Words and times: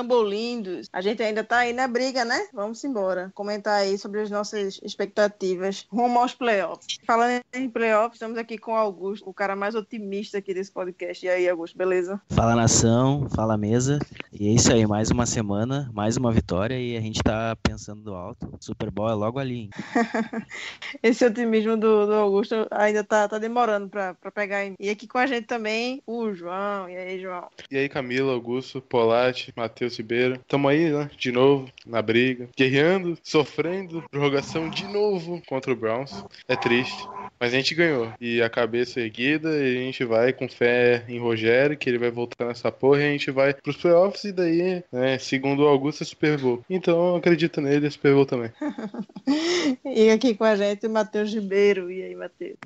lambolindos? 0.00 0.88
A 0.92 1.00
gente 1.00 1.22
ainda 1.22 1.44
tá 1.44 1.58
aí 1.58 1.72
na 1.72 1.86
briga, 1.86 2.24
né? 2.24 2.48
Vamos 2.52 2.82
embora. 2.84 3.30
Comentar 3.34 3.80
aí 3.80 3.98
sobre 3.98 4.20
as 4.20 4.30
nossas 4.30 4.80
expectativas 4.82 5.86
rumo 5.90 6.18
aos 6.18 6.34
playoffs. 6.34 6.98
Falando 7.06 7.42
em 7.52 7.68
playoffs, 7.68 8.14
estamos 8.14 8.38
aqui 8.38 8.56
com 8.56 8.72
o 8.72 8.76
Augusto, 8.76 9.28
o 9.28 9.34
cara 9.34 9.54
mais 9.54 9.74
otimista 9.74 10.38
aqui 10.38 10.54
desse 10.54 10.72
podcast. 10.72 11.24
E 11.24 11.28
aí, 11.28 11.48
Augusto, 11.48 11.76
beleza? 11.76 12.20
Fala 12.30 12.56
nação, 12.56 13.28
fala 13.34 13.56
mesa. 13.56 13.98
E 14.32 14.48
é 14.48 14.52
isso 14.52 14.72
aí, 14.72 14.86
mais 14.86 15.10
uma 15.10 15.26
semana, 15.26 15.90
mais 15.92 16.16
uma 16.16 16.32
vitória 16.32 16.78
e 16.78 16.96
a 16.96 17.00
gente 17.00 17.22
tá 17.22 17.56
pensando 17.62 18.14
alto. 18.14 18.50
Super 18.60 18.90
Bowl 18.90 19.10
é 19.10 19.14
logo 19.14 19.38
ali. 19.38 19.54
hein? 19.62 19.70
Esse 21.02 21.24
otimismo 21.26 21.76
do, 21.76 22.06
do 22.06 22.14
Augusto 22.14 22.66
ainda 22.70 23.04
tá, 23.04 23.28
tá 23.28 23.38
demorando 23.38 23.88
pra, 23.88 24.14
pra 24.14 24.30
pegar 24.30 24.64
em. 24.64 24.74
E 24.78 24.88
aqui 24.88 25.06
com 25.06 25.18
a 25.18 25.26
gente 25.26 25.46
também 25.46 26.02
o 26.06 26.32
João. 26.32 26.88
E 26.88 26.96
aí, 26.96 27.20
João? 27.20 27.48
E 27.70 27.76
aí, 27.76 27.88
Camila, 27.88 28.32
Augusto, 28.32 28.80
Polatti, 28.80 29.52
Matheus 29.56 29.89
Ribeiro. 29.98 30.40
Tamo 30.48 30.68
aí, 30.68 30.90
né? 30.90 31.10
De 31.16 31.32
novo, 31.32 31.70
na 31.86 32.00
briga. 32.02 32.48
Guerreando, 32.56 33.18
sofrendo, 33.22 34.04
prorrogação 34.10 34.68
de 34.70 34.84
novo 34.86 35.42
contra 35.46 35.72
o 35.72 35.76
Browns. 35.76 36.24
É 36.48 36.56
triste. 36.56 37.08
Mas 37.40 37.54
a 37.54 37.56
gente 37.56 37.74
ganhou. 37.74 38.12
E 38.20 38.42
a 38.42 38.50
cabeça 38.50 39.00
erguida, 39.00 39.48
e 39.56 39.78
a 39.78 39.80
gente 39.80 40.04
vai 40.04 40.30
com 40.30 40.46
fé 40.46 41.04
em 41.08 41.18
Rogério, 41.18 41.76
que 41.76 41.88
ele 41.88 41.98
vai 41.98 42.10
voltar 42.10 42.44
nessa 42.44 42.70
porra, 42.70 43.00
e 43.00 43.06
a 43.06 43.12
gente 43.12 43.30
vai 43.30 43.54
pros 43.54 43.78
playoffs, 43.78 44.24
e 44.24 44.32
daí, 44.32 44.84
né, 44.92 45.18
segundo 45.18 45.62
o 45.62 45.66
Augusto, 45.66 46.02
é 46.02 46.06
Super 46.06 46.36
Bowl. 46.36 46.62
Então 46.68 47.08
eu 47.08 47.16
acredito 47.16 47.62
nele, 47.62 47.86
é 47.86 47.90
Super 47.90 48.14
Bowl 48.14 48.26
também. 48.26 48.50
E 49.84 50.10
aqui 50.10 50.34
com 50.34 50.44
a 50.44 50.56
gente 50.56 50.86
o 50.86 50.90
Matheus 50.90 51.32
Ribeiro. 51.32 51.90
E 51.90 52.02
aí, 52.02 52.14
Matheus? 52.14 52.56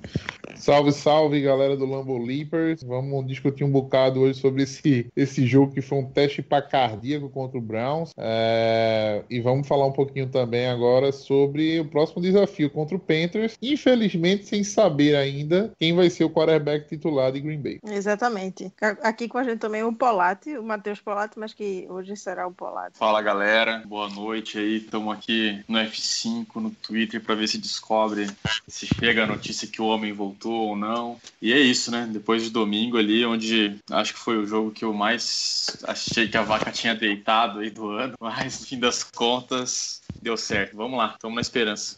Salve, 0.57 0.93
salve, 0.93 1.41
galera 1.41 1.77
do 1.77 1.85
Lambo 1.85 2.17
Leapers. 2.19 2.83
Vamos 2.83 3.27
discutir 3.27 3.65
um 3.65 3.71
bocado 3.71 4.21
hoje 4.21 4.39
sobre 4.39 4.63
esse, 4.63 5.07
esse 5.17 5.47
jogo 5.47 5.73
que 5.73 5.83
foi 5.83 5.99
um 5.99 6.07
teste 6.07 6.43
para 6.43 6.63
cardíaco 6.63 7.29
contra 7.29 7.59
o 7.59 7.61
Browns. 7.61 8.13
É, 8.17 9.23
e 9.29 9.41
vamos 9.41 9.67
falar 9.67 9.87
um 9.87 9.93
pouquinho 9.93 10.29
também 10.29 10.67
agora 10.67 11.13
sobre 11.13 11.81
o 11.81 11.85
próximo 11.85 12.23
desafio 12.23 12.71
contra 12.71 12.97
o 12.97 13.01
Panthers. 13.01 13.57
Infelizmente, 13.61 14.47
sem 14.47 14.64
saber 14.65 15.17
ainda 15.17 15.73
quem 15.79 15.95
vai 15.95 16.11
ser 16.11 16.25
o 16.25 16.31
quarterback 16.31 16.89
titular 16.89 17.33
de 17.33 17.41
Green 17.41 17.61
Bay. 17.61 17.81
Exatamente. 17.85 18.73
Aqui 19.03 19.29
com 19.29 19.39
a 19.39 19.45
gente 19.45 19.59
também 19.59 19.83
o 19.83 19.93
Polatti, 19.93 20.57
o 20.57 20.63
Matheus 20.63 21.01
Polatti, 21.01 21.39
mas 21.39 21.53
que 21.53 21.87
hoje 21.89 22.17
será 22.17 22.47
o 22.47 22.53
Polatti. 22.53 22.99
Fala 22.99 23.23
galera, 23.23 23.83
boa 23.87 24.09
noite 24.09 24.59
aí. 24.59 24.79
Estamos 24.79 25.15
aqui 25.15 25.63
no 25.69 25.79
F5, 25.79 26.47
no 26.57 26.71
Twitter, 26.71 27.21
para 27.21 27.35
ver 27.35 27.49
se 27.49 27.59
descobre 27.59 28.27
se 28.67 28.87
chega 28.87 29.25
a 29.25 29.27
notícia 29.27 29.69
que 29.69 29.81
o 29.81 29.87
homem 29.87 30.13
voltou 30.13 30.69
ou 30.69 30.77
não. 30.77 31.19
E 31.41 31.53
é 31.53 31.59
isso, 31.59 31.91
né? 31.91 32.09
Depois 32.11 32.43
de 32.43 32.51
domingo 32.51 32.97
ali, 32.97 33.25
onde 33.25 33.77
acho 33.91 34.15
que 34.15 34.19
foi 34.19 34.37
o 34.37 34.47
jogo 34.47 34.71
que 34.71 34.85
eu 34.85 34.93
mais 34.93 35.77
achei 35.85 36.29
que 36.29 36.37
a 36.37 36.43
vaca 36.43 36.71
tinha 36.71 36.95
deitado 36.95 37.61
aí 37.61 37.71
do 37.71 37.91
ano, 37.91 38.15
mas 38.21 38.61
no 38.61 38.67
fim 38.67 38.79
das 38.79 39.03
contas 39.03 40.03
deu 40.21 40.37
certo. 40.37 40.77
Vamos 40.77 40.99
lá, 40.99 41.13
estamos 41.15 41.35
na 41.35 41.41
esperança. 41.41 41.97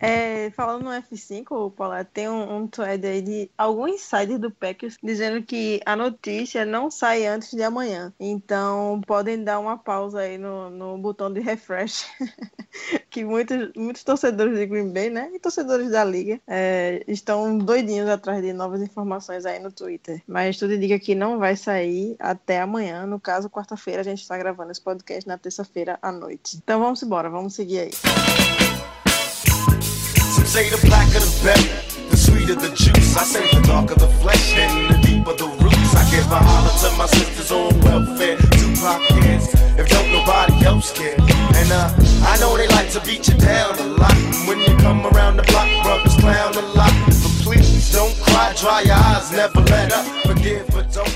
É, 0.00 0.50
falando 0.50 0.84
no 0.84 0.90
F5, 0.90 1.72
Paula, 1.72 2.04
tem 2.04 2.28
um, 2.28 2.56
um 2.56 2.66
thread 2.66 3.06
aí 3.06 3.22
de 3.22 3.50
algum 3.56 3.88
insider 3.88 4.38
do 4.38 4.50
Packers 4.50 4.96
dizendo 5.02 5.42
que 5.42 5.80
a 5.84 5.96
notícia 5.96 6.64
não 6.64 6.90
sai 6.90 7.26
antes 7.26 7.52
de 7.52 7.62
amanhã. 7.62 8.12
Então 8.18 9.00
podem 9.06 9.42
dar 9.42 9.58
uma 9.58 9.78
pausa 9.78 10.20
aí 10.20 10.38
no, 10.38 10.70
no 10.70 10.98
botão 10.98 11.32
de 11.32 11.40
refresh. 11.40 12.06
que 13.10 13.24
muitos, 13.24 13.70
muitos 13.76 14.02
torcedores 14.02 14.58
de 14.58 14.66
Green 14.66 14.92
Bay, 14.92 15.10
né? 15.10 15.30
E 15.32 15.38
torcedores 15.38 15.90
da 15.90 16.04
liga 16.04 16.40
é, 16.46 17.02
estão 17.06 17.56
doidinhos 17.58 18.08
atrás 18.08 18.42
de 18.42 18.52
novas 18.52 18.82
informações 18.82 19.46
aí 19.46 19.58
no 19.58 19.70
Twitter. 19.70 20.22
Mas 20.26 20.58
tudo 20.58 20.74
indica 20.74 20.98
que 20.98 21.14
não 21.14 21.38
vai 21.38 21.56
sair 21.56 22.16
até 22.18 22.60
amanhã. 22.60 23.06
No 23.06 23.20
caso, 23.20 23.48
quarta-feira, 23.48 24.00
a 24.00 24.04
gente 24.04 24.22
está 24.22 24.36
gravando 24.36 24.72
esse 24.72 24.80
podcast 24.80 25.26
na 25.26 25.38
terça-feira 25.38 25.98
à 26.02 26.10
noite. 26.10 26.56
Então 26.62 26.80
vamos 26.80 27.02
embora, 27.02 27.30
vamos 27.30 27.54
seguir 27.54 27.80
aí. 27.80 28.63
Some 30.34 30.46
say 30.46 30.68
the 30.68 30.78
blacker 30.86 31.20
the 31.20 31.32
better, 31.42 32.10
the 32.10 32.16
sweeter 32.16 32.54
the 32.54 32.70
juice. 32.74 33.16
I 33.16 33.24
say 33.24 33.46
the 33.50 33.62
darker 33.66 33.94
the 33.94 34.08
flesh 34.20 34.54
and 34.56 34.90
the 34.90 34.98
deeper 35.06 35.34
the 35.34 35.48
roots. 35.62 35.94
I 35.94 36.02
give 36.10 36.30
a 36.30 36.36
holler 36.36 36.74
to 36.82 36.96
my 36.98 37.06
sisters 37.06 37.50
on 37.52 37.78
welfare, 37.80 38.36
two 38.58 38.74
pockets, 38.76 39.54
if 39.78 39.88
don't 39.88 40.10
nobody 40.12 40.64
else 40.66 40.92
care. 40.92 41.16
And 41.18 41.70
uh, 41.72 41.90
I 42.26 42.36
know 42.40 42.56
they 42.56 42.68
like 42.68 42.90
to 42.90 43.00
beat 43.00 43.28
you 43.28 43.36
down 43.38 43.78
a 43.78 43.86
lot. 44.00 44.16
And 44.16 44.48
when 44.48 44.58
you 44.60 44.76
come 44.78 45.06
around 45.06 45.36
the 45.36 45.44
block, 45.44 45.68
brothers 45.82 46.16
clown 46.16 46.54
a 46.54 46.66
lot. 46.74 46.92
But 47.06 47.34
please 47.42 47.92
don't 47.92 48.14
cry, 48.20 48.52
dry 48.56 48.80
your 48.82 48.96
eyes, 48.96 49.30
never 49.32 49.60
let 49.60 49.92
up. 49.92 50.04
Forgive, 50.26 50.66
but 50.68 50.92
don't. 50.92 51.13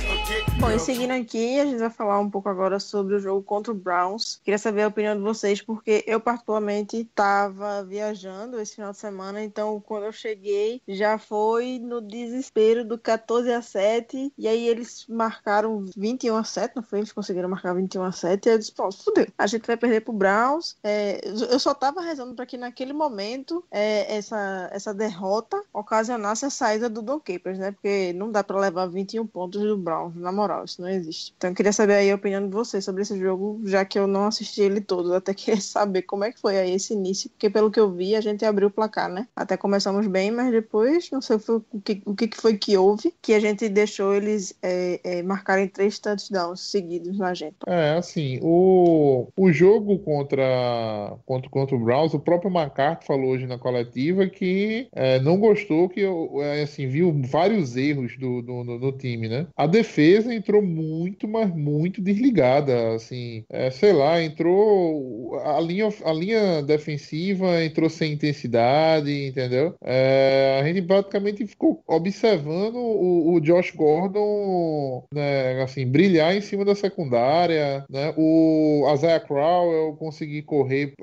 Bom, 0.61 0.73
e 0.73 0.81
seguindo 0.81 1.13
aqui, 1.13 1.61
a 1.61 1.65
gente 1.65 1.79
vai 1.79 1.89
falar 1.89 2.19
um 2.19 2.29
pouco 2.29 2.49
agora 2.49 2.81
sobre 2.81 3.15
o 3.15 3.21
jogo 3.21 3.41
contra 3.45 3.71
o 3.71 3.77
Browns. 3.77 4.41
Queria 4.43 4.59
saber 4.59 4.83
a 4.83 4.89
opinião 4.89 5.17
de 5.17 5.23
vocês, 5.23 5.63
porque 5.63 6.03
eu, 6.05 6.19
particularmente, 6.19 6.97
estava 6.97 7.85
viajando 7.85 8.59
esse 8.59 8.75
final 8.75 8.91
de 8.91 8.99
semana, 8.99 9.41
então 9.41 9.81
quando 9.81 10.07
eu 10.07 10.13
cheguei, 10.13 10.83
já 10.89 11.17
foi 11.17 11.79
no 11.79 12.01
desespero 12.01 12.85
do 12.85 12.99
14 12.99 13.53
a 13.53 13.63
7, 13.63 14.33
e 14.37 14.49
aí 14.49 14.67
eles 14.67 15.07
marcaram 15.09 15.85
21 15.97 16.37
a 16.37 16.43
7, 16.43 16.75
não 16.75 16.83
foi? 16.83 16.99
Eles 16.99 17.13
conseguiram 17.13 17.49
marcar 17.49 17.73
21 17.73 18.03
a 18.03 18.11
7, 18.11 18.45
e 18.45 18.53
eu 18.53 18.59
disse, 18.59 18.73
pô, 18.73 18.91
fudeu, 18.91 19.29
a 19.39 19.47
gente 19.47 19.65
vai 19.65 19.77
perder 19.77 20.01
pro 20.01 20.13
Browns. 20.13 20.77
É, 20.83 21.21
eu 21.25 21.61
só 21.61 21.73
tava 21.73 22.01
rezando 22.01 22.35
para 22.35 22.47
que 22.47 22.57
naquele 22.57 22.93
momento 22.93 23.65
é, 23.71 24.17
essa, 24.17 24.69
essa 24.73 24.93
derrota 24.93 25.63
ocasionasse 25.73 26.45
a 26.45 26.51
saída 26.51 26.91
do 26.91 27.01
Don 27.01 27.21
Capers, 27.21 27.61
né? 27.61 27.71
Porque 27.71 28.13
não 28.13 28.33
dá 28.33 28.43
para 28.43 28.59
levar 28.59 28.87
21 28.87 29.25
pontos 29.25 29.63
do 29.63 29.77
Browns, 29.77 30.17
na 30.17 30.33
moral 30.33 30.48
isso 30.65 30.81
não 30.81 30.89
existe. 30.89 31.35
Então 31.37 31.51
eu 31.51 31.57
queria 31.57 31.73
saber 31.73 31.95
aí 31.95 32.11
a 32.11 32.15
opinião 32.15 32.47
de 32.47 32.53
vocês 32.53 32.85
sobre 32.85 33.03
esse 33.03 33.19
jogo, 33.19 33.61
já 33.65 33.85
que 33.85 33.99
eu 33.99 34.07
não 34.07 34.27
assisti 34.27 34.63
ele 34.63 34.81
todo, 34.81 35.15
até 35.15 35.35
queria 35.35 35.61
saber 35.61 36.03
como 36.03 36.25
é 36.25 36.33
que 36.33 36.41
foi 36.41 36.59
aí 36.59 36.73
esse 36.73 36.95
início, 36.95 37.31
porque 37.31 37.51
pelo 37.51 37.71
que 37.71 37.81
eu 37.81 37.91
vi, 37.93 38.15
a 38.15 38.21
gente 38.21 38.45
abriu 38.45 38.69
o 38.69 38.71
placar, 38.71 39.09
né? 39.09 39.27
Até 39.35 39.57
começamos 39.57 40.07
bem, 40.07 40.31
mas 40.31 40.51
depois, 40.51 41.11
não 41.11 41.21
sei 41.21 41.37
o 41.37 41.81
que, 41.81 42.03
o 42.05 42.15
que 42.15 42.31
foi 42.35 42.57
que 42.57 42.77
houve, 42.77 43.15
que 43.21 43.35
a 43.35 43.41
gente 43.41 43.69
deixou 43.69 44.15
eles 44.15 44.55
é, 44.63 45.01
é, 45.05 45.23
marcarem 45.23 45.69
três 45.69 45.99
touchdowns 45.99 46.61
seguidos 46.61 47.19
na 47.19 47.35
gente. 47.35 47.57
É, 47.67 47.97
assim, 47.97 48.39
o, 48.43 49.29
o 49.37 49.53
jogo 49.53 49.99
contra, 49.99 51.17
contra, 51.27 51.51
contra 51.51 51.77
o 51.77 51.79
Browns, 51.79 52.15
o 52.15 52.21
próprio 52.21 52.51
McCarthy 52.51 53.07
falou 53.07 53.31
hoje 53.31 53.47
na 53.47 53.59
coletiva 53.59 54.27
que 54.27 54.89
é, 54.93 55.21
não 55.21 55.39
gostou, 55.39 55.89
que 55.89 56.03
é, 56.03 56.63
assim, 56.63 56.87
viu 56.87 57.15
vários 57.25 57.77
erros 57.77 58.17
do, 58.19 58.43
do, 58.43 58.79
do 58.79 58.93
time, 58.93 59.29
né? 59.29 59.47
A 59.57 59.67
defesa 59.67 60.35
entrou 60.39 60.63
muito, 60.63 61.29
mas 61.29 61.55
muito 61.55 62.01
desligada, 62.01 62.95
assim, 62.95 63.45
é, 63.51 63.71
sei 63.71 63.93
lá, 63.93 64.23
entrou 64.23 65.39
a 65.45 65.61
linha, 65.61 65.89
a 66.05 66.13
linha 66.13 66.63
defensiva 66.63 67.63
entrou 67.65 67.91
sem 67.91 68.13
intensidade, 68.13 69.29
entendeu? 69.29 69.75
É, 69.85 70.59
a 70.61 70.67
gente 70.67 70.83
praticamente 70.83 71.47
ficou 71.47 71.83
observando 71.87 72.77
o, 72.77 73.35
o 73.35 73.41
Josh 73.41 73.73
Gordon, 73.73 75.05
né, 75.13 75.63
assim, 75.63 75.87
brilhar 75.87 76.35
em 76.35 76.41
cima 76.41 76.65
da 76.65 76.75
secundária, 76.75 77.85
né? 77.91 78.13
O 78.17 78.91
Isaiah 78.95 79.21
Crowell 79.21 79.97
conseguir 79.97 80.43
correr, 80.43 80.95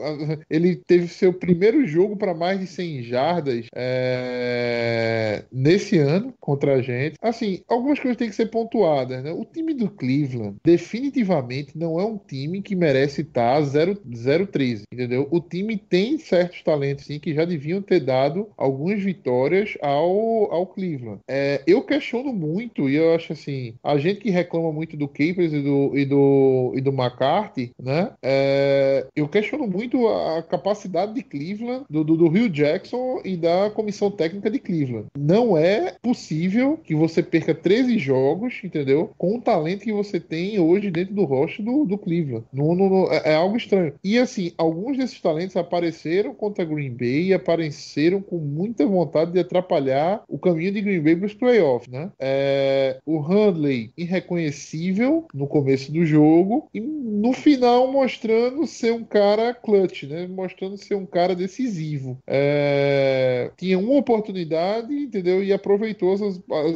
ele 0.50 0.76
teve 0.76 1.08
seu 1.08 1.34
primeiro 1.34 1.86
jogo 1.86 2.16
para 2.16 2.34
mais 2.34 2.60
de 2.60 2.68
100 2.68 3.04
jardas 3.04 3.66
é, 3.76 5.44
nesse 5.52 5.98
ano 5.98 6.34
contra 6.40 6.76
a 6.76 6.82
gente. 6.82 7.16
Assim, 7.22 7.62
algumas 7.68 8.00
coisas 8.00 8.18
têm 8.18 8.30
que 8.30 8.36
ser 8.36 8.48
pontuadas, 8.48 9.24
né? 9.26 9.32
O 9.32 9.44
time 9.44 9.74
do 9.74 9.90
Cleveland 9.90 10.58
definitivamente 10.64 11.76
não 11.76 12.00
é 12.00 12.06
um 12.06 12.18
time 12.18 12.62
que 12.62 12.76
merece 12.76 13.22
estar 13.22 13.60
0-13, 13.62 14.84
entendeu? 14.94 15.28
O 15.32 15.42
time 15.42 15.78
tem 15.78 16.20
certos 16.20 16.62
talentos 16.62 17.06
sim 17.06 17.20
que 17.20 17.34
já 17.34 17.44
deviam 17.44 17.82
ter 17.82 18.00
dado 18.00 18.48
algumas 18.56 19.02
vitórias 19.02 19.76
ao, 19.82 20.52
ao 20.54 20.68
Cleveland. 20.68 21.20
É, 21.28 21.62
eu 21.66 21.82
questiono 21.82 22.32
muito 22.32 22.88
e 22.88 22.96
eu 22.96 23.16
acho 23.16 23.34
assim, 23.34 23.74
a 23.84 23.98
gente 23.98 24.22
que 24.22 24.30
reclama 24.30 24.72
muito 24.72 24.96
do 24.96 25.08
Capers 25.08 25.54
e 25.54 25.62
do, 25.62 25.98
e 25.98 26.06
do, 26.06 26.74
e 26.76 26.82
do 26.82 26.92
McCarthy, 26.92 27.72
né? 27.82 28.12
É, 28.22 29.08
eu 29.16 29.28
questiono 29.28 29.66
muito 29.66 30.08
a 30.08 30.44
capacidade 30.44 31.14
de 31.14 31.24
Cleveland, 31.24 31.86
do, 31.90 32.04
do, 32.04 32.16
do 32.16 32.28
Rio 32.28 32.48
Jackson 32.50 33.22
e 33.26 33.36
da 33.36 33.72
comissão 33.72 34.12
técnica 34.12 34.52
de 34.52 34.60
Cleveland. 34.60 35.08
Não 35.18 35.58
é 35.58 35.96
possível 36.02 36.78
que 36.78 36.94
você 36.94 37.24
perca 37.24 37.56
13 37.56 37.98
jogos, 37.98 38.60
entendeu? 38.64 39.15
Com 39.18 39.38
o 39.38 39.42
talento 39.42 39.84
que 39.84 39.94
você 39.94 40.20
tem 40.20 40.60
hoje 40.60 40.92
dentro 40.92 41.14
do 41.14 41.24
roster 41.24 41.64
do, 41.64 41.86
do 41.86 41.98
Cleveland. 41.98 42.46
No, 42.52 42.76
no, 42.76 42.90
no, 42.90 43.12
é, 43.12 43.32
é 43.32 43.36
algo 43.36 43.58
estranho. 43.58 43.94
E 44.04 44.18
assim, 44.18 44.52
alguns 44.58 44.98
desses 44.98 45.20
talentos 45.20 45.56
apareceram 45.56 46.34
contra 46.34 46.66
Green 46.66 46.92
Bay 46.92 47.28
e 47.28 47.34
apareceram 47.34 48.22
com 48.22 48.38
muita 48.38 48.86
vontade 48.86 49.32
de 49.32 49.40
atrapalhar 49.40 50.24
o 50.28 50.38
caminho 50.38 50.72
de 50.72 50.82
Green 50.82 51.02
Bay 51.02 51.16
para 51.16 51.26
os 51.26 51.34
playoffs, 51.34 51.92
né? 51.92 52.12
É, 52.20 53.00
o 53.06 53.20
Handley 53.20 53.92
irreconhecível 53.98 55.26
no 55.34 55.48
começo 55.48 55.92
do 55.92 56.06
jogo 56.06 56.70
e 56.74 56.80
no 56.80 57.34
final 57.34 57.92
mostrando 57.92 58.66
ser 58.68 58.94
um 58.94 59.04
cara 59.04 59.54
clutch, 59.54 60.04
né? 60.04 60.28
Mostrando 60.28 60.78
ser 60.78 60.96
um 60.96 61.06
cara 61.06 61.36
decisivo. 61.36 62.18
É, 62.28 63.52
tinha 63.58 63.80
uma 63.80 63.98
oportunidade, 63.98 64.94
entendeu? 64.94 65.44
E 65.44 65.54
aproveitou 65.54 66.14
as, 66.14 66.22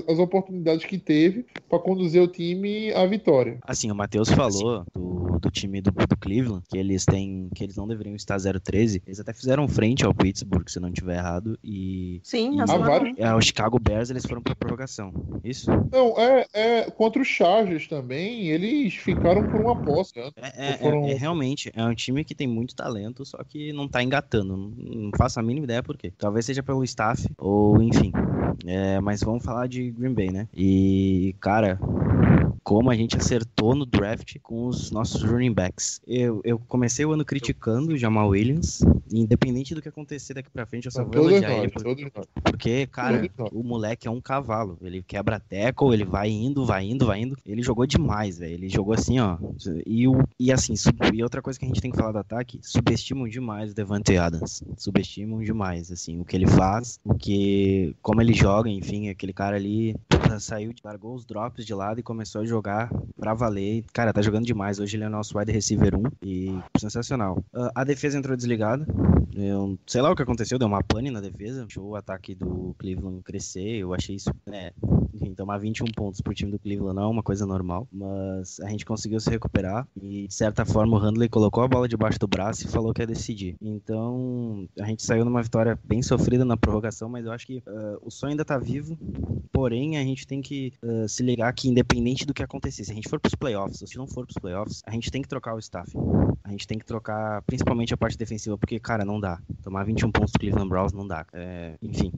as 0.08 0.20
oportunidades 0.20 0.86
que 0.86 0.98
teve 0.98 1.46
para 1.68 1.80
conduzir 1.80 2.22
o 2.22 2.28
time 2.30 2.94
à 2.94 3.06
vitória. 3.06 3.58
Assim, 3.64 3.92
o 3.92 3.96
Matheus 3.96 4.30
falou 4.30 4.86
do, 4.94 5.09
do 5.40 5.50
time 5.50 5.82
do, 5.82 5.92
do 5.92 6.18
Cleveland 6.18 6.64
que 6.70 6.78
eles 6.78 7.06
têm 7.06 7.50
que 7.56 7.64
eles 7.64 7.76
não 7.76 7.88
deveriam 7.88 8.16
estar 8.16 8.38
0-13. 8.38 9.02
Eles 9.06 9.20
até 9.20 9.34
fizeram 9.34 9.68
frente 9.68 10.06
ao 10.06 10.14
Pittsburgh, 10.14 10.68
se 10.68 10.80
não 10.80 10.92
tiver 10.92 11.18
errado, 11.18 11.58
e 11.64 12.20
Sim, 12.24 12.58
e 12.58 12.62
um. 12.62 13.14
é, 13.18 13.34
o 13.34 13.42
Chicago 13.42 13.80
Bears 13.80 14.10
eles 14.10 14.26
foram 14.26 14.42
para 14.42 14.56
prorrogação. 14.56 15.12
Isso? 15.44 15.70
Não, 15.92 16.14
é, 16.18 16.46
é 16.54 16.92
contra 16.92 17.22
os 17.22 17.28
Chargers 17.28 17.88
também, 17.88 18.48
eles 18.48 18.96
ficaram 18.96 19.44
por 19.44 19.60
uma 19.60 19.76
posse. 19.76 20.18
Né? 20.18 20.32
É, 20.38 20.72
é- 20.74 20.78
Foram- 20.78 21.06
é- 21.06 21.12
é 21.12 21.16
realmente 21.16 21.72
é 21.76 21.84
um 21.84 21.94
time 21.96 22.24
que 22.24 22.36
tem 22.36 22.48
muito 22.48 22.76
talento, 22.76 23.26
só 23.26 23.44
que 23.44 23.72
não 23.74 23.88
tá 23.88 24.04
engatando. 24.04 24.56
Não, 24.58 24.70
não 24.78 25.12
faço 25.18 25.40
a 25.40 25.44
mínima 25.44 25.66
ideia 25.66 25.84
por 25.84 25.98
quê. 25.98 26.12
Talvez 26.18 26.46
seja 26.46 26.64
pelo 26.64 26.84
staff, 26.84 27.28
ou 27.38 27.82
enfim. 27.82 28.12
É, 28.66 29.00
mas 29.00 29.22
vamos 29.22 29.44
falar 29.44 29.68
de 29.68 29.92
Green 29.92 30.14
Bay, 30.14 30.32
né? 30.32 30.48
E, 30.56 31.36
cara, 31.40 31.80
como 32.70 32.92
a 32.92 32.96
gente 32.96 33.18
acertou 33.18 33.74
no 33.74 33.84
draft 33.84 34.38
com 34.44 34.68
os 34.68 34.92
nossos 34.92 35.24
running 35.24 35.52
backs. 35.52 36.00
Eu, 36.06 36.40
eu 36.44 36.60
comecei 36.60 37.04
o 37.04 37.12
ano 37.12 37.26
criticando 37.26 37.94
o 37.94 37.98
Jamal 37.98 38.30
Williams. 38.30 38.82
Independente 39.12 39.74
do 39.74 39.82
que 39.82 39.90
acontecer 39.90 40.36
daqui 40.36 40.52
pra 40.52 40.68
frente, 40.68 40.86
eu 40.86 40.92
só 40.92 41.04
vou 41.04 41.16
elogiar 41.16 41.50
ele. 41.52 41.62
nós, 41.64 41.72
por- 41.72 41.82
todos 41.82 42.04
nós. 42.16 42.28
porque, 42.44 42.86
cara, 42.86 43.28
o 43.52 43.64
moleque 43.64 44.08
é 44.08 44.12
um 44.12 44.22
cavalo. 44.22 44.78
Ele 44.84 45.02
quebra 45.02 45.40
tackle, 45.40 45.92
ele 45.96 46.06
vai 46.06 46.30
indo, 46.30 46.64
vai 46.64 46.86
indo, 46.86 47.08
vai 47.08 47.22
indo. 47.24 47.36
Ele 47.44 47.64
jogou 47.64 47.88
demais, 47.88 48.38
velho. 48.38 48.54
Ele 48.54 48.70
jogou 48.70 48.94
assim, 48.94 49.18
ó. 49.20 49.40
E, 49.88 50.08
o, 50.08 50.24
e 50.40 50.52
assim, 50.52 50.76
sub- 50.76 50.96
e 51.12 51.24
outra 51.24 51.42
coisa 51.42 51.58
que 51.58 51.66
a 51.66 51.68
gente 51.68 51.82
tem 51.82 51.90
que 51.90 51.98
falar 51.98 52.12
do 52.12 52.20
ataque, 52.20 52.60
subestimam 52.62 53.28
demais 53.28 53.72
o 53.72 53.76
Devante 53.76 54.16
Adams. 54.16 54.64
Subestimam 54.78 55.40
demais, 55.42 55.92
assim, 55.92 56.20
o 56.20 56.24
que 56.24 56.36
ele 56.38 56.46
faz, 56.46 57.00
o 57.04 57.16
que. 57.16 57.96
como 58.00 58.22
ele 58.22 58.34
joga, 58.34 58.70
enfim, 58.70 59.10
aquele 59.10 59.34
cara 59.34 59.56
ali 59.56 59.96
saiu, 60.40 60.72
largou 60.84 61.16
os 61.16 61.26
drops 61.26 61.66
de 61.66 61.74
lado 61.74 62.00
e 62.00 62.04
começou 62.04 62.42
a 62.42 62.46
jogar 62.46 62.59
pra 62.62 63.34
valer. 63.34 63.84
Cara, 63.94 64.14
tá 64.14 64.22
jogando 64.22 64.46
demais. 64.46 64.80
Hoje 64.80 64.98
ele 64.98 65.04
é 65.04 65.10
nosso 65.10 65.38
wide 65.38 65.52
receiver 65.52 65.96
1 65.96 66.04
e 66.24 66.60
sensacional. 66.78 67.44
Ah, 67.54 67.72
a 67.76 67.84
defesa 67.84 68.18
entrou 68.18 68.36
desligada. 68.36 68.86
Eu 69.36 69.78
sei 69.86 70.02
lá 70.02 70.12
o 70.12 70.16
que 70.16 70.24
aconteceu, 70.24 70.58
deu 70.58 70.68
uma 70.68 70.84
pane 70.84 71.12
na 71.12 71.22
defesa. 71.22 71.66
Deixou 71.66 71.90
o 71.90 71.96
ataque 71.96 72.34
do 72.36 72.76
Cleveland 72.78 73.22
crescer. 73.24 73.78
Eu 73.80 73.94
achei 73.94 74.16
isso, 74.16 74.32
né? 74.48 74.72
Enfim, 75.14 75.34
tomar 75.34 75.58
21 75.58 75.86
pontos 75.88 76.22
pro 76.22 76.34
time 76.34 76.52
do 76.52 76.60
Cleveland 76.60 76.96
não 76.96 77.04
é 77.04 77.08
uma 77.08 77.24
coisa 77.24 77.46
normal, 77.46 77.88
mas 77.92 78.60
a 78.62 78.70
gente 78.70 78.86
conseguiu 78.86 79.20
se 79.20 79.30
recuperar 79.30 79.88
e 80.02 80.28
de 80.28 80.34
certa 80.34 80.66
forma 80.66 80.96
o 80.96 81.00
Handley 81.00 81.28
colocou 81.28 81.64
a 81.64 81.68
bola 81.68 81.88
debaixo 81.88 82.20
do 82.20 82.28
braço 82.28 82.66
e 82.66 82.70
falou 82.70 82.94
que 82.94 83.02
ia 83.02 83.08
decidir. 83.08 83.56
Então 83.62 84.68
a 84.80 84.86
gente 84.86 85.04
saiu 85.04 85.26
numa 85.26 85.42
vitória 85.42 85.78
bem 85.84 86.02
sofrida 86.02 86.46
na 86.46 86.56
prorrogação, 86.56 87.10
mas 87.10 87.26
eu 87.26 87.32
acho 87.32 87.46
que 87.46 87.62
ah, 87.68 87.98
o 88.02 88.10
sonho 88.10 88.32
ainda 88.32 88.46
tá 88.46 88.58
vivo. 88.58 88.98
Porém, 89.52 89.98
a 89.98 90.04
gente 90.04 90.26
tem 90.26 90.42
que 90.42 90.74
ah, 90.84 91.08
se 91.08 91.24
ligar 91.24 91.52
que 91.54 91.68
independente 91.68 92.26
do 92.26 92.34
que 92.34 92.44
acontecer, 92.50 92.84
se 92.84 92.92
a 92.92 92.96
gente 92.96 93.08
for 93.08 93.20
pros 93.20 93.36
playoffs 93.36 93.82
ou 93.82 93.88
se 93.88 93.98
não 93.98 94.08
for 94.08 94.26
pros 94.26 94.38
playoffs, 94.42 94.82
a 94.86 94.92
gente 94.92 95.12
tem 95.12 95.22
que 95.22 95.28
trocar 95.28 95.56
o 95.56 95.60
staff. 95.60 95.92
A 96.44 96.50
gente 96.52 96.68
tem 96.68 96.80
que 96.80 96.86
trocar 96.86 97.42
principalmente 97.44 97.94
a 97.94 97.98
parte 97.98 98.18
defensiva, 98.18 98.58
porque, 98.58 98.80
cara, 98.80 99.06
não 99.06 99.20
dá. 99.20 99.40
Tomar 99.64 99.84
21 99.86 100.12
pontos 100.12 100.32
do 100.34 100.40
Cleveland 100.40 100.68
Browns 100.70 100.92
não 100.94 101.08
dá. 101.08 101.26
É, 101.32 101.76
enfim. 101.82 102.12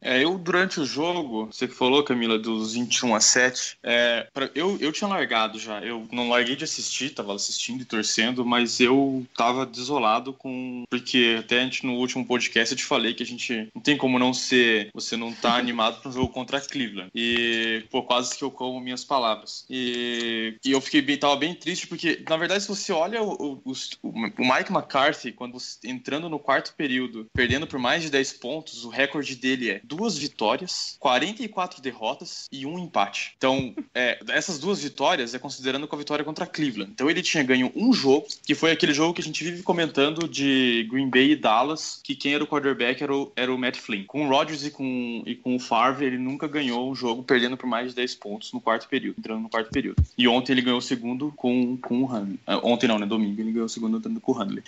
É, 0.00 0.24
eu 0.24 0.38
durante 0.38 0.80
o 0.80 0.84
jogo, 0.86 1.46
você 1.46 1.68
que 1.68 1.74
falou, 1.74 2.02
Camila, 2.02 2.38
dos 2.38 2.72
21 2.72 3.14
a 3.14 3.20
7, 3.20 3.76
é, 3.82 4.26
pra- 4.32 4.50
eu, 4.54 4.78
eu 4.80 4.90
tinha 4.90 5.06
largado 5.08 5.58
já. 5.58 5.80
Eu 5.84 6.08
não 6.10 6.30
larguei 6.30 6.56
de 6.56 6.64
assistir, 6.64 7.10
tava 7.10 7.34
assistindo 7.34 7.82
e 7.82 7.84
torcendo, 7.84 8.44
mas 8.46 8.80
eu 8.80 9.26
tava 9.36 9.66
desolado 9.66 10.32
com. 10.32 10.84
Porque 10.90 11.36
até 11.38 11.60
a 11.60 11.64
gente 11.64 11.84
no 11.86 11.92
último 11.94 12.24
podcast 12.26 12.72
eu 12.72 12.78
te 12.78 12.84
falei 12.84 13.12
que 13.14 13.22
a 13.22 13.26
gente 13.26 13.68
não 13.74 13.82
tem 13.82 13.96
como 13.96 14.18
não 14.18 14.32
ser. 14.32 14.88
Você 14.94 15.16
não 15.16 15.32
tá 15.32 15.54
animado 15.58 16.00
pro 16.00 16.10
jogo 16.12 16.28
contra 16.32 16.60
Cleveland. 16.60 17.10
E, 17.14 17.84
pô, 17.90 18.02
quase 18.02 18.36
que 18.36 18.42
eu 18.42 18.50
como 18.50 18.80
minhas 18.80 19.04
palavras. 19.04 19.57
E, 19.68 20.56
e 20.64 20.72
eu 20.72 20.80
fiquei 20.80 21.00
bem, 21.00 21.18
tava 21.18 21.36
bem 21.36 21.54
triste, 21.54 21.86
porque, 21.86 22.22
na 22.28 22.36
verdade, 22.36 22.62
se 22.62 22.68
você 22.68 22.92
olha 22.92 23.22
o, 23.22 23.60
o, 23.64 23.72
o 24.02 24.12
Mike 24.12 24.72
McCarthy, 24.72 25.32
quando 25.32 25.58
entrando 25.84 26.28
no 26.28 26.38
quarto 26.38 26.74
período, 26.74 27.26
perdendo 27.32 27.66
por 27.66 27.78
mais 27.78 28.02
de 28.02 28.10
10 28.10 28.34
pontos, 28.34 28.84
o 28.84 28.88
recorde 28.88 29.34
dele 29.34 29.70
é 29.70 29.80
duas 29.84 30.16
vitórias, 30.16 30.96
44 30.98 31.80
derrotas 31.80 32.46
e 32.50 32.66
um 32.66 32.78
empate. 32.78 33.34
Então, 33.36 33.74
é, 33.94 34.18
essas 34.28 34.58
duas 34.58 34.82
vitórias 34.82 35.34
é 35.34 35.38
considerando 35.38 35.86
com 35.86 35.96
a 35.96 35.98
vitória 35.98 36.24
contra 36.24 36.46
Cleveland. 36.46 36.90
Então, 36.92 37.10
ele 37.10 37.22
tinha 37.22 37.42
ganho 37.42 37.72
um 37.74 37.92
jogo, 37.92 38.26
que 38.44 38.54
foi 38.54 38.70
aquele 38.70 38.94
jogo 38.94 39.14
que 39.14 39.20
a 39.20 39.24
gente 39.24 39.42
vive 39.42 39.62
comentando 39.62 40.28
de 40.28 40.86
Green 40.90 41.08
Bay 41.08 41.32
e 41.32 41.36
Dallas, 41.36 42.00
que 42.02 42.14
quem 42.14 42.34
era 42.34 42.44
o 42.44 42.46
quarterback 42.46 43.02
era 43.02 43.14
o, 43.14 43.32
era 43.36 43.52
o 43.52 43.58
Matt 43.58 43.76
Flynn. 43.76 44.04
Com 44.06 44.26
o 44.26 44.28
Rodgers 44.28 44.64
e 44.64 44.70
com, 44.70 45.22
e 45.26 45.34
com 45.34 45.56
o 45.56 45.60
Favre, 45.60 46.06
ele 46.06 46.18
nunca 46.18 46.46
ganhou 46.46 46.90
um 46.90 46.94
jogo 46.94 47.22
perdendo 47.22 47.56
por 47.56 47.66
mais 47.66 47.90
de 47.90 47.96
10 47.96 48.14
pontos 48.16 48.52
no 48.52 48.60
quarto 48.60 48.88
período, 48.88 49.18
entrando 49.18 49.40
no 49.40 49.47
quarto 49.48 49.70
período. 49.70 50.02
E 50.16 50.26
ontem 50.28 50.52
ele 50.52 50.62
ganhou 50.62 50.78
o 50.78 50.82
segundo 50.82 51.32
com, 51.36 51.76
com 51.76 52.02
o 52.02 52.06
Handley. 52.06 52.38
Ah, 52.46 52.60
ontem 52.62 52.86
não, 52.86 52.98
né? 52.98 53.06
Domingo 53.06 53.40
ele 53.40 53.52
ganhou 53.52 53.66
o 53.66 53.68
segundo 53.68 54.00
com 54.20 54.32
o 54.32 54.34
Handley. 54.34 54.62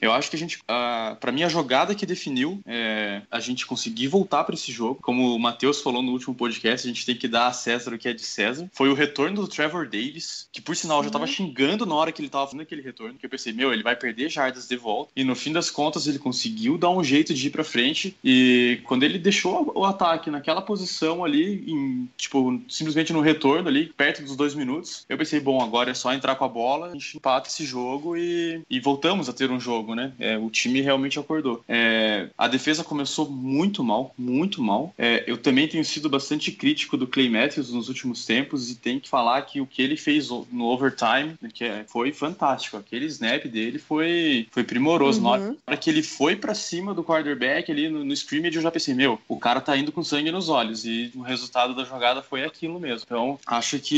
Eu 0.00 0.12
acho 0.12 0.30
que 0.30 0.36
a 0.36 0.38
gente, 0.38 0.58
ah, 0.68 1.16
para 1.20 1.32
mim, 1.32 1.42
a 1.42 1.48
jogada 1.48 1.94
que 1.94 2.06
definiu 2.06 2.60
é 2.66 3.22
a 3.30 3.40
gente 3.40 3.66
conseguir 3.66 4.08
voltar 4.08 4.44
para 4.44 4.54
esse 4.54 4.70
jogo. 4.72 5.00
Como 5.02 5.34
o 5.34 5.38
Matheus 5.38 5.80
falou 5.80 6.02
no 6.02 6.12
último 6.12 6.34
podcast, 6.34 6.86
a 6.86 6.90
gente 6.90 7.06
tem 7.06 7.16
que 7.16 7.28
dar 7.28 7.48
a 7.48 7.52
César 7.52 7.94
o 7.94 7.98
que 7.98 8.08
é 8.08 8.12
de 8.12 8.22
César. 8.22 8.68
Foi 8.72 8.88
o 8.88 8.94
retorno 8.94 9.42
do 9.42 9.48
Trevor 9.48 9.88
Davis, 9.88 10.48
que 10.52 10.60
por 10.60 10.76
sinal 10.76 10.98
eu 10.98 11.04
já 11.04 11.10
tava 11.10 11.26
xingando 11.26 11.86
na 11.86 11.94
hora 11.94 12.12
que 12.12 12.20
ele 12.20 12.28
tava 12.28 12.46
fazendo 12.46 12.62
aquele 12.62 12.82
retorno, 12.82 13.14
que 13.18 13.26
eu 13.26 13.30
pensei, 13.30 13.52
meu, 13.52 13.72
ele 13.72 13.82
vai 13.82 13.96
perder 13.96 14.28
jardas 14.28 14.66
de 14.68 14.76
volta. 14.76 15.10
E 15.16 15.24
no 15.24 15.34
fim 15.34 15.52
das 15.52 15.70
contas, 15.70 16.06
ele 16.06 16.18
conseguiu 16.18 16.78
dar 16.78 16.90
um 16.90 17.02
jeito 17.02 17.34
de 17.34 17.46
ir 17.46 17.50
pra 17.50 17.64
frente. 17.64 18.16
E 18.22 18.80
quando 18.84 19.02
ele 19.02 19.18
deixou 19.18 19.72
o 19.74 19.84
ataque 19.84 20.30
naquela 20.30 20.62
posição 20.62 21.24
ali, 21.24 21.64
em, 21.70 22.08
tipo, 22.16 22.60
simplesmente 22.68 23.12
no 23.12 23.20
retorno 23.20 23.68
ali, 23.68 23.86
perto 23.96 24.22
dos 24.26 24.36
dois 24.36 24.54
minutos, 24.54 25.04
eu 25.08 25.16
pensei, 25.16 25.40
bom, 25.40 25.62
agora 25.62 25.90
é 25.90 25.94
só 25.94 26.12
entrar 26.12 26.36
com 26.36 26.44
a 26.44 26.48
bola, 26.48 26.88
a 26.88 26.92
gente 26.92 27.16
empata 27.16 27.48
esse 27.48 27.64
jogo 27.64 28.16
e, 28.16 28.60
e 28.68 28.80
voltamos 28.80 29.28
a 29.28 29.32
ter 29.32 29.50
um 29.50 29.60
jogo, 29.60 29.94
né? 29.94 30.12
É, 30.18 30.36
o 30.38 30.50
time 30.50 30.80
realmente 30.80 31.18
acordou. 31.18 31.64
É, 31.68 32.28
a 32.36 32.48
defesa 32.48 32.84
começou 32.84 33.28
muito 33.30 33.82
mal, 33.84 34.14
muito 34.18 34.62
mal. 34.62 34.92
É, 34.98 35.24
eu 35.26 35.36
também 35.38 35.68
tenho 35.68 35.84
sido 35.84 36.08
bastante 36.08 36.50
crítico 36.52 36.96
do 36.96 37.06
Clay 37.06 37.28
Matthews 37.28 37.70
nos 37.72 37.88
últimos 37.88 38.24
tempos 38.26 38.70
e 38.70 38.74
tenho 38.76 39.00
que 39.00 39.08
falar 39.08 39.40
que 39.42 39.60
o 39.60 39.66
que 39.66 39.80
ele 39.82 39.96
fez 39.96 40.28
no 40.50 40.64
overtime 40.66 41.36
que 41.54 41.64
é- 41.64 41.84
foi 41.88 42.12
fantástico. 42.12 42.76
Aquele 42.76 43.06
snap 43.06 43.44
dele 43.46 43.78
foi, 43.78 44.46
foi 44.50 44.64
primoroso. 44.64 45.20
Na 45.22 45.30
hora- 45.30 45.42
Uhum. 45.42 45.48
na 45.52 45.56
hora 45.68 45.76
que 45.76 45.88
ele 45.90 46.02
foi 46.02 46.34
pra 46.36 46.54
cima 46.54 46.92
do 46.94 47.04
quarterback 47.04 47.70
ali 47.70 47.88
no, 47.88 48.04
no 48.04 48.12
scrimmage, 48.12 48.56
eu 48.56 48.62
já 48.62 48.70
pensei, 48.70 48.94
meu, 48.94 49.18
o 49.28 49.38
cara 49.38 49.60
tá 49.60 49.76
indo 49.76 49.92
com 49.92 50.02
sangue 50.02 50.30
nos 50.32 50.48
olhos. 50.48 50.84
E 50.84 51.10
o 51.14 51.20
resultado 51.22 51.74
da 51.74 51.84
jogada 51.84 52.22
foi 52.22 52.44
aquilo 52.44 52.80
mesmo. 52.80 53.02
Então, 53.06 53.38
acho 53.46 53.78
que, 53.78 53.96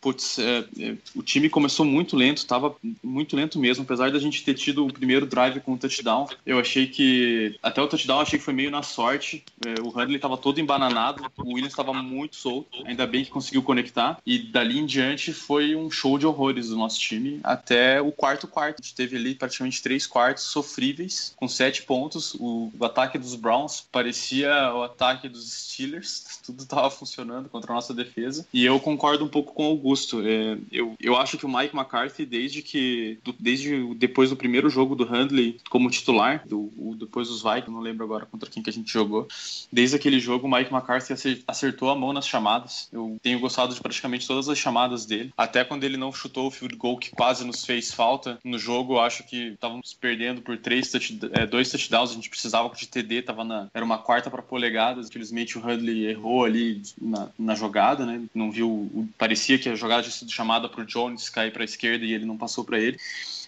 putz, 0.00 0.38
é, 0.38 0.64
é, 0.78 0.96
o 1.14 1.22
time 1.22 1.48
começou 1.48 1.84
muito 1.84 2.16
lento, 2.16 2.46
tava 2.46 2.74
muito 3.02 3.36
lento 3.36 3.58
mesmo. 3.58 3.84
Apesar 3.84 4.10
da 4.10 4.18
gente 4.18 4.44
ter 4.44 4.54
tido 4.54 4.86
o 4.86 4.92
primeiro 4.92 5.26
drive 5.26 5.60
com 5.60 5.74
o 5.74 5.78
touchdown, 5.78 6.26
eu 6.44 6.58
achei 6.58 6.86
que, 6.86 7.56
até 7.62 7.80
o 7.80 7.86
touchdown, 7.86 8.20
achei 8.20 8.38
que 8.38 8.44
foi 8.44 8.54
meio 8.54 8.70
na 8.70 8.82
sorte. 8.82 9.44
É, 9.66 9.80
o 9.80 9.90
Handley 9.90 10.18
tava 10.18 10.36
todo 10.36 10.60
embananado, 10.60 11.24
o 11.38 11.54
Williams 11.54 11.74
tava 11.74 11.92
muito 11.92 12.36
solto. 12.36 12.84
Ainda 12.84 13.06
bem 13.06 13.24
que 13.24 13.30
conseguiu 13.30 13.62
conectar. 13.62 14.18
E 14.26 14.38
dali 14.38 14.78
em 14.78 14.86
diante 14.86 15.32
foi 15.32 15.74
um 15.76 15.90
show 15.90 16.18
de 16.18 16.26
horrores 16.26 16.68
do 16.68 16.76
nosso 16.76 16.98
time 16.98 17.40
até 17.42 18.00
o 18.00 18.12
quarto 18.12 18.46
quarto. 18.46 18.80
A 18.80 18.82
gente 18.82 18.94
teve 18.94 19.16
ali 19.16 19.34
praticamente 19.34 19.82
três 19.82 20.06
quartos 20.06 20.44
sofríveis, 20.44 21.34
com 21.36 21.48
sete 21.48 21.82
pontos. 21.82 22.34
O, 22.34 22.72
o 22.78 22.84
ataque 22.84 23.18
dos 23.18 23.34
Browns 23.34 23.86
parecia 23.92 24.72
o 24.74 24.82
ataque 24.82 25.28
dos 25.28 25.52
Steelers. 25.52 26.40
Tudo 26.44 26.66
tava 26.66 26.90
funcionando 26.90 27.48
contra 27.48 27.72
a 27.72 27.74
nossa 27.74 27.94
defesa. 27.94 28.46
E 28.52 28.64
eu 28.64 28.78
concordo 28.78 29.24
um 29.24 29.28
pouco 29.28 29.43
com 29.52 29.64
o 29.66 29.70
Augusto. 29.70 30.22
É, 30.26 30.58
eu, 30.72 30.94
eu 31.00 31.16
acho 31.16 31.36
que 31.38 31.46
o 31.46 31.48
Mike 31.48 31.74
McCarthy, 31.76 32.24
desde 32.24 32.62
que. 32.62 33.18
do- 33.24 33.34
desde 33.38 33.74
o- 33.74 33.94
depois 33.94 34.30
do 34.30 34.36
primeiro 34.36 34.68
jogo 34.70 34.94
do 34.94 35.04
Handley 35.04 35.58
como 35.70 35.90
titular, 35.90 36.42
do, 36.46 36.72
o- 36.78 36.94
depois 36.98 37.28
dos 37.28 37.42
Vikings, 37.42 37.70
não 37.70 37.80
lembro 37.80 38.04
agora 38.04 38.26
contra 38.26 38.48
quem 38.50 38.62
que 38.62 38.70
a 38.70 38.72
gente 38.72 38.92
jogou. 38.92 39.26
Desde 39.72 39.96
aquele 39.96 40.18
jogo, 40.20 40.46
o 40.46 40.50
Mike 40.50 40.72
McCarthy 40.72 41.12
acer- 41.12 41.42
acertou 41.46 41.90
a 41.90 41.94
mão 41.96 42.12
nas 42.12 42.26
chamadas. 42.26 42.88
Eu 42.92 43.16
tenho 43.22 43.38
gostado 43.40 43.74
de 43.74 43.80
praticamente 43.80 44.26
todas 44.26 44.48
as 44.48 44.58
chamadas 44.58 45.04
dele. 45.06 45.32
Até 45.36 45.64
quando 45.64 45.84
ele 45.84 45.96
não 45.96 46.12
chutou 46.12 46.46
o 46.46 46.50
field 46.50 46.76
goal 46.76 46.96
que 46.98 47.10
quase 47.10 47.44
nos 47.44 47.64
fez 47.64 47.92
falta 47.92 48.38
no 48.44 48.58
jogo, 48.58 48.94
eu 48.94 49.00
acho 49.00 49.24
que 49.24 49.48
estávamos 49.48 49.92
perdendo 49.92 50.40
por 50.42 50.56
três 50.58 50.90
touch- 50.90 51.18
é, 51.32 51.46
dois 51.46 51.70
touchdowns. 51.70 52.10
A 52.10 52.14
gente 52.14 52.30
precisava 52.30 52.72
de 52.74 52.86
TD, 52.86 53.22
tava 53.22 53.44
na, 53.44 53.68
era 53.74 53.84
uma 53.84 53.98
quarta 53.98 54.30
para 54.30 54.42
polegadas. 54.42 55.08
Infelizmente 55.08 55.58
o 55.58 55.60
Handley 55.60 56.06
errou 56.06 56.44
ali 56.44 56.80
na, 57.00 57.28
na 57.38 57.54
jogada, 57.54 58.04
né? 58.06 58.22
Não 58.34 58.50
viu, 58.50 58.68
o- 58.68 59.08
parecia 59.18 59.33
parecia 59.34 59.58
que 59.58 59.68
a 59.68 59.74
jogada 59.74 60.02
tinha 60.02 60.12
sido 60.12 60.30
chamada 60.30 60.68
para 60.68 60.80
o 60.80 60.86
Jones 60.86 61.28
cair 61.28 61.52
para 61.52 61.62
a 61.62 61.64
esquerda 61.64 62.04
e 62.04 62.12
ele 62.12 62.24
não 62.24 62.38
passou 62.38 62.64
para 62.64 62.78
ele. 62.78 62.98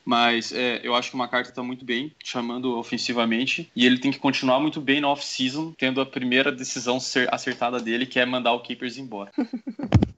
Mas 0.07 0.53
é, 0.53 0.81
eu 0.85 0.95
acho 0.95 1.11
que 1.11 1.17
o 1.17 1.29
carta 1.29 1.51
está 1.51 1.63
muito 1.65 1.85
bem, 1.85 2.13
chamando 2.23 2.79
ofensivamente, 2.79 3.69
e 3.75 3.85
ele 3.85 3.99
tem 3.99 4.13
que 4.13 4.19
continuar 4.21 4.61
muito 4.61 4.81
bem 4.81 5.01
na 5.01 5.09
off-season, 5.09 5.73
tendo 5.77 6.01
a 6.01 6.07
primeira 6.07 6.53
decisão 6.53 7.01
ser 7.01 7.33
acertada 7.35 7.81
dele, 7.81 8.07
que 8.07 8.21
é 8.21 8.25
mandar 8.25 8.53
o 8.53 8.61
Keepers 8.61 8.97
embora. 8.97 9.33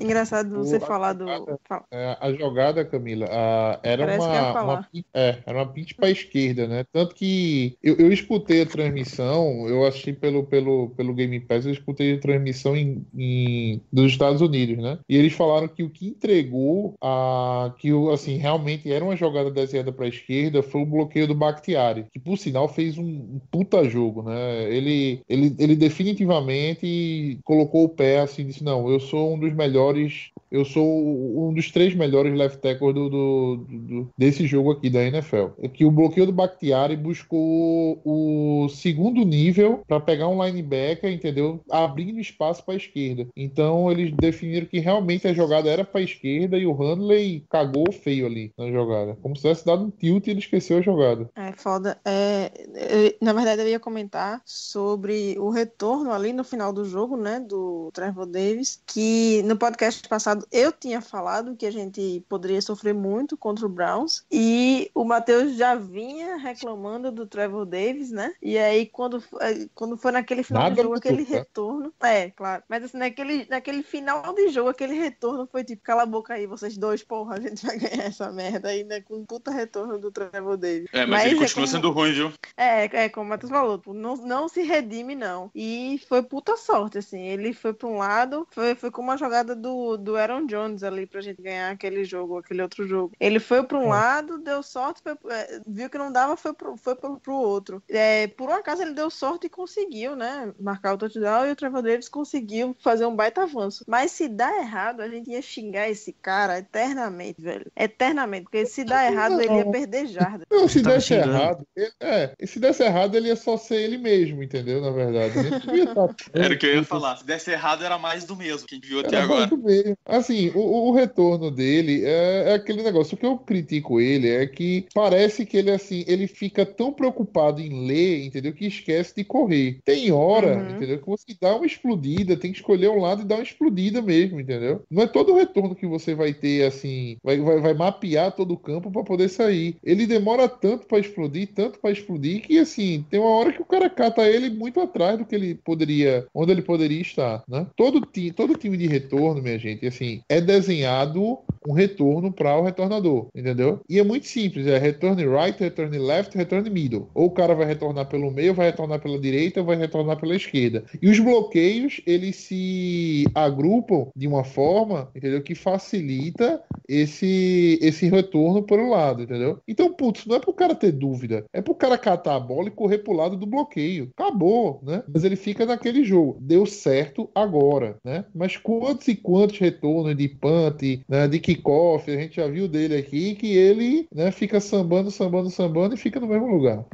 Engraçado 0.00 0.54
você 0.58 0.76
O- 0.76 0.80
falar 0.80 1.12
do. 1.14 1.26
fala. 1.66 1.84
É, 1.90 2.16
a 2.20 2.32
jogada, 2.32 2.84
Camila, 2.84 3.26
a- 3.30 3.80
era, 3.82 4.04
uma, 4.04 4.62
uma, 4.62 4.88
é, 5.14 5.38
era 5.46 5.58
uma 5.58 5.66
pitch 5.72 5.94
para 5.94 6.10
esquerda, 6.10 6.66
né? 6.66 6.84
Tanto 6.92 7.14
que 7.14 7.76
eu, 7.82 7.96
eu 7.96 8.12
escutei 8.12 8.62
a 8.62 8.66
transmissão, 8.66 9.66
eu 9.68 9.84
assisti 9.84 10.12
pelo, 10.12 10.44
pelo, 10.44 10.90
pelo 10.90 11.14
Game 11.14 11.38
Pass, 11.40 11.64
eu 11.64 11.72
escutei 11.72 12.14
a 12.14 12.20
transmissão 12.20 12.76
em, 12.76 13.06
em- 13.16 13.80
dos 13.92 14.12
Estados 14.12 14.40
Unidos, 14.40 14.76
né? 14.78 14.98
E 15.08 15.16
eles 15.16 15.32
falaram 15.32 15.68
que 15.68 15.82
o 15.82 15.90
que 15.90 16.08
entregou 16.08 16.94
a 17.02 17.72
que 17.78 17.92
o, 17.92 18.10
assim 18.10 18.36
realmente 18.36 18.90
era 18.92 19.04
uma 19.04 19.16
jogada 19.16 19.25
desenhada 19.50 19.92
para 19.92 20.06
a 20.06 20.08
esquerda 20.08 20.62
foi 20.62 20.82
o 20.82 20.86
bloqueio 20.86 21.26
do 21.26 21.34
Bakhtiari, 21.34 22.06
que 22.12 22.18
por 22.18 22.36
sinal 22.36 22.68
fez 22.68 22.98
um, 22.98 23.04
um 23.04 23.40
puta 23.50 23.84
jogo, 23.88 24.22
né? 24.22 24.72
Ele, 24.72 25.20
ele, 25.28 25.54
ele 25.58 25.76
definitivamente 25.76 27.38
colocou 27.44 27.84
o 27.84 27.88
pé 27.88 28.20
assim, 28.20 28.46
disse 28.46 28.64
não, 28.64 28.90
eu 28.90 29.00
sou 29.00 29.34
um 29.34 29.38
dos 29.38 29.52
melhores 29.52 30.30
eu 30.50 30.64
sou 30.64 31.48
um 31.48 31.52
dos 31.54 31.70
três 31.70 31.94
melhores 31.94 32.36
left 32.36 32.58
tackles 32.60 32.94
do, 32.94 33.08
do- 33.10 33.56
do- 33.68 34.08
desse 34.16 34.46
jogo 34.46 34.70
aqui 34.72 34.88
da 34.90 35.02
NFL. 35.02 35.48
É 35.60 35.68
que 35.68 35.84
o 35.84 35.90
bloqueio 35.90 36.26
do 36.26 36.32
Bakhtiari 36.32 36.96
buscou 36.96 38.00
o 38.04 38.68
segundo 38.68 39.22
nível 39.24 39.82
para 39.86 40.00
pegar 40.00 40.28
um 40.28 40.42
linebacker, 40.44 41.12
entendeu? 41.12 41.60
Abrindo 41.70 42.20
espaço 42.20 42.64
para 42.64 42.74
a 42.74 42.76
esquerda. 42.76 43.26
Então 43.36 43.90
eles 43.90 44.12
definiram 44.12 44.66
que 44.66 44.78
realmente 44.78 45.26
a 45.28 45.32
jogada 45.32 45.68
era 45.70 45.84
para 45.84 46.00
a 46.00 46.04
esquerda 46.04 46.56
e 46.58 46.66
o 46.66 46.72
Handley 46.72 47.44
cagou 47.50 47.90
feio 47.92 48.26
ali 48.26 48.52
na 48.58 48.70
jogada. 48.70 49.16
Como 49.22 49.34
se 49.36 49.42
tivesse 49.42 49.66
dado 49.66 49.84
um 49.84 49.90
tilt 49.90 50.26
e 50.26 50.30
ele 50.30 50.40
esqueceu 50.40 50.78
a 50.78 50.82
jogada. 50.82 51.28
É 51.36 51.52
foda. 51.52 51.98
É, 52.04 52.50
eu- 52.74 53.14
na 53.20 53.32
verdade, 53.32 53.62
eu 53.62 53.68
ia 53.68 53.80
comentar 53.80 54.40
sobre 54.44 55.36
o 55.38 55.50
retorno 55.50 56.12
ali 56.12 56.32
no 56.32 56.44
final 56.44 56.72
do 56.72 56.84
jogo, 56.84 57.16
né, 57.16 57.40
do 57.40 57.90
Trevor 57.92 58.26
Davis, 58.26 58.80
que 58.86 59.42
no 59.44 59.56
podcast 59.56 60.06
passado 60.08 60.35
eu 60.50 60.72
tinha 60.72 61.00
falado 61.00 61.56
que 61.56 61.66
a 61.66 61.70
gente 61.70 62.24
poderia 62.28 62.60
sofrer 62.62 62.94
muito 62.94 63.36
contra 63.36 63.66
o 63.66 63.68
Browns, 63.68 64.24
e 64.30 64.90
o 64.94 65.04
Matheus 65.04 65.54
já 65.56 65.74
vinha 65.74 66.36
reclamando 66.36 67.10
do 67.10 67.26
Trevor 67.26 67.64
Davis, 67.66 68.10
né? 68.10 68.34
E 68.42 68.56
aí, 68.58 68.86
quando, 68.86 69.22
eh, 69.40 69.68
quando 69.74 69.96
foi 69.96 70.12
naquele 70.12 70.42
final 70.42 70.64
Nada 70.64 70.76
do 70.76 70.82
jogo, 70.82 70.94
aquele 70.96 71.24
tá? 71.24 71.32
retorno. 71.34 71.92
É, 72.02 72.30
claro. 72.30 72.62
Mas 72.68 72.84
assim, 72.84 72.98
naquele, 72.98 73.46
naquele 73.48 73.82
final 73.82 74.32
de 74.34 74.48
jogo, 74.48 74.68
aquele 74.70 74.94
retorno 74.94 75.46
foi 75.50 75.64
tipo, 75.64 75.82
cala 75.82 76.02
a 76.02 76.06
boca 76.06 76.34
aí, 76.34 76.46
vocês 76.46 76.76
dois, 76.76 77.02
porra, 77.02 77.36
a 77.36 77.40
gente 77.40 77.64
vai 77.64 77.78
ganhar 77.78 78.04
essa 78.04 78.30
merda 78.32 78.68
aí, 78.68 78.84
né? 78.84 79.00
Com 79.00 79.16
um 79.16 79.24
puta 79.24 79.50
retorno 79.50 79.98
do 79.98 80.10
Trevor 80.10 80.56
Davis. 80.56 80.88
É, 80.92 81.06
mas, 81.06 81.24
ele 81.26 81.34
é 81.36 81.38
continua 81.38 81.54
como- 81.54 81.66
sendo 81.66 81.90
ruim, 81.90 82.12
viu? 82.12 82.32
é, 82.56 83.04
é 83.04 83.08
como 83.08 83.26
o 83.26 83.28
Matheus 83.28 83.50
falou, 83.50 83.78
tipo, 83.78 83.92
não, 83.94 84.16
não 84.16 84.48
se 84.48 84.62
redime, 84.62 85.14
não. 85.14 85.50
E 85.54 86.00
foi 86.08 86.22
puta 86.22 86.56
sorte, 86.56 86.98
assim. 86.98 87.20
Ele 87.20 87.52
foi 87.52 87.72
pra 87.72 87.88
um 87.88 87.98
lado, 87.98 88.46
foi, 88.50 88.74
foi 88.74 88.90
com 88.90 89.02
uma 89.02 89.16
jogada 89.16 89.54
do, 89.54 89.96
do 89.96 90.16
Aaron 90.26 90.46
Jones 90.46 90.82
ali 90.82 91.06
pra 91.06 91.20
gente 91.20 91.40
ganhar 91.42 91.70
aquele 91.70 92.04
jogo, 92.04 92.38
aquele 92.38 92.62
outro 92.62 92.86
jogo. 92.86 93.12
Ele 93.20 93.38
foi 93.38 93.62
pra 93.62 93.78
um 93.78 93.88
lado, 93.88 94.38
deu 94.38 94.62
sorte, 94.62 95.00
foi- 95.02 95.16
é, 95.32 95.60
viu 95.66 95.88
que 95.90 95.98
não 95.98 96.12
dava, 96.12 96.36
foi 96.36 96.52
pro, 96.52 96.76
foi 96.76 96.94
pro, 96.94 97.18
pro 97.20 97.34
outro. 97.34 97.82
É, 97.88 98.26
por 98.28 98.48
um 98.48 98.54
acaso 98.54 98.82
ele 98.82 98.92
deu 98.92 99.10
sorte 99.10 99.46
e 99.46 99.50
conseguiu, 99.50 100.14
né? 100.16 100.52
Marcar 100.60 100.94
o 100.94 100.98
touchdown 100.98 101.46
e 101.46 101.52
o 101.52 101.56
Trevor 101.56 101.82
Davis 101.82 102.08
conseguiu 102.08 102.74
fazer 102.80 103.06
um 103.06 103.14
baita 103.14 103.42
avanço. 103.42 103.84
Mas 103.86 104.10
se 104.12 104.28
dá 104.28 104.58
errado, 104.58 105.00
a 105.00 105.08
gente 105.08 105.30
ia 105.30 105.42
xingar 105.42 105.88
esse 105.88 106.12
cara 106.12 106.58
eternamente, 106.58 107.40
velho. 107.40 107.70
Eternamente. 107.76 108.44
Porque 108.44 108.66
se 108.66 108.84
dá 108.84 109.06
errado, 109.10 109.40
ele 109.40 109.54
ia 109.54 109.70
perder 109.70 110.06
jarda. 110.06 110.44
Não, 110.50 110.68
se 110.68 110.82
desse 110.82 111.14
errado, 111.14 111.66
ele- 111.76 111.92
é, 112.00 112.34
se 112.46 112.58
desse 112.58 112.82
errado, 112.82 113.16
ele 113.16 113.28
ia 113.28 113.36
só 113.36 113.56
ser 113.56 113.76
ele 113.76 113.98
mesmo, 113.98 114.42
entendeu? 114.42 114.80
Na 114.80 114.90
verdade. 114.90 115.38
Ele 115.38 115.78
ia 115.78 115.94
tá 115.94 116.06
Era 116.32 116.54
o 116.54 116.58
que 116.58 116.66
eu 116.66 116.74
ia 116.76 116.84
falar. 116.84 117.16
Se 117.16 117.24
desse 117.26 117.50
errado, 117.50 117.84
era 117.84 117.98
mais 117.98 118.24
do 118.24 118.36
mesmo 118.36 118.66
que 118.66 118.74
a 118.74 118.76
gente 118.76 118.88
viu 118.88 119.00
até 119.00 119.16
Era 119.16 119.24
agora. 119.24 119.46
muito 119.46 119.56
bem. 119.58 119.96
Assim, 120.16 120.50
o, 120.54 120.88
o 120.88 120.92
retorno 120.92 121.50
dele 121.50 122.04
é, 122.04 122.50
é 122.50 122.54
aquele 122.54 122.82
negócio. 122.82 123.14
O 123.14 123.18
que 123.18 123.26
eu 123.26 123.38
critico 123.38 124.00
ele 124.00 124.28
é 124.28 124.46
que 124.46 124.86
parece 124.94 125.44
que 125.46 125.56
ele 125.56 125.70
assim, 125.70 126.04
ele 126.06 126.26
fica 126.26 126.64
tão 126.64 126.92
preocupado 126.92 127.60
em 127.60 127.86
ler, 127.86 128.24
entendeu? 128.24 128.52
Que 128.52 128.66
esquece 128.66 129.14
de 129.16 129.24
correr. 129.24 129.78
Tem 129.84 130.10
hora, 130.12 130.46
Uhum. 130.62 130.70
entendeu? 130.70 130.98
Que 131.00 131.06
você 131.06 131.26
dá 131.40 131.54
uma 131.56 131.66
explodida, 131.66 132.36
tem 132.36 132.52
que 132.52 132.58
escolher 132.58 132.88
um 132.90 133.00
lado 133.00 133.22
e 133.22 133.24
dar 133.24 133.36
uma 133.36 133.42
explodida 133.42 134.00
mesmo, 134.02 134.40
entendeu? 134.40 134.82
Não 134.90 135.02
é 135.02 135.06
todo 135.06 135.32
o 135.32 135.36
retorno 135.36 135.74
que 135.74 135.86
você 135.86 136.14
vai 136.14 136.32
ter 136.32 136.64
assim, 136.64 137.16
vai, 137.22 137.38
vai, 137.38 137.60
vai 137.60 137.74
mapear 137.74 138.32
todo 138.34 138.52
o 138.54 138.58
campo 138.58 138.90
para 138.90 139.02
poder 139.04 139.28
sair. 139.28 139.76
Ele 139.82 140.06
demora 140.06 140.48
tanto 140.48 140.86
para 140.86 140.98
explodir, 140.98 141.48
tanto 141.54 141.78
para 141.80 141.90
explodir, 141.90 142.42
que 142.42 142.58
assim, 142.58 143.04
tem 143.10 143.20
uma 143.20 143.30
hora 143.30 143.52
que 143.52 143.60
o 143.62 143.64
cara 143.64 143.88
cata 143.90 144.26
ele 144.28 144.50
muito 144.50 144.80
atrás 144.80 145.18
do 145.18 145.24
que 145.24 145.34
ele 145.34 145.54
poderia, 145.54 146.26
onde 146.34 146.52
ele 146.52 146.62
poderia 146.62 147.00
estar, 147.00 147.42
né? 147.48 147.66
Todo, 147.76 148.00
ti, 148.00 148.32
todo 148.32 148.56
time 148.56 148.76
de 148.76 148.86
retorno, 148.86 149.42
minha 149.42 149.58
gente, 149.58 149.86
assim, 149.86 150.05
é 150.28 150.40
desenhado 150.40 151.38
um 151.66 151.72
retorno 151.72 152.32
para 152.32 152.56
o 152.56 152.64
retornador, 152.64 153.28
entendeu? 153.34 153.80
E 153.88 153.98
é 153.98 154.04
muito 154.04 154.26
simples, 154.26 154.66
é 154.66 154.78
return 154.78 155.22
right, 155.26 155.58
return 155.58 155.96
left, 155.98 156.36
return 156.36 156.68
middle. 156.70 157.08
Ou 157.14 157.26
o 157.26 157.30
cara 157.30 157.54
vai 157.54 157.66
retornar 157.66 158.06
pelo 158.06 158.30
meio, 158.30 158.54
vai 158.54 158.66
retornar 158.66 159.00
pela 159.00 159.18
direita, 159.18 159.62
vai 159.62 159.76
retornar 159.76 160.18
pela 160.18 160.36
esquerda. 160.36 160.84
E 161.00 161.08
os 161.08 161.18
bloqueios, 161.18 162.00
eles 162.06 162.36
se 162.36 163.24
agrupam 163.34 164.08
de 164.14 164.26
uma 164.26 164.44
forma, 164.44 165.10
entendeu? 165.14 165.42
Que 165.42 165.54
facilita 165.54 166.62
esse 166.88 167.78
esse 167.82 168.08
retorno 168.08 168.62
pelo 168.62 168.88
lado, 168.88 169.22
entendeu? 169.22 169.58
Então, 169.66 169.92
putz, 169.92 170.26
não 170.26 170.36
é 170.36 170.40
pro 170.40 170.52
cara 170.52 170.74
ter 170.74 170.92
dúvida, 170.92 171.44
é 171.52 171.60
pro 171.60 171.74
cara 171.74 171.98
catar 171.98 172.36
a 172.36 172.40
bola 172.40 172.68
e 172.68 172.72
correr 172.72 172.98
pro 172.98 173.12
lado 173.12 173.36
do 173.36 173.46
bloqueio. 173.46 174.10
Acabou, 174.16 174.80
né? 174.82 175.02
Mas 175.12 175.24
ele 175.24 175.36
fica 175.36 175.66
naquele 175.66 176.04
jogo. 176.04 176.38
Deu 176.40 176.66
certo 176.66 177.30
agora, 177.34 177.96
né? 178.04 178.24
Mas 178.34 178.56
quantos 178.56 179.08
e 179.08 179.16
quantos 179.16 179.58
retornos 179.58 180.16
de 180.16 180.28
punt, 180.28 180.82
né, 181.08 181.26
de 181.28 181.38
kickoff, 181.56 182.10
a 182.10 182.16
gente 182.16 182.36
já 182.36 182.46
viu 182.46 182.68
dele 182.68 182.96
aqui, 182.96 183.34
que 183.34 183.56
ele 183.56 184.08
né, 184.12 184.30
fica 184.30 184.60
sambando, 184.60 185.10
sambando, 185.10 185.50
sambando 185.50 185.94
e 185.94 185.98
fica 185.98 186.20
no 186.20 186.26
mesmo 186.26 186.46
lugar. 186.46 186.84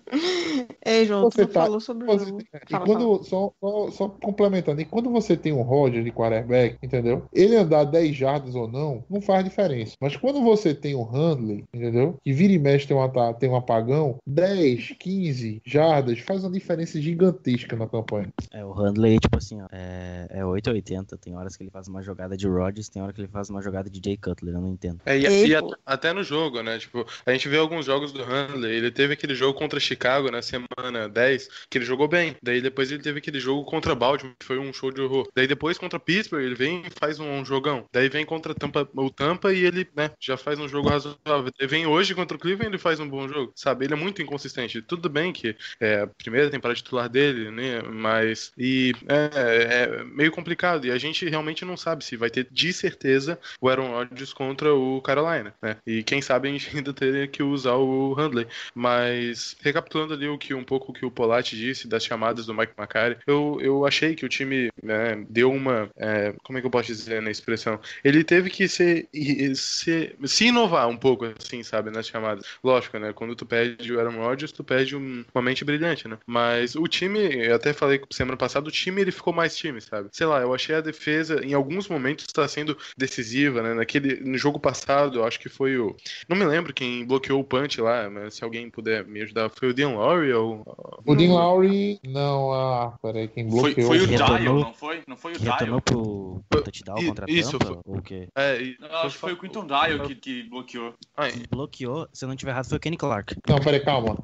Ei, 0.85 1.05
João, 1.07 1.23
Você 1.23 1.45
tu 1.45 1.53
tá- 1.53 1.61
falou 1.63 1.79
sobre 1.79 2.03
o 2.05 2.07
Você- 2.07 2.25
jogo. 2.25 2.41
e 2.41 2.71
Fala, 2.71 2.85
quando, 2.85 3.23
Só, 3.23 3.51
só, 3.59 3.91
só 3.91 4.09
complementando, 4.09 4.81
e 4.81 4.85
quando 4.85 5.09
você 5.09 5.35
tem 5.35 5.51
um 5.51 5.61
Roger 5.61 6.03
de 6.03 6.11
quarterback, 6.11 6.77
entendeu? 6.83 7.25
Ele 7.33 7.55
andar 7.55 7.83
10 7.85 8.15
jardas 8.15 8.55
ou 8.55 8.67
não, 8.67 9.03
não 9.09 9.21
faz 9.21 9.43
diferença. 9.43 9.95
Mas 9.99 10.15
quando 10.15 10.41
você 10.41 10.73
tem 10.73 10.95
um 10.95 11.03
Handley, 11.03 11.63
entendeu? 11.73 12.17
Que 12.23 12.31
vira 12.33 12.53
e 12.53 12.59
mexe 12.59 12.87
tem 12.87 12.95
um, 12.95 13.01
ata- 13.01 13.33
tem 13.33 13.49
um 13.49 13.55
apagão, 13.55 14.17
10, 14.27 14.95
15 14.99 15.61
jardas 15.65 16.19
faz 16.19 16.43
uma 16.43 16.51
diferença 16.51 16.99
gigantesca 17.01 17.75
na 17.75 17.87
campanha. 17.87 18.29
É, 18.53 18.63
o 18.63 18.71
Handley, 18.71 19.17
tipo 19.19 19.37
assim, 19.37 19.61
ó, 19.61 19.67
é, 19.71 20.27
é 20.29 20.45
880. 20.45 21.17
Tem 21.17 21.35
horas 21.35 21.55
que 21.57 21.63
ele 21.63 21.71
faz 21.71 21.87
uma 21.87 22.01
jogada 22.01 22.37
de 22.37 22.47
Rodgers, 22.47 22.89
tem 22.89 23.01
hora 23.01 23.11
que 23.13 23.21
ele 23.21 23.27
faz 23.27 23.49
uma 23.49 23.61
jogada 23.61 23.89
de 23.89 23.99
Jay 24.03 24.17
Cutler, 24.17 24.53
eu 24.55 24.61
não 24.61 24.69
entendo. 24.69 24.99
É, 25.05 25.17
e, 25.17 25.47
e 25.47 25.55
at- 25.55 25.65
até 25.85 26.13
no 26.13 26.23
jogo, 26.23 26.61
né? 26.61 26.77
Tipo, 26.77 27.05
a 27.25 27.31
gente 27.31 27.47
vê 27.49 27.57
alguns 27.57 27.85
jogos 27.85 28.11
do 28.11 28.23
Handley. 28.23 28.75
Ele 28.75 28.91
teve 28.91 29.13
aquele 29.13 29.33
jogo 29.33 29.57
contra 29.57 29.79
Chicago 29.79 29.94
na 30.31 30.41
semana 30.41 31.09
10, 31.09 31.49
que 31.69 31.77
ele 31.77 31.85
jogou 31.85 32.07
bem. 32.07 32.35
Daí 32.41 32.61
depois 32.61 32.91
ele 32.91 33.01
teve 33.01 33.19
aquele 33.19 33.39
jogo 33.39 33.63
contra 33.65 33.95
Baltimore, 33.95 34.35
que 34.39 34.45
foi 34.45 34.59
um 34.59 34.73
show 34.73 34.91
de 34.91 35.01
horror. 35.01 35.27
Daí 35.35 35.47
depois 35.47 35.77
contra 35.77 35.99
Pittsburgh, 35.99 36.43
ele 36.43 36.55
vem 36.55 36.83
e 36.85 36.89
faz 36.99 37.19
um, 37.19 37.43
jogão. 37.45 37.85
Daí 37.91 38.09
vem 38.09 38.25
contra 38.25 38.53
Tampa, 38.53 38.87
o 38.95 39.09
Tampa 39.09 39.53
e 39.53 39.65
ele, 39.65 39.87
né, 39.95 40.11
já 40.19 40.37
faz 40.37 40.59
um 40.59 40.67
jogo 40.67 40.89
razoável. 40.89 41.51
Daí 41.57 41.67
vem 41.67 41.85
hoje 41.85 42.15
contra 42.15 42.35
o 42.35 42.39
Cleveland 42.39 42.75
ele 42.75 42.77
faz 42.77 42.99
um 42.99 43.07
bom 43.07 43.27
jogo. 43.27 43.51
Sabe? 43.55 43.85
Ele 43.85 43.93
é 43.93 43.97
muito 43.97 44.21
inconsistente. 44.21 44.81
Tudo 44.81 45.09
bem 45.09 45.31
que 45.31 45.55
é 45.79 46.01
a 46.01 46.07
primeira 46.07 46.49
temporada 46.49 46.75
titular 46.75 47.09
dele, 47.09 47.51
né? 47.51 47.81
Mas. 47.81 48.51
E 48.57 48.93
é, 49.07 49.99
é 49.99 50.03
meio 50.03 50.31
complicado. 50.31 50.85
E 50.85 50.91
a 50.91 50.97
gente 50.97 51.27
realmente 51.27 51.63
não 51.65 51.77
sabe 51.77 52.03
se 52.03 52.17
vai 52.17 52.29
ter 52.29 52.47
de 52.51 52.73
certeza 52.73 53.39
o 53.61 53.69
Aaron 53.69 53.91
Rodgers 53.91 54.33
contra 54.33 54.73
o 54.73 55.01
Carolina, 55.01 55.53
né? 55.61 55.77
E 55.85 56.03
quem 56.03 56.21
sabe 56.21 56.49
a 56.49 56.51
gente 56.51 56.69
ainda 56.75 56.93
teria 56.93 57.27
que 57.27 57.43
usar 57.43 57.75
o 57.75 58.13
Handley. 58.13 58.47
Mas 58.73 59.55
recapitulando 59.61 59.84
ali 60.13 60.27
o 60.27 60.37
que 60.37 60.53
um 60.53 60.63
pouco 60.63 60.91
que 60.93 61.05
o 61.05 61.11
Polatti 61.11 61.55
disse 61.55 61.87
das 61.87 62.03
chamadas 62.03 62.45
do 62.45 62.53
Mike 62.53 62.73
McCarthy, 62.77 63.21
eu, 63.27 63.57
eu 63.61 63.85
achei 63.85 64.15
que 64.15 64.25
o 64.25 64.29
time 64.29 64.69
né, 64.83 65.15
deu 65.29 65.51
uma. 65.51 65.89
é, 65.97 66.33
como 66.43 66.57
é 66.57 66.61
que 66.61 66.67
eu 66.67 66.71
posso 66.71 66.87
dizer 66.87 67.21
na 67.21 67.31
expressão? 67.31 67.79
Ele 68.03 68.23
teve 68.23 68.49
que 68.49 68.67
ser, 68.67 69.07
e- 69.13 69.55
se, 69.55 70.15
se 70.25 70.45
inovar 70.47 70.87
um 70.87 70.97
pouco, 70.97 71.25
assim, 71.39 71.63
sabe, 71.63 71.89
nas 71.91 72.07
chamadas. 72.07 72.45
Lógico, 72.63 72.97
né? 72.99 73.13
Quando 73.13 73.35
tu 73.35 73.45
perde 73.45 73.93
o 73.93 73.99
Aaron 73.99 74.17
Rodgers, 74.17 74.51
tu 74.51 74.63
perde 74.63 74.95
um- 74.95 75.23
uma 75.33 75.41
mente 75.41 75.63
brilhante, 75.65 76.07
né? 76.07 76.17
Mas 76.25 76.75
o 76.75 76.87
time, 76.87 77.19
eu 77.47 77.55
até 77.55 77.73
falei 77.73 78.01
semana 78.11 78.37
passada, 78.37 78.67
o 78.67 78.71
time 78.71 79.01
ele 79.01 79.11
ficou 79.11 79.33
mais 79.33 79.55
time, 79.55 79.81
sabe? 79.81 80.09
Sei 80.11 80.25
lá, 80.25 80.39
eu 80.41 80.53
achei 80.53 80.75
a 80.75 80.81
defesa, 80.81 81.43
em 81.45 81.53
alguns 81.53 81.87
momentos, 81.87 82.25
está 82.25 82.47
sendo 82.47 82.77
decisiva, 82.97 83.61
né? 83.61 83.73
Naquele, 83.73 84.15
no 84.21 84.37
jogo 84.37 84.59
passado, 84.59 85.19
eu 85.19 85.25
acho 85.25 85.39
que 85.39 85.49
foi 85.49 85.77
o. 85.77 85.95
Não 86.27 86.37
me 86.37 86.45
lembro 86.45 86.73
quem 86.73 87.05
bloqueou 87.05 87.39
o 87.39 87.43
punch 87.43 87.79
lá, 87.81 88.09
mas 88.09 88.35
se 88.35 88.43
alguém 88.43 88.69
puder 88.69 89.05
me 89.05 89.21
ajudar, 89.21 89.49
foi 89.49 89.69
o 89.69 89.73
Dean 89.75 89.89
Lowry 89.95 90.33
ou. 90.33 90.63
O 91.05 91.15
Dean 91.15 91.31
Lowry, 91.33 91.99
não, 92.07 92.51
ah, 92.53 92.93
peraí, 93.01 93.27
quem 93.27 93.49
Foi, 93.49 93.61
bloqueou. 93.75 93.87
foi 93.87 93.99
o 93.99 94.05
Retornou- 94.05 94.37
Dial, 94.39 94.55
não 94.59 94.73
foi? 94.73 95.03
Não 95.07 95.17
foi 95.17 95.31
o 95.33 95.35
Que 95.35 95.41
Dial? 95.41 95.53
retornou 95.53 95.81
pro, 95.81 96.41
pro 96.49 96.63
touchdown 96.63 96.97
I- 96.99 97.05
contra 97.07 97.25
a 97.27 97.31
isso, 97.31 97.51
Tampa? 97.59 97.65
foi- 97.65 97.81
Ou 97.85 97.97
o 97.97 98.01
quê? 98.01 98.27
É, 98.35 98.61
e- 98.61 98.77
Não, 98.79 98.89
acho 98.97 99.15
que 99.15 99.21
foi 99.21 99.33
o 99.33 99.37
Quinton 99.39 99.67
Dial 99.67 99.99
que, 100.07 100.15
que 100.15 100.43
bloqueou. 100.49 100.93
Ah, 101.17 101.27
Quem 101.29 101.43
bloqueou, 101.49 102.07
se 102.13 102.25
eu 102.25 102.29
não 102.29 102.35
tiver 102.35 102.51
errado, 102.51 102.65
foi 102.69 102.77
o 102.77 102.81
Kenny 102.81 102.97
Clark. 102.97 103.35
Não, 103.47 103.59
peraí, 103.59 103.79
calma. 103.81 104.17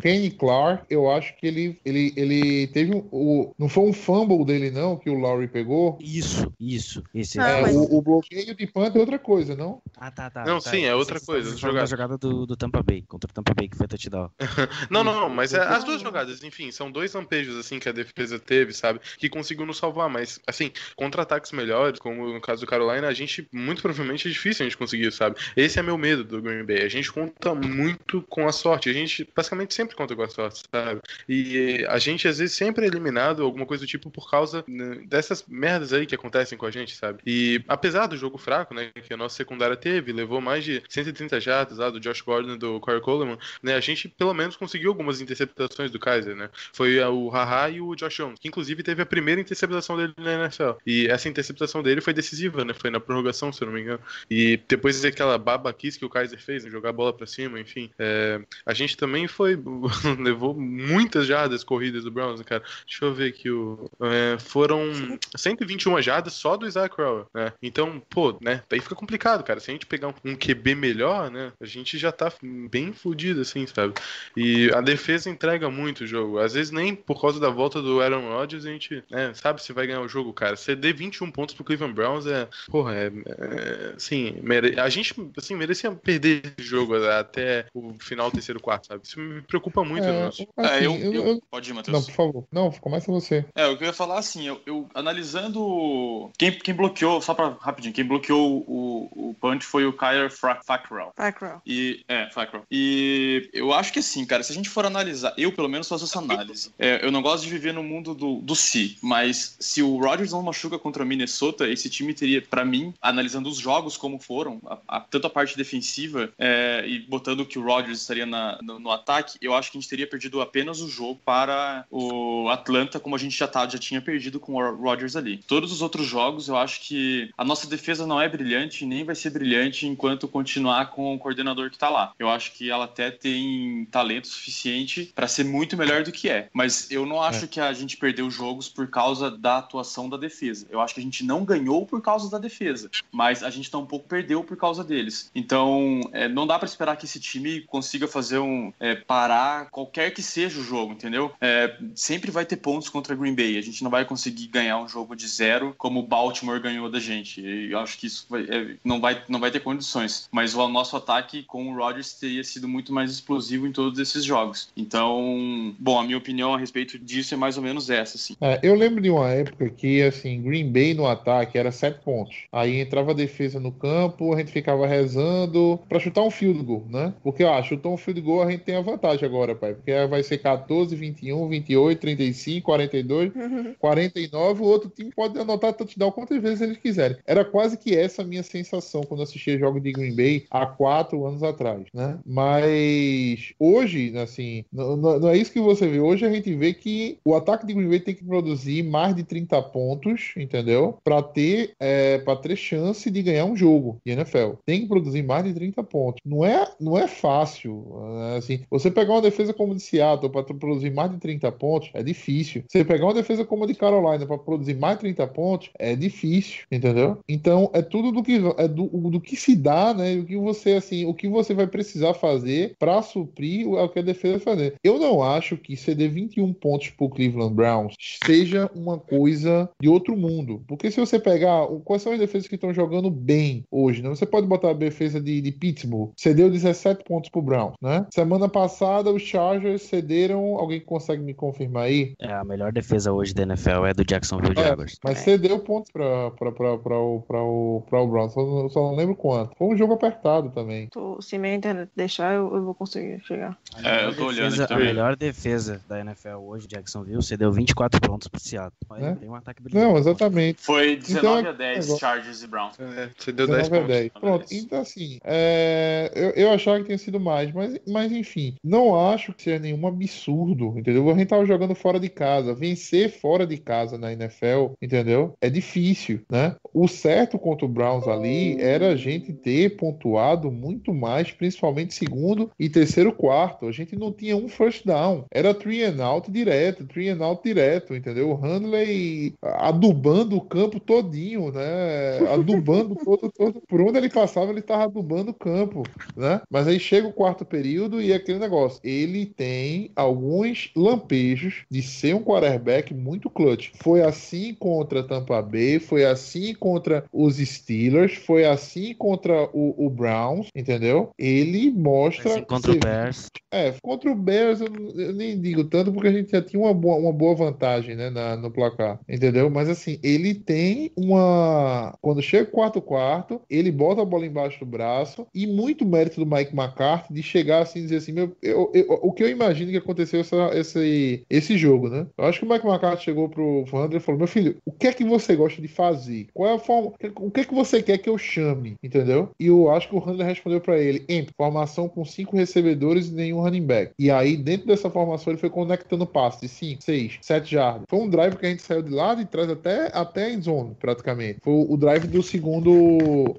Kenny 0.00 0.30
Clark, 0.30 0.84
eu 0.90 1.10
acho 1.10 1.36
que 1.36 1.46
ele, 1.46 1.80
ele, 1.84 2.12
ele 2.16 2.66
teve 2.68 2.94
um, 2.94 3.08
o. 3.10 3.54
Não 3.58 3.68
foi 3.68 3.84
um 3.84 3.92
fumble 3.92 4.44
dele, 4.44 4.70
não, 4.70 4.96
que 4.96 5.08
o 5.10 5.14
Lowry 5.14 5.48
pegou. 5.48 5.98
Isso, 6.00 6.52
isso. 6.60 7.02
Esse 7.14 7.38
Não, 7.38 7.46
É, 7.46 7.62
mas- 7.62 7.76
o, 7.76 7.96
o 7.96 8.02
bloqueio 8.02 8.54
de 8.54 8.66
punt 8.66 8.94
é 8.94 8.98
outra 8.98 9.18
coisa, 9.18 9.54
não? 9.56 9.80
Ah, 9.96 10.10
tá, 10.10 10.30
tá. 10.30 10.44
Não, 10.44 10.60
tá. 10.60 10.70
sim, 10.70 10.84
é 10.84 10.94
outra 10.94 11.18
Você- 11.18 11.26
coisa, 11.26 11.50
Você 11.50 11.58
falou 11.60 11.76
da 11.76 11.86
jogada 11.86 12.18
do, 12.18 12.46
do 12.46 12.56
Tampa 12.56 12.82
Bay, 12.82 13.02
contra 13.06 13.30
o 13.30 13.32
Tampa 13.34 13.54
Bay, 13.54 13.68
que 13.68 13.76
foi 13.76 13.86
touchdown. 13.86 14.30
Não, 14.90 15.02
não, 15.04 15.14
não, 15.20 15.28
mas 15.28 15.52
é, 15.54 15.60
as 15.60 15.84
duas 15.84 16.00
jogadas, 16.00 16.42
enfim, 16.44 16.70
são 16.70 16.90
dois 16.90 17.12
lampejos 17.14 17.56
assim 17.56 17.78
que 17.78 17.88
a 17.88 17.92
defesa 17.92 18.38
teve, 18.38 18.72
sabe? 18.72 19.00
Que 19.18 19.28
conseguiu 19.28 19.66
nos 19.66 19.78
salvar, 19.78 20.08
mas 20.08 20.40
assim, 20.46 20.70
contra-ataques 20.94 21.52
melhores, 21.52 21.98
como 21.98 22.32
no 22.32 22.40
caso 22.40 22.60
do 22.62 22.66
Carolina, 22.66 23.08
a 23.08 23.12
gente 23.14 23.46
muito 23.52 23.82
provavelmente 23.82 24.28
é 24.28 24.30
difícil 24.30 24.64
a 24.64 24.68
gente 24.68 24.76
conseguir, 24.76 25.10
sabe? 25.12 25.36
Esse 25.56 25.78
é 25.78 25.82
meu 25.82 25.96
medo 25.98 26.24
do 26.24 26.40
Green 26.42 26.64
Bay. 26.64 26.82
A 26.82 26.88
gente 26.88 27.12
conta 27.12 27.54
muito 27.54 28.22
com 28.28 28.46
a 28.46 28.52
sorte, 28.52 28.88
a 28.88 28.92
gente 28.92 29.28
basicamente 29.34 29.74
sempre 29.74 29.85
conta 29.94 30.16
com 30.16 30.22
a 30.22 30.28
sorte, 30.28 30.62
sabe? 30.70 31.00
E 31.28 31.84
a 31.88 31.98
gente 31.98 32.26
às 32.26 32.38
vezes 32.38 32.56
sempre 32.56 32.84
é 32.84 32.88
eliminado, 32.88 33.42
alguma 33.42 33.66
coisa 33.66 33.84
do 33.84 33.88
tipo, 33.88 34.10
por 34.10 34.30
causa 34.30 34.64
né, 34.66 35.02
dessas 35.06 35.44
merdas 35.46 35.92
aí 35.92 36.06
que 36.06 36.14
acontecem 36.14 36.56
com 36.56 36.66
a 36.66 36.70
gente, 36.70 36.96
sabe? 36.96 37.20
E 37.26 37.62
apesar 37.68 38.06
do 38.06 38.16
jogo 38.16 38.38
fraco, 38.38 38.74
né, 38.74 38.90
que 38.90 39.12
a 39.12 39.16
nossa 39.16 39.36
secundária 39.36 39.76
teve, 39.76 40.12
levou 40.12 40.40
mais 40.40 40.64
de 40.64 40.82
130 40.88 41.40
jardas 41.40 41.78
lá 41.78 41.90
do 41.90 42.00
Josh 42.00 42.20
Gordon 42.20 42.56
do 42.56 42.80
Corey 42.80 43.00
Coleman, 43.00 43.38
né, 43.62 43.74
a 43.74 43.80
gente 43.80 44.08
pelo 44.08 44.34
menos 44.34 44.56
conseguiu 44.56 44.90
algumas 44.90 45.20
interceptações 45.20 45.90
do 45.90 45.98
Kaiser, 45.98 46.34
né? 46.34 46.50
Foi 46.72 46.98
o 47.00 47.28
Haha 47.28 47.70
e 47.70 47.80
o 47.80 47.94
Josh 47.94 48.16
Jones, 48.16 48.38
que 48.38 48.48
inclusive 48.48 48.82
teve 48.82 49.02
a 49.02 49.06
primeira 49.06 49.40
interceptação 49.40 49.96
dele 49.96 50.14
na 50.16 50.44
NFL. 50.44 50.72
E 50.86 51.06
essa 51.06 51.28
interceptação 51.28 51.82
dele 51.82 52.00
foi 52.00 52.12
decisiva, 52.12 52.64
né? 52.64 52.72
Foi 52.74 52.90
na 52.90 53.00
prorrogação, 53.00 53.52
se 53.52 53.62
eu 53.62 53.66
não 53.66 53.74
me 53.74 53.82
engano. 53.82 54.00
E 54.30 54.60
depois 54.68 55.00
daquela 55.00 55.38
babaquice 55.38 55.98
que 55.98 56.04
o 56.04 56.10
Kaiser 56.10 56.40
fez, 56.40 56.64
né, 56.64 56.70
jogar 56.70 56.90
a 56.90 56.92
bola 56.92 57.12
pra 57.12 57.26
cima, 57.26 57.60
enfim. 57.60 57.90
é, 57.98 58.40
a 58.64 58.72
gente 58.72 58.96
também 58.96 59.26
foi. 59.26 59.56
levou 60.18 60.54
muitas 60.54 61.26
jardas 61.26 61.64
corridas 61.64 62.04
do 62.04 62.10
Browns, 62.10 62.42
cara. 62.42 62.62
Deixa 62.86 63.04
eu 63.04 63.14
ver 63.14 63.28
aqui. 63.28 63.50
O, 63.50 63.90
é, 64.00 64.38
foram 64.38 64.90
121 65.36 66.00
jardas 66.02 66.34
só 66.34 66.56
do 66.56 66.66
Isaac 66.66 66.94
Crowell, 66.94 67.26
né? 67.34 67.52
Então, 67.62 68.00
pô, 68.10 68.36
né? 68.40 68.62
Daí 68.68 68.80
fica 68.80 68.94
complicado, 68.94 69.42
cara. 69.42 69.60
Se 69.60 69.70
a 69.70 69.74
gente 69.74 69.86
pegar 69.86 70.08
um, 70.24 70.36
QB 70.36 70.74
melhor, 70.74 71.30
né? 71.30 71.52
A 71.60 71.66
gente 71.66 71.98
já 71.98 72.12
tá 72.12 72.32
bem 72.70 72.92
fudido, 72.92 73.40
assim, 73.40 73.66
sabe? 73.66 73.94
E 74.36 74.70
a 74.72 74.80
defesa 74.80 75.30
entrega 75.30 75.70
muito 75.70 76.04
o 76.04 76.06
jogo. 76.06 76.38
Às 76.38 76.54
vezes 76.54 76.72
nem 76.72 76.94
por 76.94 77.20
causa 77.20 77.40
da 77.40 77.50
volta 77.50 77.80
do 77.82 78.00
Aaron 78.00 78.28
Rodgers 78.28 78.64
a 78.64 78.70
gente 78.70 79.02
né, 79.10 79.32
sabe 79.34 79.62
se 79.62 79.72
vai 79.72 79.86
ganhar 79.86 80.00
o 80.00 80.08
jogo, 80.08 80.32
cara. 80.32 80.56
Ceder 80.56 80.94
21 80.94 81.30
pontos 81.30 81.54
pro 81.54 81.64
Cleveland 81.64 81.94
Browns 81.94 82.26
é. 82.26 82.48
Porra, 82.68 82.94
é. 82.94 83.12
é 83.26 83.94
assim, 83.96 84.38
mere... 84.42 84.78
a 84.78 84.88
gente 84.88 85.14
assim, 85.36 85.54
merecia 85.56 85.90
perder 85.90 86.54
esse 86.58 86.68
jogo 86.68 86.96
até 86.96 87.66
o 87.74 87.94
final 87.98 88.30
do 88.30 88.34
terceiro 88.34 88.60
quarto, 88.60 88.86
sabe? 88.86 89.02
Isso 89.04 89.18
me 89.18 89.42
preocupa 89.42 89.65
muito. 89.84 90.04
É, 90.04 90.26
assim, 90.26 90.46
É, 90.58 90.86
eu, 90.86 90.94
eu- 90.96 91.12
eu- 91.26 91.42
Pode 91.50 91.68
ir, 91.70 91.72
Não, 91.72 91.76
Matheus. 91.76 92.04
por 92.06 92.12
favor. 92.14 92.44
Não, 92.52 92.70
começa 92.72 93.10
você. 93.10 93.44
É, 93.54 93.66
o 93.66 93.76
que 93.76 93.84
eu 93.84 93.88
ia 93.88 93.92
falar 93.92 94.18
assim, 94.18 94.46
eu, 94.46 94.60
eu 94.66 94.88
analisando. 94.94 96.30
Quem, 96.38 96.52
quem 96.52 96.74
bloqueou, 96.74 97.20
só 97.20 97.34
pra 97.34 97.56
rapidinho, 97.60 97.94
quem 97.94 98.04
bloqueou 98.04 98.64
o, 98.66 99.30
o 99.30 99.34
punch 99.40 99.64
foi 99.64 99.86
o 99.86 99.92
Kyler 99.92 100.30
Fackrell. 100.30 101.12
Fackrell. 101.16 101.60
E, 101.66 102.04
é, 102.08 102.28
Fackrell. 102.30 102.64
E 102.70 103.48
eu 103.52 103.72
acho 103.72 103.92
que 103.92 103.98
assim, 104.00 104.24
cara, 104.24 104.42
se 104.42 104.52
a 104.52 104.54
gente 104.54 104.68
for 104.68 104.84
analisar, 104.86 105.34
eu 105.36 105.52
pelo 105.52 105.68
menos 105.68 105.88
faço 105.88 106.04
essa 106.04 106.18
análise. 106.18 106.70
É, 106.78 107.04
eu 107.04 107.10
não 107.10 107.22
gosto 107.22 107.44
de 107.44 107.50
viver 107.50 107.72
no 107.72 107.82
mundo 107.82 108.14
do, 108.14 108.36
do 108.40 108.54
si, 108.54 108.98
mas 109.02 109.56
se 109.58 109.82
o 109.82 109.96
Rodgers 109.98 110.32
não 110.32 110.42
machuca 110.42 110.78
contra 110.78 111.02
o 111.02 111.06
Minnesota, 111.06 111.68
esse 111.68 111.88
time 111.88 112.14
teria, 112.14 112.42
pra 112.42 112.64
mim, 112.64 112.92
analisando 113.00 113.48
os 113.48 113.58
jogos 113.58 113.96
como 113.96 114.18
foram, 114.18 114.60
a- 114.66 114.78
a- 114.88 115.00
tanto 115.00 115.26
a 115.26 115.30
parte 115.30 115.56
defensiva 115.56 116.30
é, 116.38 116.84
e 116.86 117.00
botando 117.00 117.44
que 117.46 117.58
o 117.58 117.64
Rodgers 117.64 118.00
estaria 118.00 118.26
na- 118.26 118.58
no, 118.62 118.78
no 118.78 118.90
ataque, 118.90 119.38
eu 119.40 119.54
acho 119.56 119.70
que 119.70 119.78
a 119.78 119.80
gente 119.80 119.90
teria 119.90 120.06
perdido 120.06 120.40
apenas 120.40 120.80
o 120.80 120.88
jogo 120.88 121.20
para 121.24 121.84
o 121.90 122.48
Atlanta, 122.48 123.00
como 123.00 123.16
a 123.16 123.18
gente 123.18 123.36
já, 123.36 123.48
tá, 123.48 123.68
já 123.68 123.78
tinha 123.78 124.00
perdido 124.00 124.38
com 124.38 124.54
o 124.54 124.76
Rodgers 124.76 125.16
ali. 125.16 125.38
Todos 125.46 125.72
os 125.72 125.82
outros 125.82 126.06
jogos, 126.06 126.48
eu 126.48 126.56
acho 126.56 126.80
que 126.80 127.30
a 127.36 127.44
nossa 127.44 127.66
defesa 127.66 128.06
não 128.06 128.20
é 128.20 128.28
brilhante, 128.28 128.84
nem 128.86 129.04
vai 129.04 129.14
ser 129.14 129.30
brilhante 129.30 129.86
enquanto 129.86 130.28
continuar 130.28 130.90
com 130.90 131.14
o 131.14 131.18
coordenador 131.18 131.70
que 131.70 131.78
tá 131.78 131.88
lá. 131.88 132.12
Eu 132.18 132.28
acho 132.28 132.52
que 132.52 132.70
ela 132.70 132.84
até 132.84 133.10
tem 133.10 133.86
talento 133.90 134.28
suficiente 134.28 135.12
para 135.14 135.28
ser 135.28 135.44
muito 135.44 135.76
melhor 135.76 136.02
do 136.02 136.12
que 136.12 136.28
é. 136.28 136.48
Mas 136.52 136.90
eu 136.90 137.06
não 137.06 137.22
acho 137.22 137.48
que 137.48 137.60
a 137.60 137.72
gente 137.72 137.96
perdeu 137.96 138.30
jogos 138.30 138.68
por 138.68 138.88
causa 138.88 139.30
da 139.30 139.58
atuação 139.58 140.08
da 140.08 140.16
defesa. 140.16 140.66
Eu 140.70 140.80
acho 140.80 140.94
que 140.94 141.00
a 141.00 141.02
gente 141.02 141.24
não 141.24 141.44
ganhou 141.44 141.86
por 141.86 142.00
causa 142.00 142.30
da 142.30 142.38
defesa, 142.38 142.90
mas 143.10 143.42
a 143.42 143.50
gente 143.50 143.70
tampouco 143.70 144.08
perdeu 144.08 144.42
por 144.42 144.56
causa 144.56 144.82
deles. 144.84 145.30
Então, 145.34 146.00
é, 146.12 146.28
não 146.28 146.46
dá 146.46 146.58
para 146.58 146.68
esperar 146.68 146.96
que 146.96 147.04
esse 147.04 147.20
time 147.20 147.62
consiga 147.62 148.06
fazer 148.06 148.38
um 148.38 148.72
é, 148.78 148.94
parar 148.94 149.45
qualquer 149.70 150.12
que 150.12 150.22
seja 150.22 150.58
o 150.58 150.62
jogo, 150.62 150.92
entendeu? 150.92 151.30
É, 151.40 151.76
sempre 151.94 152.30
vai 152.30 152.44
ter 152.44 152.56
pontos 152.56 152.88
contra 152.88 153.14
Green 153.14 153.34
Bay. 153.34 153.56
A 153.58 153.62
gente 153.62 153.82
não 153.82 153.90
vai 153.90 154.04
conseguir 154.04 154.48
ganhar 154.48 154.78
um 154.78 154.88
jogo 154.88 155.14
de 155.14 155.26
zero 155.26 155.74
como 155.78 156.00
o 156.00 156.06
Baltimore 156.06 156.60
ganhou 156.60 156.90
da 156.90 156.98
gente. 157.00 157.40
E 157.40 157.72
eu 157.72 157.78
acho 157.78 157.98
que 157.98 158.06
isso 158.06 158.26
vai- 158.28 158.44
é, 158.48 158.76
não, 158.84 159.00
vai, 159.00 159.22
não 159.28 159.40
vai 159.40 159.50
ter 159.50 159.60
condições. 159.60 160.28
Mas 160.30 160.54
o 160.54 160.68
nosso 160.68 160.96
ataque 160.96 161.42
com 161.44 161.70
o 161.70 161.76
Rodgers 161.76 162.14
teria 162.14 162.42
sido 162.44 162.68
muito 162.68 162.92
mais 162.92 163.10
explosivo 163.10 163.66
em 163.66 163.72
todos 163.72 163.98
esses 163.98 164.24
jogos. 164.24 164.68
Então, 164.76 165.74
bom, 165.78 165.98
a 165.98 166.04
minha 166.04 166.18
opinião 166.18 166.54
a 166.54 166.58
respeito 166.58 166.98
disso 166.98 167.34
é 167.34 167.36
mais 167.36 167.56
ou 167.56 167.62
menos 167.62 167.90
essa, 167.90 168.16
assim. 168.16 168.34
É, 168.40 168.58
eu 168.62 168.74
lembro 168.74 169.00
de 169.00 169.10
uma 169.10 169.28
época 169.28 169.68
que, 169.70 170.02
assim, 170.02 170.42
Green 170.42 170.70
Bay 170.70 170.94
no 170.94 171.06
ataque 171.06 171.58
era 171.58 171.70
sete 171.70 172.00
pontos. 172.04 172.36
Aí 172.52 172.80
entrava 172.80 173.10
a 173.10 173.14
defesa 173.14 173.60
no 173.60 173.72
campo, 173.72 174.32
a 174.32 174.38
gente 174.38 174.50
ficava 174.52 174.86
rezando 174.86 175.78
pra 175.88 176.00
chutar 176.00 176.22
um 176.22 176.30
field 176.30 176.62
goal, 176.62 176.86
né? 176.88 177.14
Porque, 177.22 177.44
ó, 177.44 177.62
chutou 177.62 177.94
um 177.94 177.96
field 177.96 178.20
goal, 178.20 178.42
a 178.42 178.50
gente 178.50 178.64
tem 178.64 178.76
a 178.76 178.80
vantagem 178.80 179.24
agora, 179.26 179.35
pai. 179.54 179.74
Porque 179.74 179.92
vai 180.06 180.22
ser 180.22 180.38
14, 180.38 180.94
21, 180.96 181.48
28, 181.48 181.98
35, 182.00 182.64
42, 182.66 183.32
49. 183.78 184.62
O 184.62 184.66
outro 184.66 184.88
time 184.90 185.10
pode 185.14 185.38
anotar 185.38 185.72
touchdown 185.74 186.10
quantas 186.12 186.40
vezes 186.40 186.60
eles 186.60 186.76
quiserem. 186.78 187.16
Era 187.26 187.44
quase 187.44 187.76
que 187.76 187.94
essa 187.94 188.22
a 188.22 188.24
minha 188.24 188.42
sensação 188.42 189.02
quando 189.02 189.22
assistia 189.22 189.58
jogo 189.58 189.80
de 189.80 189.92
Green 189.92 190.14
Bay 190.14 190.44
há 190.50 190.66
quatro 190.66 191.26
anos 191.26 191.42
atrás, 191.42 191.84
né? 191.92 192.18
Mas 192.26 193.52
hoje, 193.58 194.16
assim, 194.18 194.64
não, 194.72 194.96
não- 194.96 195.28
é 195.28 195.36
isso 195.36 195.52
que 195.52 195.60
você 195.60 195.86
vê. 195.86 196.00
Hoje 196.00 196.24
a 196.24 196.30
gente 196.30 196.54
vê 196.54 196.72
que 196.72 197.18
o 197.24 197.34
ataque 197.34 197.66
de 197.66 197.74
Green 197.74 197.88
Bay 197.88 198.00
tem 198.00 198.14
que 198.14 198.24
produzir 198.24 198.82
mais 198.82 199.14
de 199.14 199.22
30 199.24 199.60
pontos, 199.62 200.32
entendeu? 200.36 200.98
Pra 201.04 201.22
ter, 201.22 201.72
é, 201.80 202.18
para 202.18 202.36
ter 202.36 202.56
chance 202.56 203.10
de 203.10 203.22
ganhar 203.22 203.44
um 203.44 203.56
jogo 203.56 203.98
de 204.04 204.12
NFL. 204.12 204.52
Tem 204.64 204.82
que 204.82 204.88
produzir 204.88 205.22
mais 205.22 205.44
de 205.44 205.52
30 205.52 205.82
pontos. 205.82 206.20
Não 206.24 206.44
é, 206.44 206.66
não 206.80 206.96
é 206.96 207.06
fácil. 207.06 207.84
é, 208.32 208.36
Assim, 208.36 208.60
você 208.70 208.90
pegar 208.90 209.14
uma 209.16 209.22
defesa 209.22 209.52
como 209.52 209.74
de 209.74 209.82
Seattle 209.82 210.30
para 210.30 210.42
produzir 210.42 210.90
mais 210.90 211.10
de 211.10 211.18
30 211.18 211.50
pontos 211.52 211.90
é 211.94 212.02
difícil. 212.02 212.64
Você 212.68 212.84
pegar 212.84 213.06
uma 213.06 213.14
defesa 213.14 213.44
como 213.44 213.64
a 213.64 213.66
de 213.66 213.74
Carolina 213.74 214.26
para 214.26 214.38
produzir 214.38 214.74
mais 214.74 214.96
de 214.96 215.00
30 215.00 215.26
pontos 215.26 215.70
é 215.78 215.94
difícil, 215.96 216.64
entendeu? 216.70 217.18
Então 217.28 217.70
é 217.72 217.82
tudo 217.82 218.12
do 218.12 218.22
que 218.22 218.36
é 218.58 218.68
do, 218.68 218.86
do 218.86 219.20
que 219.20 219.36
se 219.36 219.56
dá, 219.56 219.92
né? 219.94 220.14
O 220.16 220.24
que 220.24 220.36
você 220.36 220.72
assim, 220.72 221.04
o 221.04 221.14
que 221.14 221.28
você 221.28 221.54
vai 221.54 221.66
precisar 221.66 222.14
fazer 222.14 222.74
para 222.78 223.00
suprir 223.02 223.66
o, 223.66 223.82
o 223.82 223.88
que 223.88 223.98
a 223.98 224.02
defesa 224.02 224.38
fazer. 224.40 224.74
Eu 224.82 224.98
não 224.98 225.22
acho 225.22 225.56
que 225.56 225.76
ceder 225.76 226.10
21 226.10 226.52
pontos 226.52 226.90
pro 226.90 227.08
Cleveland 227.08 227.54
Browns 227.54 227.94
seja 228.24 228.70
uma 228.74 228.98
coisa 228.98 229.68
de 229.80 229.88
outro 229.88 230.16
mundo, 230.16 230.62
porque 230.66 230.90
se 230.90 231.00
você 231.00 231.18
pegar 231.18 231.64
o- 231.64 231.80
quais 231.80 232.02
são 232.02 232.12
as 232.12 232.18
defesas 232.18 232.48
que 232.48 232.54
estão 232.54 232.72
jogando 232.72 233.10
bem 233.10 233.64
hoje, 233.70 234.02
né? 234.02 234.08
Você 234.08 234.26
pode 234.26 234.46
botar 234.46 234.70
a 234.70 234.74
defesa 234.74 235.20
de, 235.20 235.40
de 235.40 235.52
Pittsburgh, 235.52 236.10
cedeu 236.16 236.50
17 236.50 237.04
pontos 237.04 237.30
pro 237.30 237.42
Browns, 237.42 237.74
né? 237.80 238.06
Semana 238.12 238.48
passada 238.48 239.05
os 239.10 239.22
Chargers 239.22 239.82
cederam, 239.82 240.56
alguém 240.56 240.80
consegue 240.80 241.22
me 241.22 241.34
confirmar 241.34 241.84
aí? 241.84 242.14
É, 242.20 242.32
a 242.32 242.44
melhor 242.44 242.72
defesa 242.72 243.12
hoje 243.12 243.34
da 243.34 243.42
NFL 243.42 243.86
é 243.86 243.94
do 243.94 244.04
Jacksonville 244.04 244.54
É, 244.58 244.62
Jaguars. 244.64 244.98
mas 245.04 245.18
cedeu 245.18 245.58
pontos 245.60 245.90
pra, 245.90 246.30
pra, 246.32 246.52
pra, 246.52 246.78
pra, 246.78 246.98
o, 246.98 247.20
pra, 247.22 247.42
o, 247.42 247.82
pra 247.88 248.00
o 248.00 248.06
Browns, 248.08 248.32
só, 248.32 248.44
não- 248.44 248.68
só 248.68 248.80
não 248.80 248.94
lembro 248.96 249.14
quanto. 249.14 249.52
Foi 249.56 249.68
um 249.68 249.76
jogo 249.76 249.94
apertado 249.94 250.50
também. 250.50 250.88
Tô- 250.88 251.20
se 251.20 251.38
minha 251.38 251.54
internet 251.54 251.90
deixar, 251.96 252.34
eu, 252.34 252.54
eu 252.54 252.64
vou 252.64 252.74
conseguir 252.74 253.20
chegar. 253.24 253.56
É, 253.82 254.06
eu 254.06 254.14
tô 254.16 254.26
olhando 254.26 254.50
Defesa- 254.50 254.64
aqui 254.64 254.72
a 254.74 254.78
melhor 254.78 255.16
defesa 255.16 255.80
da 255.88 256.00
NFL 256.00 256.36
hoje, 256.46 256.66
Jacksonville, 256.68 257.22
cedeu 257.22 257.52
24 257.52 258.00
pontos 258.00 258.28
pro 258.28 258.40
Seattle. 258.40 258.72
Olha, 258.90 259.06
É? 259.06 259.14
tem 259.14 259.28
um 259.28 259.34
ataque 259.34 259.62
brilhante. 259.62 259.86
Não, 259.86 259.98
exatamente. 259.98 260.62
Foi 260.62 260.96
19 260.96 261.40
Então, 261.40 261.50
a 261.50 261.52
10, 261.52 261.84
agora- 261.86 262.00
Chargers 262.00 262.42
e 262.42 262.46
Browns. 262.46 262.78
É, 262.80 263.10
você 263.16 263.32
deu 263.32 263.46
10 263.46 263.68
19 263.68 263.76
a 263.76 263.80
pontos. 263.80 263.86
10. 263.96 264.12
Pronto, 264.12 264.46
então 264.52 264.80
assim, 264.80 265.18
é, 265.24 266.10
eu, 266.14 266.30
eu 266.30 266.50
achava 266.52 266.78
que 266.80 266.84
tinha 266.86 266.98
sido 266.98 267.18
mais, 267.20 267.52
mas, 267.52 267.78
mas 267.86 268.12
enfim, 268.12 268.54
não 268.62 268.94
acho 268.98 269.32
que 269.32 269.42
seja 269.42 269.58
nenhum 269.58 269.86
absurdo, 269.86 270.74
entendeu? 270.76 271.08
A 271.10 271.14
gente 271.14 271.28
tava 271.28 271.44
jogando 271.46 271.74
fora 271.74 272.00
de 272.00 272.08
casa, 272.08 272.54
vencer 272.54 273.10
fora 273.10 273.46
de 273.46 273.56
casa 273.56 273.98
na 273.98 274.12
NFL, 274.12 274.74
entendeu? 274.80 275.34
É 275.40 275.48
difícil, 275.48 276.20
né? 276.30 276.56
O 276.72 276.88
certo 276.88 277.38
contra 277.38 277.66
o 277.66 277.68
Browns 277.68 278.06
ali 278.06 278.60
era 278.60 278.88
a 278.88 278.96
gente 278.96 279.32
ter 279.32 279.76
pontuado 279.76 280.50
muito 280.50 280.92
mais, 280.92 281.32
principalmente 281.32 281.94
segundo 281.94 282.50
e 282.58 282.68
terceiro 282.68 283.12
quarto. 283.12 283.66
A 283.66 283.72
gente 283.72 283.96
não 283.96 284.12
tinha 284.12 284.36
um 284.36 284.48
first 284.48 284.84
down. 284.86 285.24
Era 285.30 285.54
three 285.54 285.82
and 285.82 286.02
out 286.04 286.30
direto, 286.30 286.86
three 286.86 287.08
and 287.08 287.24
out 287.24 287.42
direto, 287.42 287.94
entendeu? 287.94 288.30
O 288.30 288.34
Handley 288.34 289.34
adubando 289.42 290.36
o 290.36 290.40
campo 290.40 290.80
todinho, 290.80 291.50
né? 291.52 292.18
Adubando 292.32 292.94
todo, 293.04 293.30
todo. 293.30 293.62
Por 293.68 293.80
onde 293.80 293.98
ele 293.98 294.08
passava, 294.08 294.50
ele 294.50 294.62
tava 294.62 294.84
adubando 294.84 295.30
o 295.30 295.34
campo, 295.34 295.82
né? 296.16 296.40
Mas 296.50 296.66
aí 296.66 296.78
chega 296.78 297.08
o 297.08 297.12
quarto 297.12 297.44
período 297.44 298.00
e 298.00 298.12
é 298.12 298.16
aquele 298.16 298.38
negócio. 298.38 298.80
Ele 298.86 299.26
tem 299.26 299.90
alguns 299.96 300.70
lampejos 300.76 301.64
de 301.68 301.82
ser 301.82 302.14
um 302.14 302.22
quarterback 302.22 302.94
muito 302.94 303.28
clutch. 303.28 303.70
Foi 303.74 304.00
assim 304.02 304.54
contra 304.54 305.02
Tampa 305.02 305.42
Bay, 305.42 305.80
foi 305.80 306.04
assim 306.04 306.54
contra 306.54 307.04
os 307.12 307.36
Steelers, 307.36 308.14
foi 308.14 308.44
assim 308.44 308.94
contra 308.94 309.48
o, 309.52 309.86
o 309.86 309.90
Browns, 309.90 310.48
entendeu? 310.54 311.10
Ele 311.18 311.70
mostra. 311.70 312.30
Assim, 312.30 312.44
contra 312.44 312.70
o 312.70 312.74
ser- 312.74 312.80
Bears. 312.80 313.26
É, 313.52 313.72
contra 313.82 314.10
o 314.10 314.14
Bears 314.14 314.60
eu, 314.60 314.68
eu 314.96 315.12
nem 315.12 315.40
digo 315.40 315.64
tanto 315.64 315.92
porque 315.92 316.08
a 316.08 316.12
gente 316.12 316.30
já 316.30 316.42
tinha 316.42 316.60
uma 316.60 316.74
boa, 316.74 316.96
uma 316.96 317.12
boa 317.12 317.34
vantagem, 317.34 317.96
né, 317.96 318.10
na- 318.10 318.36
no 318.36 318.50
placar, 318.50 319.00
entendeu? 319.08 319.48
Mas 319.50 319.68
assim, 319.68 319.98
ele 320.02 320.34
tem 320.34 320.92
uma. 320.96 321.96
Quando 322.00 322.22
chega 322.22 322.48
o 322.48 322.52
quarto 322.52 322.80
quarto, 322.80 323.40
ele 323.48 323.70
bota 323.72 324.02
a 324.02 324.04
bola 324.04 324.26
embaixo 324.26 324.60
do 324.60 324.66
braço 324.66 325.26
e 325.34 325.46
muito 325.46 325.84
mérito 325.86 326.24
do 326.24 326.26
Mike 326.30 326.54
McCarthy 326.56 327.12
de 327.14 327.22
chegar 327.22 327.62
assim 327.62 327.80
e 327.80 327.82
dizer 327.82 327.96
assim: 327.96 328.12
meu, 328.12 328.36
eu- 328.42 328.70
eu- 328.80 328.98
o 329.02 329.12
que 329.12 329.22
eu 329.22 329.28
imagino 329.28 329.70
que 329.70 329.76
aconteceu 329.76 330.20
essa, 330.20 330.50
esse, 330.54 331.22
esse 331.30 331.56
jogo, 331.58 331.88
né? 331.88 332.06
Eu 332.16 332.24
acho 332.24 332.40
que 332.40 332.44
o 332.44 332.48
Mike 332.48 332.66
McCarthy 332.66 333.04
chegou 333.04 333.28
pro 333.28 333.64
Wander 333.72 333.98
e 333.98 334.02
falou: 334.02 334.18
meu 334.18 334.26
filho, 334.28 334.56
o 334.64 334.72
que 334.72 334.86
é 334.88 334.92
que 334.92 335.04
você 335.04 335.34
gosta 335.36 335.60
de 335.62 335.68
fazer? 335.68 336.26
Qual 336.34 336.48
é 336.50 336.54
a 336.54 336.58
forma? 336.58 336.92
O 337.16 337.30
que 337.30 337.40
é 337.40 337.44
que 337.44 337.54
você 337.54 337.82
quer 337.82 337.98
que 337.98 338.08
eu 338.08 338.18
chame? 338.18 338.74
Entendeu? 338.82 339.30
E 339.38 339.46
eu 339.46 339.70
acho 339.70 339.88
que 339.88 339.94
o 339.94 339.98
Handler 339.98 340.26
respondeu 340.26 340.60
pra 340.60 340.78
ele: 340.78 341.04
em 341.08 341.26
formação 341.36 341.88
com 341.88 342.04
cinco 342.04 342.36
recebedores 342.36 343.08
e 343.08 343.12
nenhum 343.14 343.40
running 343.40 343.64
back. 343.66 343.92
E 343.98 344.10
aí, 344.10 344.36
dentro 344.36 344.66
dessa 344.66 344.90
formação, 344.90 345.32
ele 345.32 345.40
foi 345.40 345.50
conectando 345.50 346.06
passes 346.06 346.40
de 346.40 346.48
5, 346.48 346.82
6, 346.82 347.18
7 347.20 347.50
jardas. 347.50 347.82
Foi 347.88 347.98
um 347.98 348.08
drive 348.08 348.36
que 348.36 348.46
a 348.46 348.48
gente 348.48 348.62
saiu 348.62 348.82
de 348.82 348.90
lá 348.90 349.14
de 349.14 349.24
trás 349.24 349.48
até, 349.50 349.90
até 349.92 350.24
a 350.26 350.30
endzone, 350.32 350.74
praticamente. 350.78 351.38
Foi 351.42 351.52
o 351.68 351.76
drive 351.76 352.06
do 352.06 352.22
segundo 352.22 353.34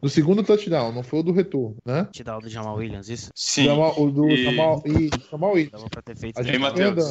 do 0.00 0.08
segundo 0.08 0.42
touchdown, 0.42 0.92
não 0.92 1.02
foi 1.02 1.20
o 1.20 1.22
do 1.22 1.32
retorno, 1.32 1.76
né? 1.84 2.06
O 2.36 2.40
do 2.40 2.48
Jamal 2.48 2.76
Williams, 2.76 3.08
isso? 3.08 3.30
Sim. 3.34 3.64
Jamal- 3.64 3.94
o 4.00 4.10
do 4.10 4.28
E- 4.28 4.44
Jamal, 4.44 4.75
e, 4.84 5.10
Williams. 5.32 5.70
Dava 5.72 5.88
pra 5.90 6.02
ter 6.02 6.16
feito 6.16 6.40
E 6.40 6.58
Matheus? 6.58 7.04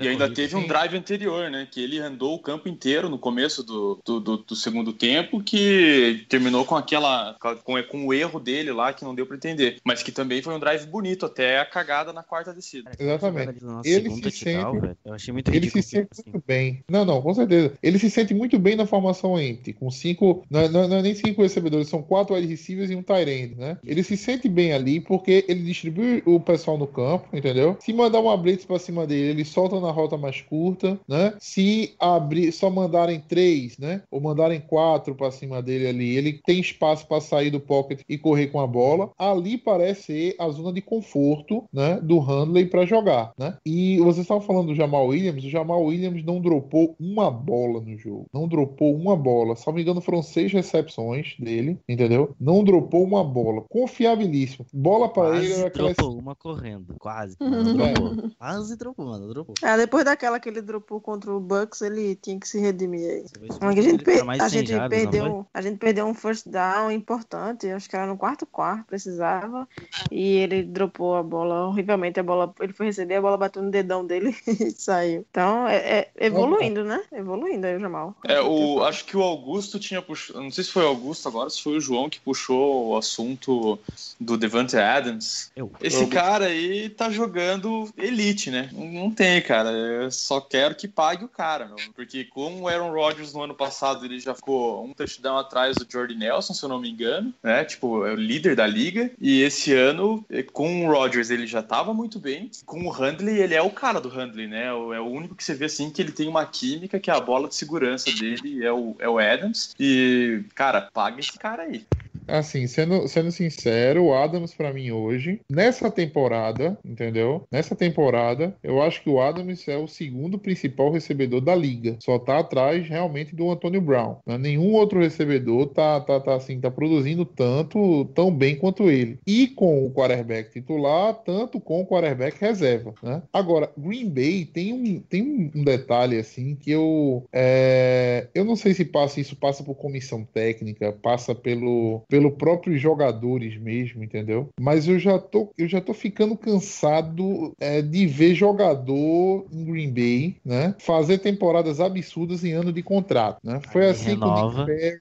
E 0.00 0.08
ainda 0.08 0.24
corrida. 0.24 0.34
teve 0.34 0.56
um 0.56 0.66
drive 0.66 0.96
anterior, 0.96 1.50
né? 1.50 1.66
Que 1.70 1.82
ele 1.82 1.98
andou 1.98 2.34
o 2.34 2.38
campo 2.38 2.68
inteiro 2.68 3.08
no 3.08 3.18
começo 3.18 3.62
do, 3.62 4.00
do, 4.04 4.20
do- 4.20 4.36
do 4.38 4.56
segundo 4.56 4.92
tempo, 4.92 5.42
que 5.42 6.24
terminou 6.28 6.64
com 6.64 6.76
aquela. 6.76 7.36
Com, 7.64 7.82
com 7.84 8.06
o 8.06 8.14
erro 8.14 8.40
dele 8.40 8.72
lá, 8.72 8.92
que 8.92 9.04
não 9.04 9.14
deu 9.14 9.26
pra 9.26 9.36
entender. 9.36 9.76
Mas 9.84 10.02
que 10.02 10.10
também 10.12 10.42
foi 10.42 10.54
um 10.54 10.58
drive 10.60 10.86
bonito, 10.86 11.26
até 11.26 11.58
a 11.58 11.66
cagada 11.66 12.12
na 12.12 12.22
quarta 12.22 12.52
descida. 12.52 12.90
Exatamente. 12.98 13.58
Ele 13.84 14.10
se 14.10 14.30
sente- 14.30 14.96
Eu 15.04 15.14
achei 15.14 15.32
muito 15.32 15.52
Ele 15.52 15.70
se 15.70 15.82
sente 15.82 16.08
assim. 16.12 16.22
muito 16.30 16.44
bem. 16.46 16.82
Não, 16.90 17.04
não, 17.04 17.20
com 17.22 17.34
certeza. 17.34 17.74
Ele 17.82 17.98
se 17.98 18.10
sente 18.10 18.34
muito 18.34 18.58
bem 18.58 18.76
na 18.76 18.86
formação 18.86 19.40
empty, 19.40 19.72
com 19.72 19.90
cinco. 19.90 20.44
Não, 20.50 20.60
é- 20.60 20.68
não, 20.68 20.88
não 20.88 20.96
é 20.98 21.02
nem 21.02 21.14
cinco 21.14 21.42
recebedores, 21.42 21.88
são 21.88 22.02
quatro 22.02 22.34
wide 22.34 22.46
receivers 22.46 22.90
e 22.90 22.96
um 22.96 23.02
tight 23.02 23.30
end, 23.30 23.54
né? 23.56 23.78
Ele 23.84 24.02
se 24.02 24.16
sente 24.16 24.48
bem 24.48 24.72
ali 24.72 25.00
porque 25.00 25.44
ele 25.48 25.62
distribui 25.62 26.22
o 26.26 26.40
pessoal 26.40 26.78
no 26.78 26.86
campo, 26.86 27.11
entendeu? 27.32 27.76
Se 27.80 27.92
mandar 27.92 28.20
uma 28.20 28.36
blitz 28.36 28.64
pra 28.64 28.78
cima 28.78 29.06
dele, 29.06 29.30
ele 29.30 29.44
solta 29.44 29.80
na 29.80 29.90
rota 29.90 30.16
mais 30.16 30.40
curta, 30.40 30.98
né? 31.08 31.34
Se 31.38 31.94
abrir, 31.98 32.52
só 32.52 32.70
mandarem 32.70 33.20
três, 33.20 33.78
né? 33.78 34.02
Ou 34.10 34.20
mandarem 34.20 34.60
quatro 34.60 35.14
pra 35.14 35.30
cima 35.30 35.62
dele 35.62 35.86
ali, 35.86 36.16
ele 36.16 36.40
tem 36.44 36.60
espaço 36.60 37.06
pra 37.06 37.20
sair 37.20 37.50
do 37.50 37.60
pocket 37.60 38.00
e 38.08 38.18
correr 38.18 38.48
com 38.48 38.60
a 38.60 38.66
bola. 38.66 39.10
Ali 39.18 39.58
parece 39.58 40.02
ser 40.02 40.34
a 40.38 40.48
zona 40.48 40.72
de 40.72 40.82
conforto, 40.82 41.64
né? 41.72 41.98
Do 42.02 42.18
Handley 42.18 42.66
pra 42.66 42.84
jogar, 42.84 43.32
né? 43.38 43.56
E 43.64 43.98
vocês 43.98 44.18
estavam 44.18 44.42
falando 44.42 44.68
do 44.68 44.74
Jamal 44.74 45.06
Williams, 45.06 45.44
o 45.44 45.50
Jamal 45.50 45.82
Williams 45.82 46.24
não 46.24 46.40
dropou 46.40 46.94
uma 46.98 47.30
bola 47.30 47.80
no 47.80 47.96
jogo. 47.96 48.26
Não 48.32 48.48
dropou 48.48 48.94
uma 48.94 49.16
bola. 49.16 49.56
Se 49.56 49.66
não 49.66 49.74
me 49.74 49.82
engano, 49.82 50.00
foram 50.00 50.22
seis 50.22 50.52
recepções 50.52 51.34
dele, 51.38 51.78
entendeu? 51.88 52.34
Não 52.40 52.64
dropou 52.64 53.04
uma 53.04 53.24
bola. 53.24 53.62
Confiabilíssimo. 53.68 54.66
Bola 54.72 55.08
pra 55.08 55.38
ele 55.38 55.52
era 55.52 55.68
aquela. 55.68 55.92
dropou 55.92 56.18
uma 56.18 56.34
correndo. 56.34 56.94
Quase. 57.02 57.36
mas 57.40 57.50
não 57.74 57.84
É. 57.84 57.92
dropou. 57.94 58.30
Quase 58.38 58.76
dropou, 58.76 59.06
mano. 59.06 59.28
Dropou. 59.28 59.54
Ah, 59.60 59.76
depois 59.76 60.04
daquela 60.04 60.38
que 60.38 60.48
ele 60.48 60.62
dropou 60.62 61.00
contra 61.00 61.32
o 61.32 61.40
Bucks, 61.40 61.80
ele 61.82 62.14
tinha 62.14 62.38
que 62.38 62.46
se 62.48 62.60
redimir 62.60 63.00
aí. 63.10 63.24
A 63.60 63.72
gente, 63.82 64.04
per- 64.04 64.22
a 64.30 64.48
100 64.48 64.48
gente 64.48 64.70
jardas, 64.70 64.88
perdeu, 65.00 65.24
um- 65.24 65.44
a 65.52 65.60
gente 65.60 65.78
perdeu 65.78 66.06
um 66.06 66.14
first 66.14 66.48
down 66.48 66.92
importante, 66.92 67.68
acho 67.68 67.90
que 67.90 67.96
era 67.96 68.06
no 68.06 68.16
quarto 68.16 68.46
quarto, 68.46 68.86
precisava, 68.86 69.68
e 70.12 70.36
ele 70.36 70.62
dropou 70.62 71.16
a 71.16 71.22
bola 71.24 71.66
horrivelmente, 71.66 72.20
a 72.20 72.22
bola, 72.22 72.54
ele 72.60 72.72
foi 72.72 72.86
receber, 72.86 73.16
a 73.16 73.20
bola 73.20 73.36
bateu 73.36 73.62
no 73.62 73.70
dedão 73.72 74.06
dele 74.06 74.32
e 74.46 74.70
saiu. 74.70 75.26
Então, 75.28 75.66
é, 75.66 75.76
é 76.16 76.26
evoluindo, 76.26 76.84
né? 76.84 77.02
Evoluindo 77.12 77.66
aí 77.66 77.76
o 77.76 77.80
Jamal. 77.80 78.14
É, 78.28 78.40
o, 78.40 78.84
acho 78.84 79.04
que 79.06 79.16
o 79.16 79.22
Augusto 79.22 79.80
tinha 79.80 80.00
puxado. 80.00 80.40
Não 80.40 80.52
sei 80.52 80.62
se 80.62 80.70
foi 80.70 80.84
o 80.84 80.88
Augusto 80.88 81.26
agora, 81.28 81.50
se 81.50 81.60
foi 81.60 81.76
o 81.76 81.80
João 81.80 82.08
que 82.08 82.20
puxou 82.20 82.90
o 82.90 82.96
assunto 82.96 83.76
do 84.20 84.36
Devante 84.38 84.76
Adams. 84.76 85.50
Eu. 85.56 85.72
Esse 85.80 86.06
cara 86.06 86.46
aí 86.46 86.81
tá 86.88 87.10
jogando 87.10 87.92
elite, 87.96 88.50
né? 88.50 88.68
Não, 88.72 88.86
não 88.86 89.10
tem, 89.10 89.40
cara. 89.42 89.70
Eu 89.70 90.10
só 90.10 90.40
quero 90.40 90.74
que 90.74 90.88
pague 90.88 91.24
o 91.24 91.28
cara, 91.28 91.66
meu. 91.66 91.76
Porque 91.94 92.24
com 92.24 92.62
o 92.62 92.68
Aaron 92.68 92.92
Rodgers 92.92 93.32
no 93.32 93.42
ano 93.42 93.54
passado, 93.54 94.04
ele 94.04 94.18
já 94.20 94.34
ficou 94.34 94.84
um 94.84 94.92
touchdown 94.92 95.38
atrás 95.38 95.76
do 95.76 95.86
Jordy 95.90 96.14
Nelson, 96.14 96.54
se 96.54 96.62
eu 96.62 96.68
não 96.68 96.80
me 96.80 96.90
engano, 96.90 97.32
né? 97.42 97.64
Tipo, 97.64 98.06
é 98.06 98.12
o 98.12 98.16
líder 98.16 98.56
da 98.56 98.66
liga. 98.66 99.10
E 99.20 99.42
esse 99.42 99.72
ano, 99.72 100.24
eh, 100.30 100.42
com 100.42 100.86
o 100.86 100.92
Rodgers, 100.92 101.30
ele 101.30 101.46
já 101.46 101.62
tava 101.62 101.92
muito 101.94 102.18
bem. 102.18 102.50
Com 102.64 102.84
o 102.84 102.90
Handley, 102.90 103.38
ele 103.38 103.54
é 103.54 103.62
o 103.62 103.70
cara 103.70 104.00
do 104.00 104.08
Handley, 104.08 104.46
né? 104.46 104.66
É 104.66 104.72
o 105.00 105.06
único 105.06 105.34
que 105.34 105.44
você 105.44 105.54
vê 105.54 105.66
assim 105.66 105.90
que 105.90 106.00
ele 106.00 106.12
tem 106.12 106.28
uma 106.28 106.46
química, 106.46 107.00
que 107.00 107.10
é 107.10 107.14
a 107.14 107.20
bola 107.20 107.48
de 107.48 107.54
segurança 107.54 108.10
dele 108.12 108.64
é 108.64 108.72
o, 108.72 108.96
é 108.98 109.08
o 109.08 109.18
Adams. 109.18 109.74
E, 109.78 110.44
cara, 110.54 110.88
paga 110.92 111.20
esse 111.20 111.38
cara 111.38 111.62
aí. 111.64 111.84
Assim, 112.26 112.66
sendo, 112.66 113.06
sendo 113.08 113.30
sincero, 113.30 114.04
o 114.04 114.14
Adams 114.14 114.54
pra 114.54 114.72
mim 114.72 114.90
hoje, 114.90 115.40
nessa 115.50 115.90
temporada, 115.90 116.78
entendeu? 116.84 117.44
Nessa 117.50 117.74
temporada, 117.74 118.54
eu 118.62 118.80
acho 118.82 119.02
que 119.02 119.10
o 119.10 119.20
Adams 119.20 119.66
é 119.68 119.76
o 119.76 119.88
segundo 119.88 120.38
principal 120.38 120.90
recebedor 120.90 121.40
da 121.40 121.54
liga. 121.54 121.96
Só 122.00 122.18
tá 122.18 122.38
atrás 122.38 122.88
realmente 122.88 123.34
do 123.34 123.50
Antônio 123.50 123.80
Brown. 123.80 124.16
né? 124.26 124.38
Nenhum 124.38 124.72
outro 124.72 125.00
recebedor 125.00 125.66
tá, 125.68 126.00
tá, 126.00 126.20
tá 126.20 126.34
assim, 126.34 126.60
tá 126.60 126.70
produzindo 126.70 127.24
tanto, 127.24 128.04
tão 128.14 128.30
bem 128.30 128.56
quanto 128.56 128.90
ele. 128.90 129.18
E 129.26 129.48
com 129.48 129.86
o 129.86 129.90
quarterback 129.90 130.50
titular, 130.50 131.14
tanto 131.24 131.60
com 131.60 131.80
o 131.80 131.86
quarterback 131.86 132.40
reserva, 132.40 132.94
né? 133.02 133.22
Agora, 133.32 133.70
Green 133.76 134.08
Bay 134.08 134.44
tem 134.44 134.72
um, 134.72 135.00
tem 135.00 135.50
um 135.54 135.64
detalhe 135.64 136.18
assim 136.18 136.54
que 136.54 136.70
eu 136.70 137.24
é, 137.32 138.28
eu 138.34 138.44
não 138.44 138.56
sei 138.56 138.74
se 138.74 138.84
passa 138.84 139.20
isso 139.20 139.36
passa 139.36 139.62
por 139.62 139.74
comissão 139.74 140.24
técnica, 140.24 140.92
passa 140.92 141.34
pelo 141.34 142.02
pelo 142.12 142.30
próprios 142.30 142.78
jogadores 142.78 143.56
mesmo, 143.56 144.04
entendeu? 144.04 144.50
Mas 144.60 144.86
eu 144.86 144.98
já 144.98 145.18
tô 145.18 145.50
eu 145.56 145.66
já 145.66 145.80
tô 145.80 145.94
ficando 145.94 146.36
cansado 146.36 147.54
é, 147.58 147.80
de 147.80 148.06
ver 148.06 148.34
jogador 148.34 149.46
em 149.50 149.64
Green 149.64 149.90
Bay, 149.90 150.36
né? 150.44 150.74
Fazer 150.78 151.16
temporadas 151.18 151.80
absurdas 151.80 152.44
em 152.44 152.52
ano 152.52 152.70
de 152.70 152.82
contrato, 152.82 153.38
né? 153.42 153.60
Foi 153.72 153.84
Aí 153.84 153.90
assim 153.92 154.18
com 154.18 154.26
o 154.26 154.34
renova. 154.34 154.66
Nick 154.66 154.78
Perry. 154.78 155.00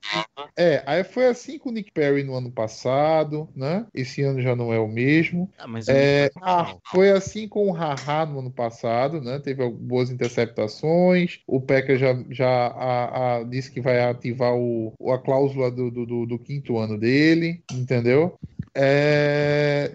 É, 0.58 0.84
aí 0.86 1.04
foi 1.04 1.26
assim 1.28 1.60
com 1.60 1.70
o 1.70 1.74
Nick 1.74 1.92
Perry 1.92 2.24
no 2.24 2.34
ano 2.34 2.50
passado, 2.50 3.50
né? 3.54 3.86
Esse 3.94 4.22
ano 4.22 4.42
já 4.42 4.56
não 4.56 4.72
é 4.72 4.80
o 4.80 4.88
mesmo. 4.88 5.50
Ah, 5.58 5.68
mas 5.68 5.90
É, 5.90 6.30
ah, 6.42 6.76
foi 6.92 7.12
assim 7.12 7.48
com 7.48 7.70
o 7.70 7.74
Haha 7.74 8.26
no 8.26 8.40
ano 8.40 8.52
passado, 8.52 9.20
né? 9.22 9.38
Teve 9.40 9.68
boas 9.70 10.10
interceptações. 10.10 11.40
O 11.48 11.60
Packer 11.60 11.98
já, 11.98 12.14
já 12.30 12.48
a- 12.68 13.38
a- 13.40 13.44
disse 13.44 13.72
que 13.72 13.82
vai 13.82 14.00
ativar 14.02 14.54
o, 14.56 14.94
a 15.14 15.18
cláusula 15.18 15.70
do, 15.72 15.90
do, 15.92 16.06
do- 16.06 16.26
do 16.26 16.40
quinto 16.40 16.78
ano 16.78 16.98
dele, 17.02 17.64
entendeu? 17.74 18.38
É, 18.76 19.92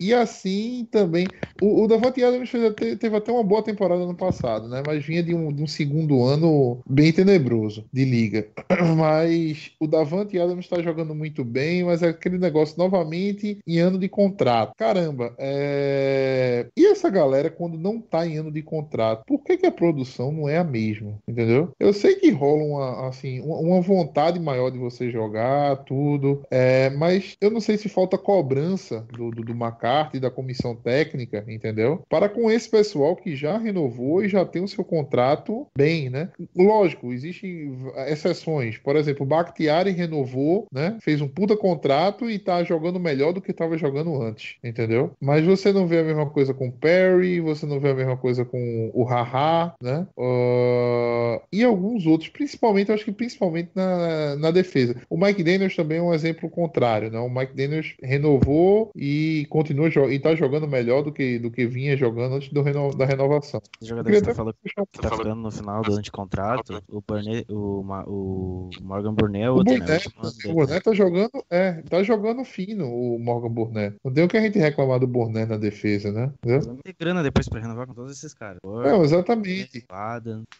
E 0.00 0.12
assim 0.12 0.86
também. 0.90 1.32
O, 1.58 1.84
o 1.84 1.88
Davante 1.88 2.22
Adams 2.22 2.50
fez 2.50 2.64
até- 2.64 2.96
teve 2.96 3.16
até 3.16 3.32
uma 3.32 3.42
boa 3.42 3.62
temporada 3.62 4.04
no 4.06 4.14
passado, 4.14 4.68
né? 4.68 4.82
Mas 4.82 5.04
vinha 5.04 5.22
de 5.22 5.34
um, 5.34 5.52
de 5.52 5.62
um 5.62 5.66
segundo 5.66 6.22
ano 6.22 6.80
bem 6.88 7.12
tenebroso 7.12 7.84
de 7.92 8.04
liga. 8.04 8.48
Mas 8.96 9.72
o 9.80 9.86
Davante 9.86 10.38
Adams 10.38 10.64
está 10.66 10.80
jogando 10.82 11.14
muito 11.14 11.44
bem, 11.44 11.84
mas 11.84 12.02
é 12.02 12.08
aquele 12.08 12.38
negócio 12.38 12.76
novamente 12.78 13.58
em 13.66 13.78
ano 13.78 13.98
de 13.98 14.08
contrato. 14.08 14.74
Caramba, 14.76 15.34
é... 15.38 16.68
e 16.76 16.86
essa 16.86 17.08
galera 17.10 17.50
quando 17.50 17.78
não 17.78 18.00
tá 18.00 18.26
em 18.26 18.36
ano 18.38 18.50
de 18.50 18.62
contrato, 18.62 19.24
por 19.26 19.42
que, 19.42 19.56
que 19.56 19.66
a 19.66 19.72
produção 19.72 20.30
não 20.32 20.48
é 20.48 20.58
a 20.58 20.64
mesma? 20.64 21.18
Entendeu? 21.26 21.70
Eu 21.78 21.92
sei 21.92 22.16
que 22.16 22.30
rola 22.30 22.62
uma, 22.62 23.08
assim, 23.08 23.40
uma 23.40 23.80
vontade 23.80 24.38
maior 24.40 24.70
de 24.70 24.78
você 24.78 25.10
jogar, 25.10 25.76
tudo, 25.84 26.42
é, 26.50 26.90
mas 26.90 27.36
eu 27.40 27.50
não 27.50 27.60
sei 27.60 27.76
se 27.78 27.88
falta 27.88 28.18
cobrança 28.18 29.06
do, 29.12 29.30
do, 29.30 29.44
do 29.44 29.54
McCarthy 29.86 30.16
McCarthy, 30.16 30.20
da 30.20 30.30
comissão 30.30 30.74
técnica, 30.74 31.44
entendeu? 31.48 32.02
Para 32.08 32.28
com 32.28 32.50
esse 32.50 32.68
pessoal 32.68 33.16
que 33.16 33.36
já 33.36 33.56
renovou 33.56 34.24
e 34.24 34.28
já 34.28 34.44
tem 34.44 34.62
o 34.62 34.68
seu 34.68 34.84
contrato 34.84 35.66
bem, 35.76 36.10
né? 36.10 36.30
Lógico, 36.54 37.12
existem 37.12 37.76
exceções. 38.08 38.78
Por 38.78 38.96
exemplo, 38.96 39.24
o 39.24 39.28
Bakhtiari 39.28 39.90
renovou, 39.90 40.66
né? 40.72 40.98
Fez 41.00 41.20
um 41.20 41.28
puta 41.28 41.56
contrato 41.56 42.28
e 42.28 42.38
tá 42.38 42.62
jogando 42.64 43.00
melhor 43.00 43.32
do 43.32 43.40
que 43.40 43.50
estava 43.50 43.78
jogando 43.78 44.20
antes, 44.20 44.56
entendeu? 44.62 45.12
Mas 45.20 45.44
você 45.44 45.72
não 45.72 45.86
vê 45.86 46.00
a 46.00 46.04
mesma 46.04 46.26
coisa 46.28 46.52
com 46.52 46.68
o 46.68 46.72
Perry, 46.72 47.40
você 47.40 47.66
não 47.66 47.80
vê 47.80 47.90
a 47.90 47.94
mesma 47.94 48.16
coisa 48.16 48.44
com 48.44 48.90
o 48.92 49.04
Haha, 49.04 49.74
né? 49.80 50.06
Uh, 50.16 51.40
e 51.52 51.62
alguns 51.64 52.06
outros, 52.06 52.28
principalmente, 52.28 52.92
acho 52.92 53.04
que 53.04 53.12
principalmente 53.12 53.70
na, 53.74 54.36
na 54.36 54.50
defesa. 54.50 54.96
O 55.08 55.16
Mike 55.16 55.42
Daniels 55.42 55.76
também 55.76 55.98
é 55.98 56.02
um 56.02 56.14
exemplo 56.14 56.48
contrário, 56.48 57.10
né? 57.10 57.18
O 57.18 57.30
Mike 57.30 57.54
Daniels 57.54 57.94
renovou 58.02 58.90
e 58.94 59.46
continua 59.76 60.12
e 60.12 60.18
tá 60.18 60.34
jogando 60.34 60.66
melhor 60.66 61.02
do 61.02 61.12
que, 61.12 61.38
do 61.38 61.50
que 61.50 61.66
vinha 61.66 61.96
jogando 61.96 62.36
antes 62.36 62.52
do 62.52 62.62
reno, 62.62 62.94
da 62.94 63.04
renovação. 63.04 63.60
O 63.80 63.84
jogador 63.84 64.10
que 64.10 64.20
você 64.20 64.34
falou 64.34 64.54
que 64.54 65.00
tá 65.00 65.10
ficando 65.10 65.36
no 65.36 65.50
final 65.50 65.82
do 65.82 65.94
anticontrato, 65.94 66.82
o, 66.88 67.00
Burnett, 67.00 67.46
o, 67.50 67.80
o 68.06 68.70
Morgan 68.82 69.14
Burnett, 69.14 69.48
o, 69.48 69.62
né? 69.62 69.78
Burnett, 69.78 70.08
o 70.46 70.52
Burnett 70.54 70.84
tá 70.84 70.94
jogando, 70.94 71.44
é, 71.50 71.82
tá 71.88 72.02
jogando 72.02 72.44
fino 72.44 72.86
o 72.86 73.18
Morgan 73.18 73.50
Burnett. 73.50 73.96
Não 74.04 74.12
tem 74.12 74.24
o 74.24 74.28
que 74.28 74.36
a 74.36 74.40
gente 74.40 74.58
reclamar 74.58 75.00
do 75.00 75.06
Burnett 75.06 75.48
na 75.48 75.56
defesa, 75.56 76.12
né? 76.12 76.32
Não 76.44 76.76
tem 76.76 76.94
grana 76.98 77.22
depois 77.22 77.48
pra 77.48 77.60
renovar 77.60 77.86
com 77.86 77.94
todos 77.94 78.12
esses 78.12 78.34
caras. 78.34 78.58
Não, 78.64 79.02
exatamente. 79.04 79.84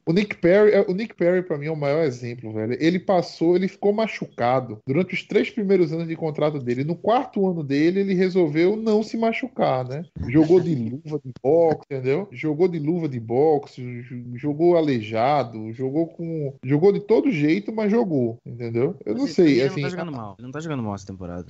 O 0.07 0.13
Nick 0.13 0.37
Perry, 0.37 0.85
o 0.89 0.93
Nick 0.93 1.15
Perry 1.15 1.43
para 1.43 1.59
mim 1.59 1.67
é 1.67 1.73
o 1.73 1.77
maior 1.77 2.05
exemplo, 2.05 2.53
velho. 2.53 2.77
Ele 2.81 2.99
passou, 2.99 3.57
ele 3.57 3.69
ficou 3.69 3.93
machucado 3.93 4.79
durante 4.87 5.15
os 5.15 5.23
três 5.23 5.51
primeiros 5.51 5.93
anos 5.93 6.09
de 6.09 6.17
contrato 6.17 6.59
dele. 6.59 6.85
No 6.85 6.97
quarto 6.97 7.47
ano 7.49 7.63
dele, 7.63 8.01
ele 8.01 8.15
resolveu 8.15 8.77
não 8.77 9.03
se 9.07 9.17
machucar, 9.17 9.87
né? 9.87 10.05
Jogou 10.29 10.61
de 10.61 10.75
luva 10.75 11.21
de 11.25 11.33
boxe, 11.43 11.81
entendeu? 11.85 12.29
Jogou 12.33 12.69
de 12.69 12.79
luva 12.79 13.09
de 13.09 13.21
boxe, 13.21 14.03
jogou 14.35 14.77
aleijado, 14.77 15.73
jogou 15.73 16.09
com, 16.09 16.55
jogou 16.65 16.93
de 16.93 17.01
todo 17.01 17.31
jeito, 17.31 17.73
mas 17.73 17.91
jogou, 17.91 18.39
entendeu? 18.45 18.97
Eu 19.05 19.15
não 19.15 19.27
sei, 19.27 19.61
ele 19.61 19.63
assim. 19.63 19.81
Não 19.83 19.89
tá 19.89 19.97
jogando 19.97 20.13
mal. 20.13 20.37
Ele 20.39 20.47
não 20.47 20.53
tá 20.53 20.61
jogando 20.61 20.83
mal 20.83 20.95
essa 20.95 21.07
temporada. 21.07 21.47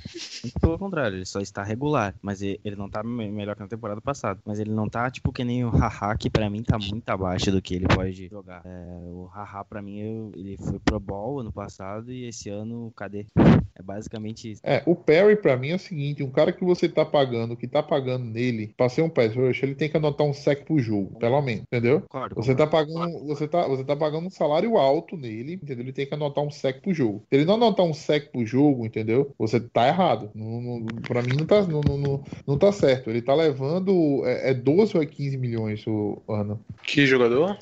Pelo 0.61 0.79
contrário, 0.79 1.16
ele 1.16 1.27
só 1.27 1.40
está 1.40 1.62
regular, 1.62 2.14
mas 2.23 2.42
ele 2.42 2.77
não 2.77 2.88
tá 2.88 3.03
melhor 3.03 3.55
que 3.55 3.62
na 3.62 3.69
temporada 3.69 4.01
passada. 4.01 4.40
Mas 4.45 4.59
ele 4.59 4.71
não 4.71 4.88
tá 4.88 5.11
tipo 5.11 5.33
que 5.33 5.45
nem 5.45 5.64
o 5.64 5.71
Haha, 5.71 6.16
que 6.16 6.31
para 6.31 6.49
mim 6.51 6.62
tá 6.62 6.79
muito 6.79 7.09
abaixo 7.09 7.51
do 7.51 7.62
que 7.62 7.75
ele 7.75 7.87
pode 7.88 8.29
jogar. 8.29 8.62
É, 8.64 8.99
o 9.11 9.27
Haha 9.27 9.64
para 9.64 9.83
mim 9.83 10.01
eu, 10.01 10.33
ele 10.37 10.57
foi 10.57 10.79
pro 10.79 11.01
Bowl 11.01 11.40
ano 11.40 11.53
passado 11.53 12.12
e 12.12 12.27
esse 12.27 12.49
ano 12.49 12.92
cadê? 12.97 13.27
É 13.75 13.83
basicamente 13.83 14.53
isso. 14.53 14.61
É, 14.64 14.83
o 14.87 14.95
Perry 14.95 15.37
para 15.37 15.57
mim 15.57 15.69
é 15.69 15.75
o 15.75 15.79
seguinte, 15.79 16.23
um 16.23 16.31
cara 16.31 16.53
que 16.53 16.64
você 16.64 16.88
tá 16.88 17.05
pagando, 17.05 17.46
que 17.55 17.69
tá 17.69 17.83
pagando 17.83 18.25
nele, 18.25 18.73
pra 18.75 18.89
ser 18.89 19.03
um 19.03 19.11
pass 19.11 19.35
rush, 19.35 19.63
ele 19.63 19.75
tem 19.75 19.91
que 19.91 19.97
anotar 19.99 20.27
um 20.27 20.33
sec 20.33 20.65
pro 20.65 20.79
jogo, 20.79 21.19
pelo 21.19 21.43
menos, 21.43 21.65
entendeu? 21.65 22.03
Claro, 22.09 22.35
você 22.35 22.55
tá 22.55 22.67
pagando, 22.67 23.27
você 23.27 23.47
tá, 23.47 23.69
você 23.69 23.85
tá 23.85 23.95
pagando 23.95 24.27
um 24.27 24.31
salário 24.31 24.79
alto 24.79 25.17
nele, 25.17 25.55
entendeu? 25.55 25.85
Ele 25.85 25.93
tem 25.93 26.07
que 26.07 26.15
anotar 26.15 26.43
um 26.43 26.51
sec 26.51 26.81
pro 26.81 26.95
jogo. 26.95 27.23
Se 27.29 27.37
ele 27.37 27.45
não 27.45 27.55
anotar 27.55 27.85
um 27.85 27.93
sec 27.93 28.31
pro 28.33 28.47
jogo, 28.47 28.87
entendeu? 28.87 29.35
Você 29.39 29.61
tá 29.61 29.87
errado. 29.87 30.31
Não, 30.35 30.61
não, 30.61 30.87
pra 31.03 31.21
mim 31.21 31.37
não 31.39 31.45
tá, 31.45 31.63
não, 31.67 31.83
não, 31.83 32.25
não 32.47 32.59
tá 32.59 32.73
certo. 32.73 33.11
Ele 33.11 33.21
tá 33.21 33.35
levando 33.35 34.25
é, 34.25 34.51
é 34.51 34.55
12 34.55 34.97
ou 34.97 35.03
é 35.03 35.07
15 35.07 35.37
milhões 35.37 35.87
o 35.87 36.23
ano. 36.29 36.59
Que 36.83 37.05
jogador? 37.05 37.59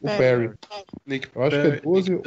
O 0.00 0.06
Perry. 0.16 0.50
Nick 1.06 1.28
Eu 1.34 1.42
acho 1.42 1.50
que 1.60 1.66
é 1.68 1.80
12 1.80 2.14
ou 2.14 2.22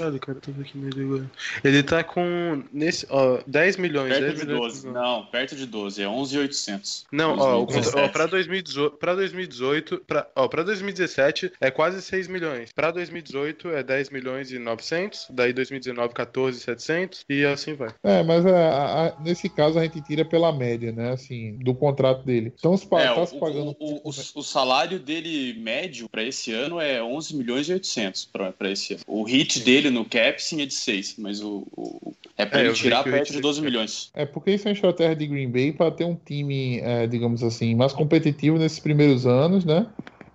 Olha, 0.00 0.18
cara, 0.18 0.38
tô 0.40 0.50
aqui 0.60 0.76
meio 0.78 1.06
agora. 1.06 1.30
Ele 1.64 1.82
tá 1.82 2.02
com 2.04 2.62
nesse, 2.72 3.06
ó, 3.10 3.40
10 3.46 3.76
milhões, 3.76 4.08
Perto 4.10 4.20
10 4.26 4.40
de 4.40 4.46
milhões. 4.46 4.82
12. 4.82 4.90
Não, 4.90 5.26
perto 5.26 5.56
de 5.56 5.66
12. 5.66 6.02
É 6.02 6.08
11,800. 6.08 7.06
Não, 7.12 7.38
ó, 7.38 7.62
o 7.62 7.66
contra- 7.66 7.80
2017. 7.82 7.98
ó, 7.98 8.08
pra 8.12 8.26
2018, 8.26 8.96
pra 8.96 9.14
2018, 9.14 10.02
pra, 10.06 10.26
ó, 10.36 10.48
pra 10.48 10.62
2017 10.62 11.52
é 11.60 11.70
quase 11.70 12.00
6 12.02 12.28
milhões. 12.28 12.72
Pra 12.72 12.90
2018 12.90 13.68
é 13.70 13.82
10 13.82 14.10
milhões 14.10 14.50
e 14.52 14.58
900, 14.58 15.26
daí 15.30 15.52
2019 15.52 16.14
14 16.14 16.60
700 16.60 17.24
e 17.28 17.44
assim 17.44 17.74
vai. 17.74 17.90
É, 18.02 18.22
mas 18.22 18.44
é, 18.46 18.50
a- 18.68 19.06
a- 19.08 19.20
nesse 19.22 19.48
caso 19.48 19.78
a 19.78 19.82
gente 19.82 20.00
tira 20.02 20.24
pela 20.24 20.52
média, 20.52 20.92
né? 20.92 21.12
Assim, 21.12 21.56
do 21.58 21.74
contrato 21.74 22.24
dele. 22.24 22.52
Então, 22.58 22.76
se 22.76 22.86
É, 22.86 22.88
tá 23.06 23.20
o, 23.20 23.26
se 23.26 23.38
pagando. 23.38 23.76
o, 23.78 23.94
o, 23.96 24.10
o- 24.10 24.38
o 24.40 24.42
salário 24.42 24.98
dele 24.98 25.54
médio 25.58 26.08
pra 26.08 26.22
esse 26.22 26.52
ano 26.52 26.75
é 26.80 27.02
11 27.02 27.36
milhões 27.36 27.68
e 27.68 27.72
800 27.72 28.24
pra, 28.26 28.52
pra 28.52 28.70
esse 28.70 28.94
ano. 28.94 29.02
O 29.06 29.22
hit 29.24 29.60
dele 29.60 29.90
no 29.90 30.04
cap 30.04 30.42
sim 30.42 30.60
é 30.62 30.66
de 30.66 30.74
6, 30.74 31.16
mas 31.18 31.40
o, 31.40 31.66
o- 31.76 32.14
é 32.36 32.44
pra 32.44 32.60
É, 32.60 32.64
ele 32.66 32.72
tirar 32.74 33.02
perto 33.04 33.32
de 33.32 33.40
12 33.40 33.62
milhões. 33.62 34.10
É 34.14 34.26
porque 34.26 34.50
isso 34.52 34.68
é 34.68 34.70
uma 34.70 34.74
estratégia 34.74 35.16
de 35.16 35.26
Green 35.26 35.50
Bay 35.50 35.72
para 35.72 35.90
ter 35.90 36.04
um 36.04 36.14
time, 36.14 36.78
é, 36.80 37.06
digamos 37.06 37.42
assim, 37.42 37.74
mais 37.74 37.92
competitivo 37.92 38.58
nesses 38.58 38.78
primeiros 38.78 39.26
anos, 39.26 39.64
né? 39.64 39.86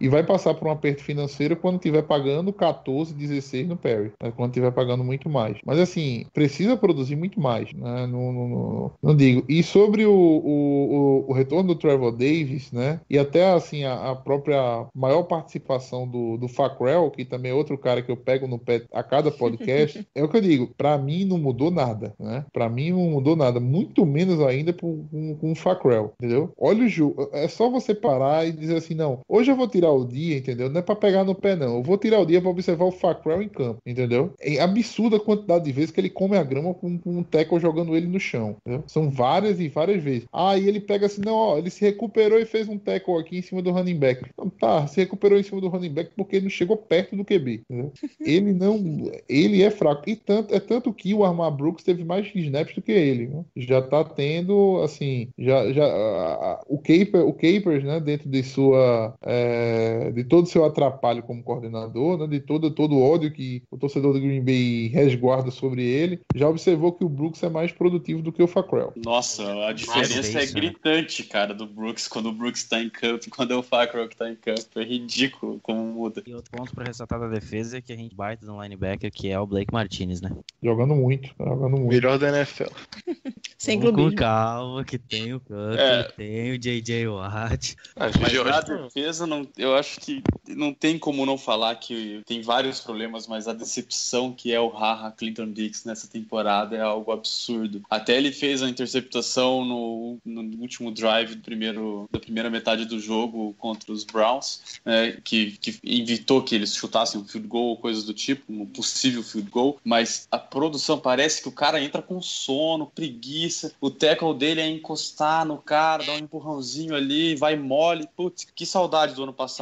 E 0.02 0.08
vai 0.10 0.24
passar 0.26 0.54
por 0.54 0.68
um 0.68 0.72
aperto 0.72 1.04
financeiro 1.04 1.56
quando 1.56 1.80
tiver 1.80 2.02
pagando 2.04 2.52
14, 2.52 3.14
16 3.14 3.68
no 3.68 3.78
Perry. 3.78 4.12
né? 4.22 4.32
Quando 4.36 4.54
tiver 4.54 4.72
pagando 4.72 5.04
muito 5.04 5.30
mais. 5.30 5.58
Mas 5.66 5.80
assim, 5.80 6.26
precisa 6.34 6.76
produzir 6.76 7.16
muito 7.16 7.40
mais. 7.40 7.72
Né? 7.74 8.08
Não, 8.08 8.32
não, 8.34 8.48
não- 8.50 8.92
não 9.02 9.16
digo. 9.16 9.44
E 9.48 9.62
sobre 9.64 10.06
o, 10.06 10.12
o, 10.14 11.26
o- 11.30 11.34
retorno 11.34 11.70
do 11.70 11.76
Trevor 11.76 12.12
Davis, 12.12 12.72
né? 12.72 13.00
E 13.10 13.18
até 13.18 13.52
assim, 13.52 13.84
a, 13.84 14.12
a 14.12 14.16
própria 14.16 14.86
maior 14.96 15.24
participação 15.24 16.08
do, 16.08 16.38
do 16.38 16.48
Facrell, 16.48 17.10
que 17.12 17.26
também 17.26 17.52
é 17.52 17.56
outro 17.56 17.78
cara 17.78 18.02
que 18.02 18.12
eu 18.12 18.18
pego 18.18 18.48
no 18.48 18.58
pé 18.60 18.84
a 18.94 19.04
cada 19.04 19.32
podcast, 19.32 20.06
é 20.16 20.24
o 20.24 20.30
que 20.30 20.38
eu 20.38 20.42
digo. 20.42 20.72
Pra 20.78 20.98
mim 20.98 21.26
não 21.26 21.38
mudou 21.38 21.72
nada, 21.72 22.14
né? 22.20 22.46
Pra 22.52 22.70
mim 22.70 22.92
não 22.92 23.00
mudou 23.12 23.36
nada. 23.36 23.60
Muito 23.60 24.06
menos 24.06 24.40
ainda 24.42 24.74
pro- 24.74 25.06
com, 25.12 25.36
com 25.36 25.52
o 25.52 25.56
Facrell, 25.56 26.14
entendeu? 26.20 26.52
Olha 26.58 26.84
o 26.84 26.88
jogo. 26.90 27.30
É 27.34 27.48
só 27.48 27.70
você 27.70 27.94
parar 27.94 28.48
e 28.48 28.52
dizer 28.52 28.78
assim, 28.78 28.94
não, 28.96 29.20
hoje 29.28 29.52
eu 29.52 29.56
vou 29.56 29.68
tirar 29.68 29.91
o 29.92 30.06
dia, 30.06 30.38
entendeu? 30.38 30.70
Não 30.70 30.80
é 30.80 30.82
pra 30.84 30.96
pegar 30.96 31.24
no 31.24 31.36
pé, 31.36 31.56
não. 31.56 31.78
Eu 31.78 31.84
vou 31.84 31.98
tirar 31.98 32.20
o 32.20 32.26
dia 32.26 32.42
pra 32.42 32.50
observar 32.50 32.86
o 32.86 32.92
Facrell 32.92 33.42
em 33.42 33.50
campo, 33.50 33.80
entendeu? 33.86 34.34
É 34.40 34.60
absurda 34.60 35.18
a 35.18 35.20
quantidade 35.20 35.66
de 35.66 35.72
vezes 35.72 35.92
que 35.92 36.00
ele 36.00 36.10
come 36.10 36.38
a 36.38 36.44
grama 36.44 36.74
com, 36.74 36.98
com 36.98 37.18
um 37.18 37.24
tackle 37.24 37.60
jogando 37.60 37.96
ele 37.96 38.08
no 38.08 38.20
chão, 38.20 38.56
entendeu? 38.66 38.84
São 38.88 39.10
várias 39.10 39.60
e 39.60 39.68
várias 39.70 40.02
vezes. 40.04 40.26
Ah, 40.32 40.58
e 40.58 40.68
ele 40.68 40.80
pega 40.80 41.06
assim, 41.06 41.22
não, 41.24 41.34
ó, 41.36 41.58
ele 41.58 41.70
se 41.70 41.82
recuperou 41.82 42.40
e 42.40 42.46
fez 42.46 42.68
um 42.68 42.78
tackle 42.78 43.18
aqui 43.20 43.38
em 43.38 43.42
cima 43.42 43.62
do 43.62 43.72
running 43.72 43.98
back. 43.98 44.30
Não, 44.38 44.50
tá, 44.50 44.88
se 44.88 45.00
recuperou 45.00 45.38
em 45.40 45.44
cima 45.44 45.62
do 45.62 45.68
running 45.68 45.94
back 45.94 46.12
porque 46.16 46.36
ele 46.38 46.44
não 46.46 46.50
chegou 46.50 46.78
perto 46.78 47.16
do 47.16 47.26
QB, 47.26 47.62
entendeu? 47.70 47.92
Ele 48.22 48.54
não, 48.54 48.80
ele 49.28 49.62
é 49.64 49.70
fraco. 49.72 50.04
E 50.10 50.16
tanto, 50.16 50.54
é 50.54 50.60
tanto 50.60 50.94
que 50.94 51.14
o 51.14 51.24
Armar 51.24 51.52
Brooks 51.52 51.84
teve 51.84 52.04
mais 52.04 52.28
snaps 52.36 52.76
do 52.76 52.82
que 52.82 52.92
ele, 52.92 53.28
né? 53.28 53.44
Já 53.56 53.82
tá 53.82 54.04
tendo, 54.04 54.82
assim, 54.84 55.28
já, 55.38 55.72
já 55.74 55.86
a- 55.86 56.54
a- 56.54 56.62
o 56.68 56.78
Caper, 56.78 57.26
o 57.28 57.34
Capers, 57.34 57.84
né, 57.84 58.00
dentro 58.00 58.30
de 58.30 58.44
sua, 58.44 59.14
é, 59.26 59.81
de 60.14 60.24
todo 60.24 60.44
o 60.44 60.48
seu 60.48 60.66
atrapalho 60.66 61.24
como 61.24 61.44
coordenador, 61.44 62.18
né, 62.18 62.28
de 62.28 62.40
todo, 62.40 62.72
todo 62.72 62.96
o 62.96 63.02
ódio 63.04 63.32
que 63.32 63.64
o 63.72 63.78
torcedor 63.78 64.14
do 64.14 64.20
Green 64.20 64.44
Bay 64.44 64.88
resguarda 64.88 65.52
sobre 65.52 65.84
ele, 65.84 66.20
já 66.36 66.48
observou 66.48 66.92
que 66.92 67.04
o 67.04 67.10
Brooks 67.10 67.42
é 67.44 67.50
mais 67.50 67.72
produtivo 67.72 68.22
do 68.22 68.32
que 68.32 68.42
o 68.44 68.48
Facrell. 68.48 68.94
Nossa, 69.04 69.44
a 69.66 69.74
diferença 69.74 70.20
isso, 70.20 70.38
é 70.38 70.46
né? 70.46 70.52
gritante, 70.52 71.24
cara, 71.24 71.54
do 71.54 71.66
Brooks 71.66 72.08
quando 72.08 72.30
o 72.30 72.34
Brooks 72.34 72.64
tá 72.64 72.82
em 72.82 72.90
campo 72.90 73.26
e 73.28 73.30
quando 73.32 73.52
é 73.52 73.56
o 73.56 73.64
Fackrell 73.64 74.08
que 74.08 74.16
tá 74.16 74.30
em 74.30 74.36
campo. 74.36 74.62
É 74.76 74.84
ridículo 74.84 75.60
como 75.62 75.84
muda. 75.86 76.22
E 76.26 76.34
outro 76.34 76.52
ponto 76.52 76.74
pra 76.74 76.86
ressaltar 76.86 77.20
da 77.20 77.28
defesa 77.28 77.78
é 77.78 77.82
que 77.82 77.92
a 77.94 77.96
gente 77.96 78.16
baita 78.16 78.46
no 78.46 78.62
linebacker, 78.62 79.12
que 79.12 79.30
é 79.30 79.40
o 79.40 79.46
Blake 79.48 79.74
Martinez, 79.74 80.22
né? 80.22 80.32
Jogando 80.62 80.96
muito, 80.96 81.34
tá 81.36 81.46
jogando 81.46 81.78
muito. 81.78 81.88
Melhor 81.88 82.18
da 82.18 82.30
NFL. 82.30 82.72
Sem 83.58 83.80
clubismo. 83.80 84.10
com 84.10 84.16
calma, 84.16 84.84
que 84.84 84.98
tem 84.98 85.34
o 85.36 85.40
Cutter, 85.40 85.80
É. 85.80 86.04
tem 86.18 86.52
o 86.52 86.58
J.J. 86.58 87.08
Watt. 87.08 87.76
Ah, 87.96 88.10
Mas 88.20 88.34
na 88.34 88.60
defesa, 88.62 89.28
não, 89.28 89.48
eu 89.56 89.71
acho 89.76 90.00
que 90.00 90.22
não 90.48 90.74
tem 90.74 90.98
como 90.98 91.26
não 91.26 91.38
falar 91.38 91.76
que 91.76 92.22
tem 92.26 92.42
vários 92.42 92.80
problemas, 92.80 93.28
mas 93.28 93.48
a 93.48 93.54
decepção 93.54 94.34
que 94.34 94.52
é 94.52 94.60
o 94.60 94.70
Haha 94.70 95.12
Clinton 95.12 95.52
Dix 95.52 95.86
nessa 95.86 96.08
temporada 96.08 96.76
é 96.76 96.82
algo 96.82 97.12
absurdo. 97.12 97.82
Até 97.90 98.18
ele 98.18 98.32
fez 98.32 98.62
a 98.62 98.70
interceptação 98.70 99.66
no, 99.66 100.18
no 100.26 100.62
último 100.62 100.92
drive 100.92 101.36
do 101.36 101.42
primeiro, 101.42 102.10
da 102.12 102.20
primeira 102.20 102.50
metade 102.50 102.86
do 102.86 103.00
jogo 103.00 103.56
contra 103.58 103.92
os 103.92 104.04
Browns, 104.04 104.62
né, 104.84 105.18
que, 105.24 105.52
que 105.58 105.80
evitou 105.84 106.44
que 106.44 106.56
eles 106.56 106.76
chutassem 106.76 107.20
um 107.20 107.26
field 107.26 107.48
goal 107.48 107.70
ou 107.70 107.78
coisas 107.78 108.04
do 108.04 108.14
tipo, 108.14 108.52
um 108.52 108.66
possível 108.66 109.24
field 109.24 109.50
goal, 109.50 109.80
mas 109.84 110.28
a 110.32 110.38
produção 110.38 111.00
parece 111.00 111.42
que 111.42 111.48
o 111.48 111.52
cara 111.52 111.82
entra 111.82 112.02
com 112.02 112.22
sono, 112.22 112.88
preguiça, 112.88 113.74
o 113.80 113.90
tackle 113.90 114.34
dele 114.34 114.62
é 114.62 114.70
encostar 114.70 115.46
no 115.46 115.58
cara, 115.58 116.04
dar 116.04 116.14
um 116.14 116.20
empurrãozinho 116.20 116.96
ali, 116.96 117.36
vai 117.36 117.56
mole. 117.56 118.08
Putz, 118.16 118.48
que 118.54 118.66
saudade 118.66 119.14
do 119.14 119.24
ano 119.24 119.34
passado 119.34 119.61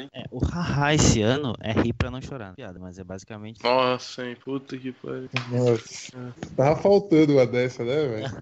hein? 0.00 0.08
É, 0.14 0.24
o 0.30 0.38
haha 0.44 0.94
esse 0.94 1.20
ano 1.22 1.54
é 1.60 1.72
rir 1.72 1.92
pra 1.92 2.10
não 2.10 2.20
chorar. 2.22 2.54
Piada, 2.54 2.78
mas 2.78 2.98
é 2.98 3.04
basicamente. 3.04 3.62
Nossa, 3.62 4.24
hein, 4.26 4.36
puta 4.44 4.76
que 4.76 4.92
pariu. 4.92 5.28
Nossa. 5.50 6.34
Tava 6.56 6.76
faltando 6.80 7.34
uma 7.34 7.46
dessa, 7.46 7.84
né, 7.84 8.06
velho? 8.06 8.32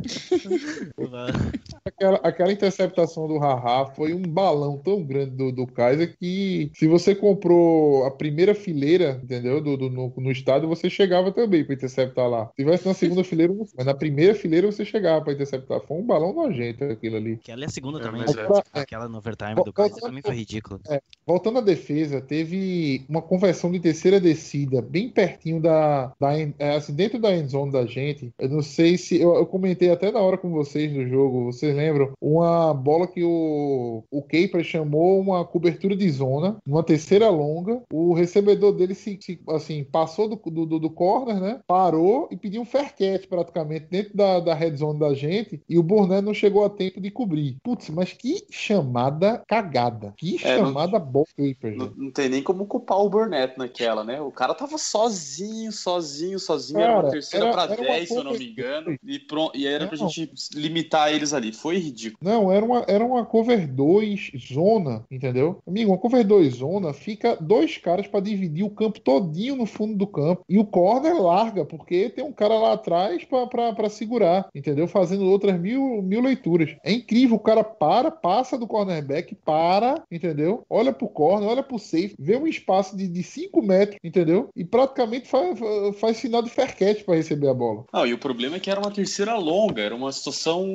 aquela, 1.84 2.16
aquela 2.18 2.52
interceptação 2.52 3.26
do 3.28 3.38
Haha 3.38 3.86
foi 3.94 4.12
um 4.12 4.22
balão 4.22 4.78
tão 4.78 5.02
grande 5.02 5.32
do, 5.36 5.52
do 5.52 5.66
Kaiser 5.66 6.16
que 6.18 6.70
se 6.74 6.86
você 6.86 7.14
comprou 7.14 8.04
a 8.04 8.10
primeira 8.10 8.54
fileira, 8.54 9.20
entendeu? 9.22 9.60
Do, 9.60 9.76
do- 9.76 9.90
no, 9.90 10.12
no 10.16 10.30
estádio, 10.30 10.68
você 10.68 10.88
chegava 10.90 11.30
também 11.32 11.64
pra 11.64 11.74
interceptar 11.74 12.28
lá. 12.28 12.46
Se 12.48 12.56
tivesse 12.56 12.86
na 12.86 12.94
segunda 12.94 13.24
fileira, 13.24 13.52
não- 13.52 13.66
mas 13.76 13.86
na 13.86 13.94
primeira 13.94 14.34
fileira 14.34 14.70
você 14.70 14.84
chegava 14.84 15.22
pra 15.24 15.32
interceptar. 15.32 15.80
Foi 15.80 15.96
um 15.98 16.06
balão 16.06 16.32
nojento 16.32 16.84
aquilo 16.84 17.16
ali. 17.16 17.34
Aquela 17.34 17.62
é 17.62 17.66
a 17.66 17.70
segunda 17.70 17.98
É, 17.98 18.02
também. 18.02 18.22
mas 18.22 18.34
né? 18.34 18.42
é. 18.74 18.80
Aquela 18.80 19.08
no 19.08 19.18
overtime 19.18 19.54
do 19.56 19.72
Kaiser 19.72 20.00
voltando- 20.00 20.14
também 20.30 20.44
foi 20.46 20.54
ridícula. 20.54 20.80
Voltando 21.26 21.58
à 21.58 21.62
defesa, 21.62 22.20
teve 22.20 23.04
uma 23.08 23.22
conversão 23.22 23.70
de 23.70 23.78
terceira 23.78 24.20
descida 24.20 24.82
bem 24.82 25.08
pertinho 25.08 25.60
da, 25.60 26.12
da 26.18 26.36
é, 26.36 26.74
assim, 26.74 26.92
dentro 26.92 27.20
da 27.20 27.34
endzone 27.36 27.70
da 27.72 27.86
gente. 27.86 28.32
Eu 28.38 28.48
não 28.48 28.62
sei 28.62 28.96
se 28.98 29.20
eu, 29.20 29.34
eu 29.36 29.46
comentei 29.46 29.90
até 29.90 30.10
na 30.10 30.20
hora 30.20 30.36
com 30.36 30.50
vocês 30.50 30.92
no 30.92 31.06
jogo. 31.06 31.44
Vocês 31.44 31.74
lembram 31.74 32.12
uma 32.20 32.74
bola 32.74 33.06
que 33.06 33.22
o 33.22 34.02
o 34.10 34.24
chamou 34.62 35.20
uma 35.20 35.44
cobertura 35.44 35.96
de 35.96 36.08
zona, 36.10 36.56
uma 36.66 36.82
terceira 36.82 37.28
longa. 37.28 37.82
O 37.92 38.12
recebedor 38.12 38.72
dele 38.72 38.94
se, 38.94 39.18
se, 39.20 39.40
assim 39.48 39.84
passou 39.84 40.28
do, 40.28 40.36
do, 40.50 40.66
do- 40.66 40.78
do 40.80 40.90
corner, 40.90 41.40
né? 41.40 41.60
Parou 41.66 42.28
e 42.30 42.36
pediu 42.36 42.62
um 42.62 42.64
fair 42.64 42.94
catch 42.94 43.26
praticamente 43.28 43.86
dentro 43.90 44.16
da, 44.16 44.40
da 44.40 44.54
red 44.54 44.76
zone 44.76 44.98
da 44.98 45.14
gente. 45.14 45.60
E 45.68 45.78
o 45.78 45.82
Burnett 45.82 46.22
não 46.24 46.34
chegou 46.34 46.64
a 46.64 46.70
tempo 46.70 47.00
de 47.00 47.10
cobrir. 47.10 47.56
Putz, 47.62 47.90
mas 47.90 48.12
que 48.12 48.44
chamada 48.50 49.42
cagada. 49.48 50.14
Que 50.20 50.38
É, 50.46 50.58
não- 50.58 50.66
chamada 50.66 50.98
boa, 50.98 51.24
Keeper. 51.34 51.74
Não, 51.74 51.90
não 51.96 52.10
tem 52.10 52.28
nem 52.28 52.42
como 52.42 52.66
culpar 52.66 52.98
o 52.98 53.08
Burnett 53.08 53.58
naquela, 53.58 54.04
né? 54.04 54.20
O 54.20 54.30
cara 54.30 54.52
tava 54.54 54.76
sozinho, 54.76 55.72
sozinho, 55.72 56.38
sozinho. 56.38 56.78
era 56.78 56.92
Cara, 56.92 57.04
uma 57.06 57.10
terceira 57.10 57.46
era- 57.46 57.54
pra 57.54 57.62
era 57.72 57.82
uma 57.82 57.88
10, 57.94 58.08
se 58.08 58.14
eu 58.14 58.24
não 58.24 58.32
me 58.32 58.50
engano. 58.50 58.98
E, 59.02 59.18
pronto, 59.18 59.56
e 59.56 59.66
era 59.66 59.86
pra 59.86 59.96
Não. 59.96 60.08
gente 60.10 60.30
limitar 60.54 61.10
eles 61.10 61.32
ali. 61.32 61.52
Foi 61.54 61.78
ridículo. 61.78 62.18
Não, 62.22 62.52
era 62.52 62.62
uma, 62.62 62.84
era 62.86 63.02
uma 63.02 63.24
cover 63.24 63.66
2 63.66 64.30
zona, 64.52 65.04
entendeu? 65.10 65.62
Amigo, 65.66 65.90
uma 65.90 65.98
cover 65.98 66.22
2 66.26 66.56
zona 66.56 66.92
fica 66.92 67.36
dois 67.40 67.78
caras 67.78 68.06
pra 68.06 68.20
dividir 68.20 68.62
o 68.62 68.70
campo 68.70 69.00
todinho 69.00 69.56
no 69.56 69.64
fundo 69.64 69.96
do 69.96 70.06
campo. 70.06 70.44
E 70.46 70.58
o 70.58 70.66
corner 70.66 71.14
larga, 71.20 71.64
porque 71.64 72.10
tem 72.10 72.22
um 72.22 72.32
cara 72.32 72.58
lá 72.58 72.74
atrás 72.74 73.24
pra- 73.24 73.46
pra 73.46 73.72
pra 73.72 73.88
segurar, 73.88 74.48
entendeu? 74.54 74.86
Fazendo 74.86 75.24
outras 75.24 75.58
mil, 75.58 76.02
mil 76.02 76.20
leituras. 76.20 76.76
É 76.84 76.92
incrível, 76.92 77.36
o 77.36 77.40
cara 77.40 77.64
para, 77.64 78.10
passa 78.10 78.58
do 78.58 78.66
cornerback, 78.66 79.34
para, 79.34 80.02
entendeu? 80.10 80.64
Olha 80.68 80.92
pro 80.92 81.08
corner, 81.08 81.48
olha 81.48 81.62
pro 81.62 81.78
safe, 81.78 82.14
vê 82.18 82.36
um 82.36 82.46
espaço 82.46 82.96
de 82.96 83.22
5 83.22 83.62
metros, 83.62 83.98
entendeu? 84.02 84.48
E 84.56 84.64
praticamente 84.64 85.28
faz, 85.28 85.58
faz 85.98 86.16
sinal 86.16 86.42
de 86.42 86.50
fair 86.50 86.76
catch 86.76 87.04
pra 87.04 87.14
receber 87.14 87.48
a 87.48 87.54
bola. 87.54 87.84
Não, 87.92 88.06
e 88.06 88.12
o 88.12 88.18
problema 88.18 88.56
é 88.56 88.60
que 88.60 88.70
era 88.70 88.80
uma 88.80 88.90
terceira 88.90 89.36
longa, 89.36 89.82
era 89.82 89.94
uma 89.94 90.12
situação 90.12 90.66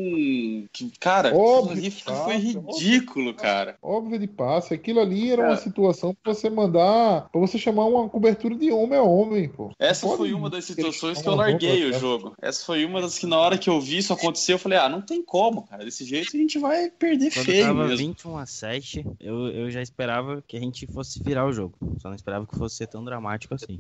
que, 0.72 0.92
cara, 1.00 1.36
Óbvio, 1.36 1.78
ali 1.78 1.92
fácil, 1.92 2.24
foi 2.24 2.38
ridículo, 2.38 3.34
cara. 3.34 3.78
Óbvio 3.82 4.20
de 4.20 4.28
passe. 4.28 4.74
Aquilo 4.74 5.00
ali 5.00 5.32
era 5.32 5.42
uma 5.42 5.58
situação 5.58 6.16
pra 6.24 6.34
você 6.34 6.50
mandar, 6.50 7.30
pra 7.32 7.42
você 7.42 7.58
chamar 7.58 7.86
uma 7.86 8.10
cobertura 8.10 8.56
de 8.56 8.72
homem 8.72 8.98
a 8.98 9.04
homem, 9.04 9.50
pô. 9.50 9.72
Essa 9.80 10.06
Não 10.06 10.18
foi 10.18 10.30
pode 10.30 10.40
uma 10.40 10.50
das 10.50 10.66
situações 10.66 11.22
que 11.22 11.28
eu 11.28 11.36
larguei 11.36 11.86
o 11.90 11.94
jogo. 11.94 12.34
Essa 12.42 12.66
foi 12.66 12.86
uma 12.86 13.02
das 13.02 13.18
que 13.18 13.26
na 13.26 13.40
hora 13.40 13.58
que 13.58 13.70
eu 13.70 13.80
vi 13.80 13.98
isso 13.98 14.14
acontecer, 14.14 14.54
eu 14.54 14.60
falei, 14.60 14.78
ah, 14.78 14.90
não 14.90 15.02
tem 15.02 15.24
como, 15.24 15.64
cara. 15.64 15.84
Desse 15.84 16.06
jeito 16.06 16.36
a 16.36 16.40
gente 16.40 16.60
vai 16.60 16.90
perder 16.90 17.32
Quando 17.34 17.46
feio 17.46 17.66
tava 17.66 17.88
mesmo. 17.88 18.08
21 18.08 18.38
a 18.38 18.46
7, 18.46 19.06
eu, 19.26 19.48
eu 19.50 19.72
já 19.72 19.82
esperava 19.82 20.44
que 20.48 20.56
a 20.56 20.60
gente 20.60 20.86
fosse 20.88 21.22
virar 21.22 21.46
o 21.46 21.52
jogo. 21.54 21.76
Só 22.00 22.08
não 22.10 22.16
esperava 22.16 22.46
que 22.46 22.58
fosse 22.58 22.76
ser 22.78 22.88
tão 22.88 23.04
dramático 23.04 23.54
assim. 23.56 23.78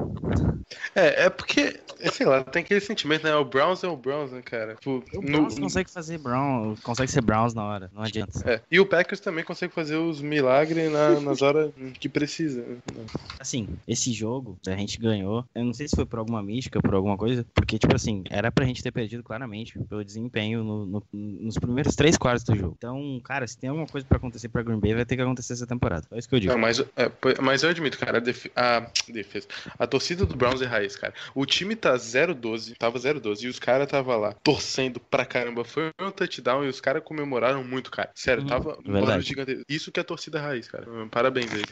É, 0.95 1.25
é 1.25 1.29
porque, 1.29 1.79
é, 1.99 2.09
sei 2.09 2.25
lá, 2.25 2.43
tem 2.43 2.63
aquele 2.63 2.79
sentimento, 2.81 3.23
né? 3.23 3.35
O 3.35 3.45
Browns 3.45 3.83
é 3.83 3.87
o 3.87 3.95
Browns, 3.95 4.31
né, 4.31 4.41
cara? 4.41 4.75
Tipo, 4.75 5.03
O 5.13 5.21
no- 5.21 5.39
Browns 5.39 5.59
consegue 5.59 5.91
fazer 5.91 6.17
Brown, 6.17 6.75
consegue 6.83 7.11
ser 7.11 7.21
Browns 7.21 7.53
na 7.53 7.63
hora, 7.63 7.89
não 7.93 8.01
adianta. 8.01 8.31
é, 8.49 8.61
E 8.71 8.79
o 8.79 8.85
Packers 8.85 9.19
também 9.19 9.43
consegue 9.43 9.73
fazer 9.73 9.95
os 9.97 10.21
milagres 10.21 10.91
na- 10.91 11.19
nas 11.19 11.41
horas 11.41 11.71
que 11.99 12.09
precisa. 12.09 12.61
né? 12.63 12.77
Assim, 13.39 13.67
esse 13.87 14.11
jogo, 14.11 14.57
a 14.65 14.71
gente 14.75 14.97
ganhou. 14.99 15.45
Eu 15.53 15.65
não 15.65 15.73
sei 15.73 15.87
se 15.87 15.95
foi 15.95 16.05
por 16.05 16.19
alguma 16.19 16.41
mística, 16.41 16.81
por 16.81 16.93
alguma 16.95 17.17
coisa, 17.17 17.45
porque, 17.53 17.77
tipo 17.77 17.95
assim, 17.95 18.23
era 18.29 18.51
pra 18.51 18.65
gente 18.65 18.81
ter 18.81 18.91
perdido 18.91 19.21
claramente 19.23 19.77
pelo 19.87 20.03
desempenho 20.03 20.63
no- 20.63 20.85
no- 20.85 21.03
nos 21.13 21.55
primeiros 21.55 21.95
três 21.95 22.17
quartos 22.17 22.43
do 22.45 22.55
jogo. 22.55 22.75
Então, 22.77 23.19
cara, 23.23 23.45
se 23.45 23.57
tem 23.59 23.69
alguma 23.69 23.87
coisa 23.87 24.07
pra 24.07 24.17
acontecer 24.17 24.49
pra 24.49 24.63
Green 24.63 24.79
Bay, 24.79 24.93
vai 24.95 25.05
ter 25.05 25.15
que 25.15 25.21
acontecer 25.21 25.34
essa 25.41 25.67
temporada. 25.67 26.05
É 26.11 26.17
isso 26.19 26.27
que 26.29 26.35
eu 26.35 26.39
digo. 26.39 26.53
Não, 26.53 26.59
mas, 26.59 26.79
é, 26.79 27.11
mas 27.41 27.63
eu 27.63 27.69
admito, 27.69 27.97
cara, 27.97 28.17
a, 28.17 28.21
def- 28.21 28.47
a 28.55 28.87
defesa. 29.09 29.47
A 29.77 29.87
torcida 29.87 30.25
do 30.25 30.35
Browns 30.35 30.61
é 30.61 30.65
raiz, 30.65 30.95
cara. 30.95 31.13
O 31.33 31.45
time 31.45 31.75
tá 31.75 31.95
0-12, 31.95 32.75
tava 32.77 32.97
0-12, 32.99 33.43
e 33.43 33.47
os 33.47 33.59
caras 33.59 33.87
tava 33.87 34.15
lá 34.15 34.33
torcendo 34.43 34.99
pra 34.99 35.25
caramba. 35.25 35.63
Foi 35.63 35.89
um 36.01 36.11
touchdown 36.11 36.63
e 36.65 36.67
os 36.67 36.79
caras 36.81 37.03
comemoraram 37.03 37.63
muito, 37.63 37.89
cara. 37.91 38.09
Sério, 38.15 38.43
Hum, 38.43 38.47
tava 38.47 38.77
um 38.85 39.21
gigantesco. 39.21 39.63
Isso 39.69 39.91
que 39.91 39.99
é 39.99 40.03
torcida 40.03 40.39
raiz, 40.41 40.67
cara. 40.67 40.89
Hum, 40.89 41.07
Parabéns 41.09 41.51
aí. 41.53 41.63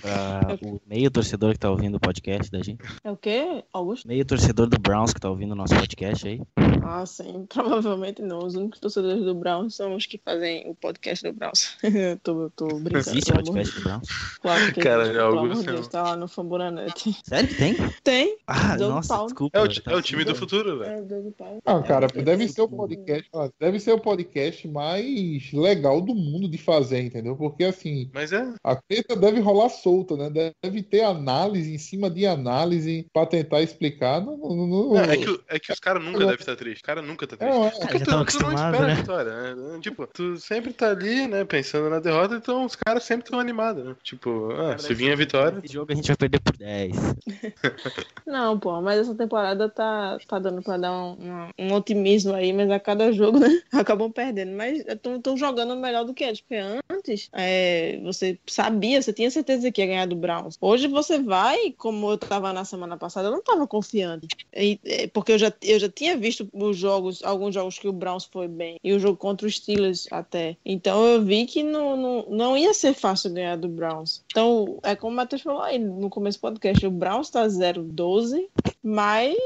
Pra 0.00 0.40
o 0.62 0.80
meio 0.86 1.10
torcedor 1.10 1.52
que 1.52 1.58
tá 1.58 1.70
ouvindo 1.70 1.96
o 1.96 2.00
podcast 2.00 2.50
da 2.50 2.62
gente. 2.62 2.82
É 3.04 3.10
o 3.10 3.16
quê, 3.16 3.64
Augusto? 3.72 4.06
Meio 4.08 4.24
torcedor 4.24 4.66
do 4.68 4.78
Browns 4.78 5.12
que 5.12 5.20
tá 5.20 5.28
ouvindo 5.30 5.52
o 5.52 5.56
nosso 5.56 5.74
podcast 5.74 6.26
aí. 6.26 6.40
Ah, 6.84 7.04
sim, 7.06 7.46
provavelmente 7.48 8.22
não. 8.22 8.38
Os 8.40 8.54
únicos 8.54 8.80
torcedores 8.80 9.24
do 9.24 9.34
Browns 9.34 9.74
são 9.74 9.94
os 9.94 10.06
que 10.06 10.18
fazem 10.18 10.68
o 10.68 10.74
podcast 10.74 11.24
do 11.24 11.32
Browns. 11.32 11.76
tô, 12.22 12.50
tô 12.50 12.66
brincando. 12.66 12.98
Existe 12.98 13.32
podcast 13.32 13.74
do 13.78 13.82
Browns? 13.84 14.08
Claro 14.40 14.72
que 14.74 14.80
Cara, 14.80 15.02
existe, 15.02 15.16
é 15.16 15.18
pelo 15.20 15.26
algo 15.26 15.38
amor 15.52 15.56
de. 15.64 15.66
Deus, 15.66 15.88
tá 15.88 16.02
lá 16.02 16.16
no 16.16 16.28
Fambonanet. 16.28 17.16
Sério 17.24 17.48
que 17.48 17.54
tem? 17.54 17.74
Tem, 18.02 18.38
Ah, 18.46 18.76
Doug 18.76 18.90
nossa, 18.94 19.08
Paulo. 19.14 19.26
desculpa. 19.28 19.58
É 19.58 19.62
o, 19.62 19.66
eu 19.66 19.92
é 19.92 19.96
o 19.96 20.02
time 20.02 20.24
do 20.24 20.34
futuro, 20.34 20.78
velho. 20.78 20.90
é 20.92 21.00
o 21.00 21.04
Doug 21.04 21.32
Paulo. 21.36 21.58
Ah, 21.64 21.82
cara, 21.82 22.06
É, 22.14 22.22
deve 22.22 22.44
é, 22.44 22.48
ser 22.48 22.62
o 22.62 22.64
é, 22.64 22.68
podcast, 22.68 23.28
ó, 23.32 23.48
deve 23.60 23.78
ser 23.80 23.92
o 23.92 24.00
podcast 24.00 24.66
mais 24.68 25.52
legal 25.52 26.00
do 26.00 26.14
mundo 26.14 26.48
de 26.48 26.58
fazer, 26.58 27.00
entendeu? 27.02 27.36
Porque 27.36 27.64
assim, 27.64 28.10
Mas 28.12 28.32
é. 28.32 28.52
a 28.64 28.76
treta 28.76 29.14
deve 29.16 29.40
rolar 29.40 29.68
solta, 29.68 30.16
né? 30.16 30.30
Deve 30.62 30.82
ter 30.82 31.02
análise 31.02 31.72
em 31.72 31.78
cima 31.78 32.10
de 32.10 32.26
análise 32.26 33.06
pra 33.12 33.26
tentar 33.26 33.62
explicar. 33.62 34.20
Não, 34.20 34.36
não, 34.36 34.66
não- 34.66 34.98
É, 34.98 35.14
é 35.14 35.16
que, 35.16 35.40
é 35.48 35.58
que 35.58 35.72
os 35.72 35.78
caras 35.80 36.02
nunca 36.02 36.18
devem 36.18 36.34
estar 36.34 36.56
tristes. 36.56 36.71
Os 36.72 36.80
caras 36.82 37.04
nunca 37.04 37.26
tá 37.26 37.36
triste. 37.36 37.54
É- 37.56 37.86
Porque 37.86 37.98
tu, 38.00 38.04
tão 38.04 38.24
tu 38.24 38.40
não 38.40 38.52
espera 38.52 38.86
né? 38.86 38.92
a 38.92 38.96
vitória, 38.96 39.54
né? 39.54 39.78
Tipo, 39.80 40.06
tu 40.06 40.36
sempre 40.38 40.72
tá 40.72 40.90
ali, 40.90 41.26
né, 41.26 41.44
pensando 41.44 41.88
na 41.90 41.98
derrota, 42.00 42.34
então 42.36 42.64
os 42.64 42.74
caras 42.76 43.04
sempre 43.04 43.24
estão 43.24 43.38
animados, 43.40 43.84
né? 43.84 43.94
Tipo, 44.02 44.50
ah, 44.52 44.78
se 44.78 44.94
vir 44.94 45.12
a 45.12 45.16
vitória. 45.16 45.60
Esse 45.62 45.74
jogo 45.74 45.92
a 45.92 45.94
gente 45.94 46.06
vai 46.08 46.16
perder 46.16 46.40
por 46.40 46.56
10. 46.56 46.92
Não, 48.26 48.58
pô, 48.58 48.80
mas 48.80 49.00
essa 49.00 49.14
temporada 49.14 49.68
tá, 49.68 50.18
tá 50.28 50.38
dando 50.38 50.62
pra 50.62 50.76
dar 50.76 50.92
um, 50.92 51.16
um- 51.58 51.66
um 51.66 51.74
otimismo 51.74 52.32
aí, 52.34 52.52
mas 52.52 52.70
a 52.70 52.78
cada 52.78 53.12
jogo, 53.12 53.38
né, 53.38 53.48
acabam 53.72 54.10
perdendo. 54.10 54.52
Mas 54.56 54.84
estão 54.86 55.36
jogando 55.36 55.76
melhor 55.76 56.04
do 56.04 56.14
que 56.14 56.24
antes, 56.24 56.40
porque 56.40 56.56
antes 56.90 57.28
é, 57.32 57.98
você 58.02 58.38
sabia, 58.46 59.02
você 59.02 59.12
tinha 59.12 59.30
certeza 59.30 59.70
que 59.72 59.80
ia 59.80 59.86
ganhar 59.86 60.06
do 60.06 60.14
Browns. 60.16 60.56
Hoje 60.60 60.86
você 60.86 61.18
vai, 61.18 61.72
como 61.76 62.12
eu 62.12 62.18
tava 62.18 62.52
na 62.52 62.64
semana 62.64 62.96
passada, 62.96 63.28
eu 63.28 63.32
não 63.32 63.42
tava 63.42 63.66
confiante. 63.66 64.28
E, 64.54 64.78
é, 64.84 65.06
porque 65.08 65.32
eu 65.32 65.38
já, 65.38 65.52
eu 65.62 65.78
já 65.78 65.88
tinha 65.88 66.16
visto 66.16 66.48
os 66.70 66.76
jogos, 66.76 67.22
alguns 67.22 67.54
jogos 67.54 67.78
que 67.78 67.88
o 67.88 67.92
Browns 67.92 68.24
foi 68.24 68.48
bem, 68.48 68.78
e 68.82 68.92
o 68.92 68.98
jogo 68.98 69.16
contra 69.16 69.46
os 69.46 69.56
Steelers 69.56 70.06
até. 70.10 70.56
Então 70.64 71.04
eu 71.06 71.22
vi 71.22 71.46
que 71.46 71.62
não, 71.62 71.96
não, 71.96 72.26
não 72.30 72.56
ia 72.56 72.72
ser 72.74 72.94
fácil 72.94 73.32
ganhar 73.32 73.56
do 73.56 73.68
Browns. 73.68 74.22
Então, 74.30 74.78
é 74.82 74.94
como 74.94 75.12
o 75.12 75.16
Matheus 75.16 75.42
falou 75.42 75.62
aí 75.62 75.78
no 75.78 76.08
começo 76.10 76.38
do 76.38 76.42
podcast, 76.42 76.86
o 76.86 76.90
Browns 76.90 77.30
tá 77.30 77.46
0-12, 77.46 78.46
mas 78.82 79.36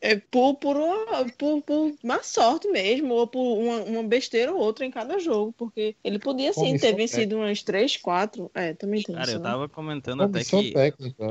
é 0.00 0.16
por, 0.16 0.54
por, 0.56 0.76
uma, 0.76 1.24
por, 1.38 1.62
por 1.62 1.92
má 2.02 2.22
sorte 2.22 2.68
mesmo, 2.68 3.14
ou 3.14 3.26
por 3.26 3.40
uma, 3.40 3.76
uma 3.82 4.02
besteira 4.02 4.52
ou 4.52 4.60
outra 4.60 4.84
em 4.84 4.90
cada 4.90 5.18
jogo, 5.18 5.54
porque 5.56 5.94
ele 6.04 6.18
podia 6.18 6.52
sim 6.52 6.60
Comissão 6.60 6.78
ter 6.90 6.96
vencido 6.96 7.36
umas 7.36 7.62
3, 7.62 7.96
4. 7.96 8.50
É, 8.54 8.74
também 8.74 9.02
tem 9.02 9.14
Cara, 9.14 9.26
isso. 9.26 9.36
eu 9.36 9.40
né? 9.40 9.50
tava 9.50 9.68
comentando 9.68 10.22
até 10.22 10.32
Comissão 10.44 10.62
que 10.62 10.72
técnica. 10.72 11.26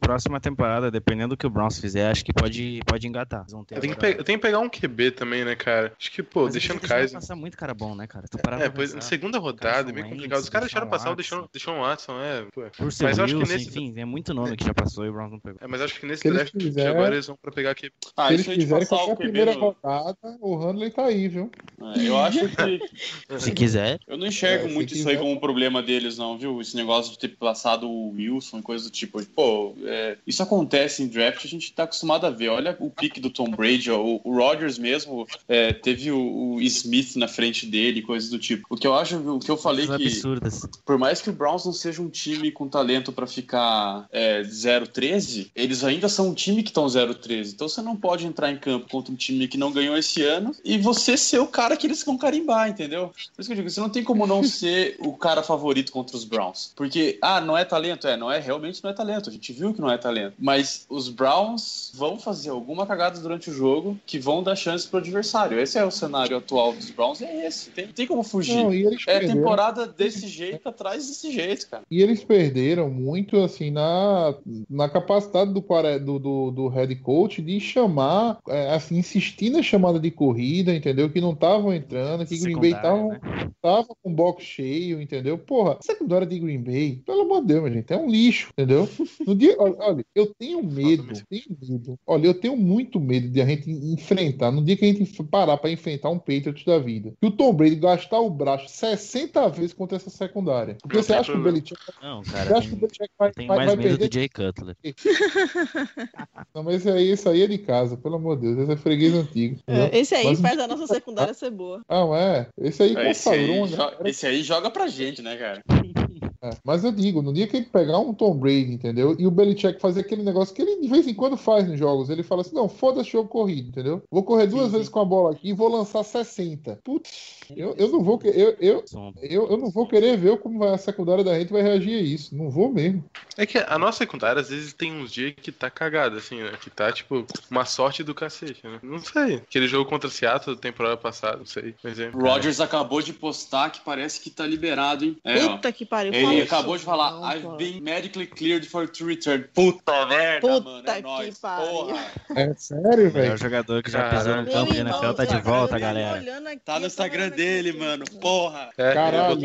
próxima 0.00 0.40
temporada, 0.40 0.90
dependendo 0.90 1.30
do 1.30 1.36
que 1.36 1.46
o 1.46 1.50
Browns 1.50 1.78
fizer, 1.78 2.10
acho 2.10 2.24
que 2.24 2.32
pode, 2.32 2.80
pode 2.86 3.06
engatar. 3.06 3.44
Que, 3.66 3.74
agora- 3.74 3.96
pe- 3.96 4.24
tem 4.24 4.36
que 4.36 4.42
pegar 4.42 4.58
um 4.58 4.68
QB 4.70 5.10
também, 5.12 5.44
né, 5.44 5.54
cara? 5.56 5.92
Acho 5.98 6.10
que, 6.12 6.22
pô, 6.22 6.44
Mas 6.44 6.52
deixando 6.52 6.78
deixaram 6.80 7.00
Kaiser. 7.02 7.20
passar 7.20 7.36
muito 7.36 7.56
cara 7.56 7.74
bom, 7.74 7.94
né, 7.94 8.06
cara? 8.06 8.24
É, 8.60 8.68
pois, 8.68 8.92
pensar. 8.94 9.06
segunda 9.06 9.38
rodada, 9.38 9.90
é 9.90 9.94
Wentz, 9.94 10.08
complicado. 10.08 10.40
Os 10.40 10.48
caras 10.48 10.68
deixaram 10.68 10.88
passar 10.88 11.08
o 11.10 11.16
Watson. 11.16 11.20
Deshaun, 11.22 11.48
Deshaun 11.52 11.80
Watson, 11.80 12.20
é, 12.20 12.42
pô. 12.54 12.62
Por 12.76 12.92
Mas 13.02 13.18
eu 13.18 13.24
acho 13.24 13.36
que 13.36 13.48
nesse. 13.48 13.68
enfim, 13.68 13.92
é 13.96 14.04
muito 14.04 14.32
nome 14.32 14.56
que 14.56 14.64
já 14.64 14.72
passou 14.74 15.04
e 15.04 15.08
o 15.08 15.12
Browns 15.12 15.32
não 15.32 15.40
pegou. 15.40 15.58
É, 15.60 15.66
mas 15.66 15.80
acho 15.80 15.98
que 15.98 16.06
nesse 16.06 16.22
Se 16.22 16.28
eles 16.28 16.38
draft 16.38 16.56
quiser- 16.56 16.86
agora 16.88 17.14
eles 17.14 17.26
vão 17.26 17.36
pra 17.40 17.50
pegar 17.52 17.72
aqui. 17.72 17.90
Ah, 18.16 18.28
Se 18.28 18.34
eles 18.34 18.40
isso 18.42 18.50
aí 18.50 18.56
de 18.56 18.62
quiserem, 18.64 18.86
passar 18.86 18.96
qualquer 19.04 19.12
o 19.12 19.16
QB 19.16 19.22
primeira 19.32 19.54
no- 19.54 19.60
rodada, 19.60 20.38
o 20.40 20.56
Hanley 20.56 20.90
tá 20.90 21.04
aí, 21.06 21.28
viu? 21.28 21.50
É, 21.96 22.08
Eu 22.08 22.18
acho 22.18 22.40
que. 22.48 22.80
Se 23.40 23.52
quiser, 23.52 23.98
Eu 24.06 24.16
não 24.18 24.26
enxergo 24.26 24.66
É, 24.66 24.70
muito 24.70 24.92
isso 24.94 25.08
aí 25.08 25.14
quiser. 25.14 25.20
como 25.20 25.32
um 25.32 25.40
problema 25.40 25.82
deles, 25.82 26.18
não, 26.18 26.36
viu? 26.38 26.60
Esse 26.60 26.76
negócio 26.76 27.12
de 27.12 27.18
ter 27.18 27.28
passado 27.36 27.88
o 27.88 28.10
Wilson 28.12 28.60
coisa 28.62 28.84
do 28.84 28.90
tipo. 28.90 29.24
Pô, 29.26 29.74
é, 29.84 30.16
isso 30.26 30.42
acontece 30.42 31.02
em 31.02 31.08
draft, 31.08 31.44
a 31.44 31.48
gente 31.48 31.72
tá 31.72 31.84
acostumado 31.84 32.26
a 32.26 32.30
ver. 32.30 32.48
Olha 32.48 32.76
o 32.80 32.90
pique 32.90 33.20
do 33.20 33.30
Tom 33.30 33.50
Brady, 33.50 33.90
ó, 33.90 33.98
o, 34.00 34.20
o 34.24 34.36
Rodgers 34.36 34.59
Rodgers 34.60 34.78
mesmo 34.78 35.26
é, 35.48 35.72
teve 35.72 36.12
o, 36.12 36.54
o 36.54 36.60
Smith 36.60 37.16
na 37.16 37.26
frente 37.26 37.66
dele, 37.66 38.02
coisas 38.02 38.28
do 38.28 38.38
tipo. 38.38 38.66
O 38.68 38.76
que 38.76 38.86
eu 38.86 38.94
acho, 38.94 39.16
o 39.16 39.38
que 39.38 39.50
eu 39.50 39.56
falei 39.56 39.86
Coisas 39.86 40.06
que 40.06 40.12
absurdas. 40.12 40.66
por 40.84 40.98
mais 40.98 41.22
que 41.22 41.30
o 41.30 41.32
Browns 41.32 41.64
não 41.64 41.72
seja 41.72 42.02
um 42.02 42.08
time 42.08 42.50
com 42.50 42.68
talento 42.68 43.10
pra 43.12 43.26
ficar 43.26 44.06
é, 44.12 44.42
0-13, 44.42 45.50
eles 45.56 45.82
ainda 45.82 46.08
são 46.08 46.28
um 46.28 46.34
time 46.34 46.62
que 46.62 46.70
estão 46.70 46.86
0-13. 46.86 47.52
Então 47.54 47.68
você 47.68 47.80
não 47.80 47.96
pode 47.96 48.26
entrar 48.26 48.50
em 48.50 48.58
campo 48.58 48.88
contra 48.90 49.12
um 49.12 49.16
time 49.16 49.48
que 49.48 49.56
não 49.56 49.72
ganhou 49.72 49.96
esse 49.96 50.22
ano 50.22 50.54
e 50.64 50.78
você 50.78 51.16
ser 51.16 51.38
o 51.38 51.46
cara 51.46 51.76
que 51.76 51.86
eles 51.86 52.02
vão 52.04 52.18
carimbar, 52.18 52.68
entendeu? 52.68 53.08
Por 53.08 53.40
isso 53.40 53.48
que 53.48 53.52
eu 53.52 53.56
digo, 53.56 53.70
você 53.70 53.80
não 53.80 53.88
tem 53.88 54.04
como 54.04 54.26
não 54.26 54.44
ser 54.44 54.96
o 55.00 55.14
cara 55.14 55.42
favorito 55.42 55.90
contra 55.90 56.16
os 56.16 56.24
Browns. 56.24 56.72
Porque, 56.76 57.18
ah, 57.22 57.40
não 57.40 57.56
é 57.56 57.64
talento? 57.64 58.06
É, 58.06 58.16
não 58.16 58.30
é, 58.30 58.38
realmente 58.38 58.82
não 58.82 58.90
é 58.90 58.92
talento. 58.92 59.30
A 59.30 59.32
gente 59.32 59.52
viu 59.52 59.72
que 59.72 59.80
não 59.80 59.90
é 59.90 59.96
talento. 59.96 60.34
Mas 60.38 60.84
os 60.88 61.08
Browns 61.08 61.90
vão 61.94 62.18
fazer 62.18 62.50
alguma 62.50 62.86
cagada 62.86 63.18
durante 63.20 63.50
o 63.50 63.54
jogo 63.54 63.98
que 64.06 64.18
vão 64.18 64.42
dar 64.42 64.49
chance 64.56 64.86
pro 64.86 64.98
adversário. 64.98 65.58
Esse 65.58 65.78
é 65.78 65.84
o 65.84 65.90
cenário 65.90 66.36
atual 66.36 66.72
dos 66.72 66.90
Browns, 66.90 67.22
é 67.22 67.46
esse. 67.46 67.70
Tem, 67.70 67.88
tem 67.88 68.06
como 68.06 68.22
fugir. 68.22 68.56
Não, 68.56 68.72
e 68.72 68.84
eles 68.84 69.02
É 69.06 69.20
temporada 69.20 69.86
desse 69.86 70.26
jeito, 70.26 70.68
atrás 70.68 71.06
desse 71.06 71.32
jeito, 71.32 71.68
cara. 71.68 71.82
E 71.90 72.02
eles 72.02 72.22
perderam 72.24 72.90
muito 72.90 73.38
assim 73.38 73.70
na, 73.70 74.34
na 74.68 74.88
capacidade 74.88 75.52
do, 75.52 75.60
do, 75.60 76.18
do, 76.18 76.50
do 76.50 76.68
head 76.68 76.94
coach 76.96 77.42
de 77.42 77.60
chamar, 77.60 78.38
é, 78.48 78.74
assim, 78.74 78.98
insistir 78.98 79.50
na 79.50 79.62
chamada 79.62 79.98
de 79.98 80.10
corrida, 80.10 80.74
entendeu? 80.74 81.10
Que 81.10 81.20
não 81.20 81.32
estavam 81.32 81.72
entrando, 81.72 82.26
que 82.26 82.38
Green 82.38 82.58
Bay 82.58 82.72
estavam 82.72 83.08
né? 83.08 83.20
tava 83.60 83.88
com 84.02 84.10
o 84.10 84.14
box 84.14 84.44
cheio, 84.44 85.00
entendeu? 85.00 85.38
Porra, 85.38 85.78
secundária 85.80 86.26
de 86.26 86.38
Green 86.38 86.62
Bay, 86.62 87.02
pelo 87.04 87.22
amor 87.22 87.42
de 87.42 87.48
Deus, 87.48 87.62
minha 87.62 87.74
gente, 87.74 87.92
é 87.92 87.96
um 87.96 88.10
lixo, 88.10 88.50
entendeu? 88.52 88.88
No 89.26 89.34
dia, 89.34 89.54
olha, 89.58 89.76
olha, 89.78 90.04
eu 90.14 90.32
tenho 90.38 90.62
medo, 90.62 91.12
tenho 91.28 91.44
medo. 91.60 91.98
Olha, 92.06 92.26
eu 92.26 92.34
tenho 92.34 92.56
muito 92.56 92.98
medo 92.98 93.28
de 93.28 93.40
a 93.40 93.46
gente 93.46 93.70
enfrentar, 93.70 94.39
no 94.48 94.62
dia 94.62 94.76
que 94.76 94.84
a 94.84 94.88
gente 94.92 95.22
parar 95.24 95.56
pra 95.56 95.70
enfrentar 95.70 96.10
um 96.10 96.18
Patriots 96.18 96.64
da 96.64 96.78
vida, 96.78 97.12
que 97.20 97.26
o 97.26 97.30
Tom 97.32 97.52
Brady 97.52 97.74
gastar 97.74 98.20
o 98.20 98.30
braço 98.30 98.68
60 98.68 99.48
vezes 99.48 99.72
contra 99.72 99.96
essa 99.96 100.08
secundária. 100.10 100.76
Porque 100.80 100.96
Não 100.98 101.02
você 101.02 101.14
acha 101.14 101.32
que 101.32 101.38
o. 101.38 101.42
Belichick, 101.42 101.80
Não, 102.00 102.22
você 102.22 102.30
cara, 102.32 102.58
acha 102.58 102.68
que 102.68 102.74
o 102.74 102.78
Belichick 102.78 103.10
vai, 103.18 103.32
tem 103.32 103.46
vai, 103.48 103.56
mais 103.56 103.68
vai 103.70 103.76
medo 103.76 103.88
perder? 103.98 104.08
do 104.08 104.14
Jay 104.14 104.28
Cutler. 104.28 104.76
Não, 106.54 106.62
mas 106.62 106.76
isso 106.76 106.90
aí, 106.90 107.10
isso 107.10 107.28
aí 107.28 107.42
é 107.42 107.46
de 107.46 107.58
casa, 107.58 107.96
pelo 107.96 108.16
amor 108.16 108.36
de 108.36 108.42
Deus, 108.42 108.58
esse 108.60 108.72
é 108.72 108.76
freguês 108.76 109.14
antigo. 109.14 109.58
É, 109.66 109.98
Esse 109.98 110.14
aí 110.14 110.26
Mas- 110.26 110.40
faz 110.40 110.58
a 110.58 110.66
nossa 110.68 110.86
secundária 110.86 111.34
ser 111.34 111.50
boa. 111.50 111.80
Ah, 111.88 112.00
não 112.00 112.14
é? 112.14 112.46
Esse 112.60 112.82
aí 112.82 112.96
Esse 113.08 113.24
consagrou 113.30 113.64
aí, 113.64 113.70
galera 113.76 114.08
esse 114.10 114.26
aí 114.26 114.42
joga 114.42 114.70
pra 114.70 114.86
gente, 114.88 115.22
né, 115.22 115.36
cara? 115.36 115.62
É, 116.42 116.50
mas 116.64 116.84
eu 116.84 116.90
digo, 116.90 117.20
no 117.20 117.34
dia 117.34 117.46
que 117.46 117.58
ele 117.58 117.66
pegar 117.66 117.98
um 117.98 118.14
Tom 118.14 118.34
Brady, 118.34 118.72
entendeu? 118.72 119.14
E 119.18 119.26
o 119.26 119.30
Belichick 119.30 119.78
fazer 119.78 120.00
aquele 120.00 120.22
negócio 120.22 120.54
que 120.54 120.62
ele 120.62 120.80
de 120.80 120.88
vez 120.88 121.06
em 121.06 121.12
quando 121.12 121.36
faz 121.36 121.68
nos 121.68 121.78
jogos, 121.78 122.08
ele 122.08 122.22
fala 122.22 122.40
assim: 122.40 122.54
não, 122.54 122.66
foda-se 122.66 123.10
jogo 123.10 123.28
corrido, 123.28 123.68
entendeu? 123.68 124.02
Vou 124.10 124.22
correr 124.22 124.46
duas 124.46 124.72
vezes 124.72 124.88
com 124.88 125.00
a 125.00 125.04
bola 125.04 125.32
aqui 125.32 125.50
e 125.50 125.52
vou 125.52 125.68
lançar 125.68 126.02
60. 126.02 126.80
Putz, 126.82 127.39
eu, 127.56 127.74
eu 127.78 127.88
não 127.88 128.02
vou 128.02 128.20
eu, 128.24 128.56
eu, 128.60 128.84
eu, 129.22 129.50
eu 129.50 129.56
não 129.56 129.70
vou 129.70 129.86
querer 129.86 130.16
ver 130.16 130.38
como 130.38 130.62
a 130.64 130.76
secundária 130.78 131.24
da 131.24 131.38
gente 131.38 131.52
vai 131.52 131.62
reagir 131.62 131.96
a 131.98 132.00
isso. 132.02 132.34
Não 132.34 132.50
vou 132.50 132.72
mesmo. 132.72 133.04
É 133.36 133.46
que 133.46 133.58
a 133.58 133.78
nossa 133.78 133.98
secundária, 133.98 134.40
às 134.40 134.50
vezes, 134.50 134.72
tem 134.72 134.92
uns 134.92 135.12
dias 135.12 135.34
que 135.40 135.50
tá 135.52 135.70
cagada, 135.70 136.18
assim, 136.18 136.42
né? 136.42 136.52
Que 136.60 136.68
tá, 136.70 136.92
tipo, 136.92 137.24
uma 137.50 137.64
sorte 137.64 138.02
do 138.02 138.14
cacete, 138.14 138.60
né? 138.64 138.78
Não 138.82 138.98
sei. 138.98 139.36
Aquele 139.36 139.66
jogo 139.66 139.88
contra 139.88 140.08
o 140.08 140.10
Seattle 140.10 140.54
da 140.56 140.60
temporada 140.60 140.96
passada, 140.96 141.38
não 141.38 141.46
sei. 141.46 141.74
Por 141.80 141.90
exemplo. 141.90 142.20
O 142.20 142.24
Rogers 142.24 142.60
acabou 142.60 143.00
de 143.00 143.12
postar 143.12 143.70
que 143.70 143.80
parece 143.80 144.20
que 144.20 144.30
tá 144.30 144.46
liberado, 144.46 145.04
hein? 145.04 145.16
É, 145.24 145.44
ó. 145.44 145.56
Puta 145.56 145.72
que 145.72 145.84
pariu. 145.86 146.12
Ele 146.12 146.24
fala 146.24 146.42
acabou 146.42 146.76
isso 146.76 146.82
de 146.84 146.86
falar, 146.90 147.12
não, 147.12 147.32
I've 147.32 147.56
been 147.56 147.80
medically 147.80 148.26
cleared 148.26 148.66
for 148.68 148.88
to 148.88 149.06
return. 149.06 149.44
Puta 149.54 150.06
merda, 150.06 150.40
Puta 150.46 150.60
mano, 150.70 150.88
é 150.88 150.94
que 150.96 151.02
nóis. 151.02 151.38
pariu. 151.38 151.70
Porra. 151.70 152.06
É 152.36 152.54
sério, 152.54 153.10
O 153.10 153.12
melhor 153.12 153.12
velho. 153.12 153.36
jogador 153.38 153.82
que 153.82 153.90
já 153.90 154.08
pisou 154.10 154.36
no 154.36 154.50
campo 154.50 154.72
de 154.72 154.80
NFL 154.80 155.12
tá 155.14 155.24
de 155.24 155.40
volta, 155.40 155.78
galera. 155.78 156.18
olhando 156.18 156.46
aqui, 156.48 156.60
Tá 156.64 156.78
no 156.78 156.86
Instagram 156.86 157.30
dele, 157.40 157.72
mano. 157.72 158.04
Porra. 158.20 158.68
É, 158.76 158.92
Caralho. 158.92 159.40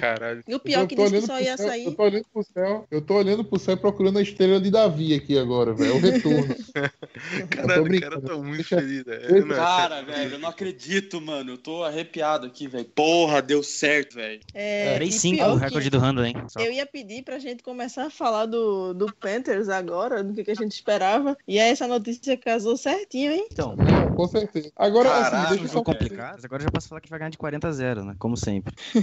Caralho. 0.00 0.42
E 0.48 0.54
o 0.54 0.58
pior 0.58 0.80
Eu 0.82 0.86
que 0.88 0.96
tô 0.96 1.02
disse 1.04 1.12
que 1.14 1.20
olhando 1.22 1.26
só 1.26 1.40
ia 1.40 1.56
céu- 1.56 1.68
sair. 1.68 1.84
Eu 1.84 1.94
tô 1.94 2.02
olhando 2.02 2.24
pro 2.32 2.42
céu, 2.42 2.86
eu 2.90 3.00
tô 3.00 3.14
olhando 3.14 3.44
pro 3.44 3.58
céu 3.58 3.76
procurando 3.76 4.18
a 4.18 4.22
estrela 4.22 4.60
de 4.60 4.70
Davi 4.70 5.14
aqui 5.14 5.38
agora, 5.38 5.72
velho. 5.72 5.96
O 5.96 6.00
retorno. 6.00 6.54
Caralho, 7.50 7.84
o 7.84 8.00
cara 8.00 8.20
tá 8.20 8.36
muito 8.36 8.64
feliz, 8.64 9.04
né? 9.04 9.16
deixa- 9.18 9.46
Não, 9.46 9.54
Cara, 9.56 10.02
velho, 10.02 10.32
eu 10.34 10.38
não 10.38 10.48
acredito, 10.48 11.20
mano. 11.20 11.52
Eu 11.52 11.58
tô 11.58 11.84
arrepiado 11.84 12.46
aqui, 12.46 12.66
velho. 12.66 12.84
Porra, 12.86 13.40
deu 13.40 13.62
certo, 13.62 14.14
velho. 14.16 14.40
É, 14.52 14.94
e 14.96 14.98
3-5 14.98 15.36
pior 15.36 15.50
o 15.54 15.58
que 15.58 15.64
recorde 15.64 15.90
do 15.90 15.98
Randall, 15.98 16.24
hein? 16.26 16.34
Só. 16.48 16.60
Eu 16.60 16.72
ia 16.72 16.86
pedir 16.86 17.22
pra 17.22 17.38
gente 17.38 17.62
começar 17.62 18.06
a 18.06 18.10
falar 18.10 18.46
do, 18.46 18.92
do 18.92 19.12
Panthers 19.14 19.68
agora, 19.68 20.22
do 20.24 20.32
que, 20.34 20.44
que 20.44 20.50
a 20.50 20.54
gente 20.54 20.72
esperava. 20.72 21.36
E 21.46 21.58
aí 21.60 21.70
essa 21.70 21.86
notícia 21.86 22.36
casou 22.36 22.76
certinho, 22.76 23.32
hein? 23.32 23.46
Então, 23.52 23.76
com 24.16 24.26
certeza. 24.28 24.70
Agora, 24.76 25.08
Caralho, 25.08 25.26
assim, 25.26 25.36
é 25.36 25.46
um 25.46 25.50
deixa 25.50 25.64
eu 25.64 25.68
só. 25.68 25.82
complicado, 25.84 26.44
agora 26.44 26.62
eu 26.62 26.64
já 26.64 26.70
posso 26.70 26.88
falar 26.88 27.00
que 27.04 27.10
vai 27.10 27.18
ganhar 27.18 27.30
de 27.30 27.38
40 27.38 27.68
a 27.68 27.72
0, 27.72 28.04
né? 28.04 28.14
Como 28.18 28.36
sempre. 28.36 28.74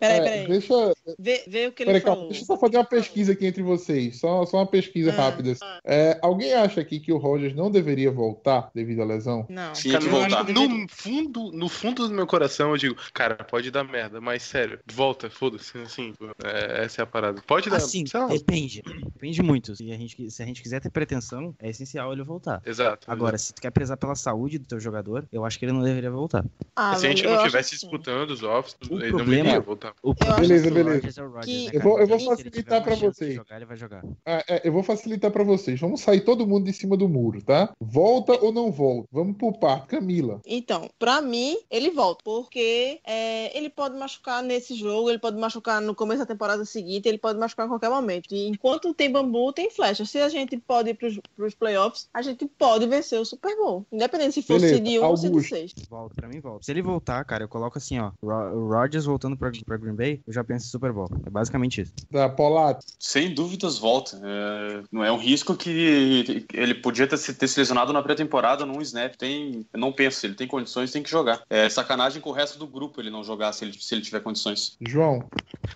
Peraí, 0.00 0.18
É, 0.18 0.20
peraí. 0.20 0.46
Deixa, 0.48 0.74
Vê, 1.18 1.44
vê 1.46 1.66
o 1.68 1.72
que 1.72 1.82
ele 1.82 1.90
Peraí, 1.90 2.00
calma, 2.00 2.16
falou. 2.16 2.28
deixa 2.28 2.42
eu 2.42 2.46
só 2.46 2.56
fazer 2.58 2.76
uma 2.78 2.84
pesquisa 2.84 3.32
aqui 3.32 3.46
entre 3.46 3.62
vocês. 3.62 4.18
Só, 4.18 4.44
só 4.46 4.58
uma 4.58 4.66
pesquisa 4.66 5.10
Ah, 5.12 5.14
rápida. 5.14 5.54
É, 5.84 6.18
alguém 6.22 6.52
acha 6.54 6.80
aqui 6.80 6.98
que 6.98 7.12
o 7.12 7.16
Rogers 7.18 7.54
não 7.54 7.70
deveria 7.70 8.10
voltar 8.10 8.70
devido 8.74 9.02
à 9.02 9.04
lesão? 9.04 9.46
Não. 9.48 9.72
Tinha 9.72 9.98
que 9.98 10.08
voltar. 10.08 10.44
no 10.44 10.86
fundo, 10.88 11.52
no 11.52 11.68
fundo 11.68 12.08
do 12.08 12.14
meu 12.14 12.26
coração 12.26 12.70
eu 12.70 12.76
digo, 12.76 12.96
cara, 13.12 13.36
pode 13.36 13.70
dar 13.70 13.84
merda, 13.84 14.20
mas 14.20 14.42
sério, 14.42 14.78
volta, 14.92 15.28
foda-se, 15.30 15.76
assim, 15.78 16.12
é, 16.44 16.84
essa 16.84 17.02
é 17.02 17.04
a 17.04 17.06
parada. 17.06 17.40
Pode 17.46 17.68
dar, 17.70 17.76
Assim, 17.76 18.04
depende. 18.30 18.82
Depende 19.12 19.42
muito. 19.42 19.76
Se 19.76 19.92
a, 19.92 19.96
gente, 19.96 20.30
se 20.30 20.42
a 20.42 20.46
gente 20.46 20.62
quiser 20.62 20.80
ter 20.80 20.90
pretensão, 20.90 21.54
é 21.60 21.68
essencial 21.70 22.12
ele 22.12 22.22
voltar. 22.22 22.62
Exato. 22.64 23.10
Agora, 23.10 23.36
se 23.38 23.52
tu 23.52 23.60
quer 23.60 23.70
prezar 23.70 23.96
pela 23.96 24.14
saúde 24.14 24.58
do 24.58 24.66
teu 24.66 24.80
jogador, 24.80 25.26
eu 25.32 25.44
acho 25.44 25.58
que 25.58 25.64
ele 25.64 25.72
não 25.72 25.82
deveria 25.82 26.10
voltar. 26.10 26.44
Ah, 26.74 26.96
se 26.96 27.06
a 27.06 27.10
gente 27.10 27.25
eu 27.26 27.36
não 27.36 27.46
estivesse 27.46 27.70
disputando 27.72 28.30
os 28.30 28.42
offs, 28.42 28.76
O 28.90 28.94
ele 28.94 29.08
problema- 29.10 29.18
não 29.18 29.24
deveria 29.24 29.60
voltar. 29.60 29.94
O 30.02 30.14
Beleza, 30.14 30.70
beleza. 30.70 31.20
É 31.20 31.22
Rodgers, 31.22 31.64
né, 31.66 31.70
Eu 31.72 31.80
vou- 31.80 32.00
eu 32.00 32.06
vou 32.06 32.18
Se 32.18 32.24
ele 32.26 32.36
facilitar 32.36 32.82
de 32.82 33.00
vocês. 33.06 33.34
Jogar, 33.34 33.56
ele 33.56 33.64
vai 33.64 33.76
jogar. 33.76 34.04
Ah, 34.24 34.44
é, 34.48 34.60
eu 34.68 34.72
vou 34.72 34.82
facilitar 34.82 35.30
pra 35.30 35.44
vocês. 35.44 35.78
Vamos 35.80 36.00
sair 36.00 36.20
todo 36.20 36.46
mundo 36.46 36.64
de 36.64 36.72
cima 36.72 36.96
do 36.96 37.08
muro, 37.08 37.42
tá? 37.42 37.72
Volta 37.80 38.32
ou 38.44 38.52
não 38.52 38.70
volta? 38.70 39.08
Vamos 39.12 39.36
por 39.36 39.58
parte. 39.58 39.86
Camila. 39.88 40.40
Então, 40.46 40.88
pra 40.98 41.20
mim, 41.20 41.56
ele 41.70 41.90
volta. 41.90 42.22
Porque 42.24 42.98
é, 43.06 43.56
ele 43.56 43.68
pode 43.70 43.96
machucar 43.98 44.42
nesse 44.42 44.74
jogo, 44.74 45.08
ele 45.10 45.18
pode 45.18 45.36
machucar 45.38 45.80
no 45.80 45.94
começo 45.94 46.20
da 46.20 46.26
temporada 46.26 46.64
seguinte, 46.64 47.08
ele 47.08 47.18
pode 47.18 47.38
machucar 47.38 47.66
em 47.66 47.68
qualquer 47.68 47.90
momento. 47.90 48.34
E 48.34 48.48
enquanto 48.48 48.92
tem 48.94 49.10
bambu, 49.10 49.52
tem 49.52 49.70
flecha. 49.70 50.04
Se 50.04 50.18
a 50.18 50.28
gente 50.28 50.56
pode 50.58 50.90
ir 50.90 50.94
pros, 50.94 51.18
pros 51.36 51.54
playoffs, 51.54 52.08
a 52.12 52.22
gente 52.22 52.46
pode 52.46 52.86
vencer 52.86 53.20
o 53.20 53.24
Super 53.24 53.54
Bowl. 53.56 53.84
Independente 53.92 54.32
se 54.32 54.42
for 54.42 54.54
Beleza, 54.60 54.74
seed 54.76 54.98
1 55.00 55.04
ou 55.04 55.16
seed 55.16 55.30
Augusto. 55.30 55.48
6. 55.50 55.72
Volta, 55.88 56.14
pra 56.14 56.28
mim 56.28 56.40
volta. 56.40 56.64
Se 56.64 56.72
ele 56.72 56.82
voltar, 57.06 57.24
cara, 57.24 57.44
eu 57.44 57.48
coloco 57.48 57.78
assim, 57.78 57.98
ó. 58.00 58.10
O 58.20 58.68
Rodgers 58.68 59.04
voltando 59.04 59.36
pra, 59.36 59.50
pra 59.64 59.76
Green 59.76 59.94
Bay, 59.94 60.20
eu 60.26 60.32
já 60.32 60.42
penso 60.42 60.66
em 60.66 60.70
Super 60.70 60.92
Bowl. 60.92 61.08
É 61.24 61.30
basicamente 61.30 61.82
isso. 61.82 61.92
Da 62.10 62.28
Polati. 62.28 62.84
Sem 62.98 63.32
dúvidas 63.32 63.78
volta. 63.78 64.20
É, 64.22 64.82
não 64.90 65.04
é 65.04 65.12
um 65.12 65.16
risco 65.16 65.56
que 65.56 66.44
ele 66.52 66.74
podia 66.74 67.06
ter 67.06 67.16
se, 67.16 67.32
ter 67.32 67.46
se 67.46 67.60
lesionado 67.60 67.92
na 67.92 68.02
pré-temporada 68.02 68.66
num 68.66 68.82
snap. 68.82 69.14
Tem, 69.14 69.64
eu 69.72 69.78
não 69.78 69.92
penso, 69.92 70.26
ele 70.26 70.34
tem 70.34 70.48
condições, 70.48 70.90
tem 70.90 71.02
que 71.02 71.10
jogar. 71.10 71.42
É 71.48 71.68
sacanagem 71.68 72.20
com 72.20 72.30
o 72.30 72.32
resto 72.32 72.58
do 72.58 72.66
grupo 72.66 73.00
ele 73.00 73.10
não 73.10 73.22
jogar 73.22 73.52
se 73.52 73.64
ele, 73.64 73.72
se 73.78 73.94
ele 73.94 74.02
tiver 74.02 74.20
condições. 74.20 74.76
João. 74.80 75.24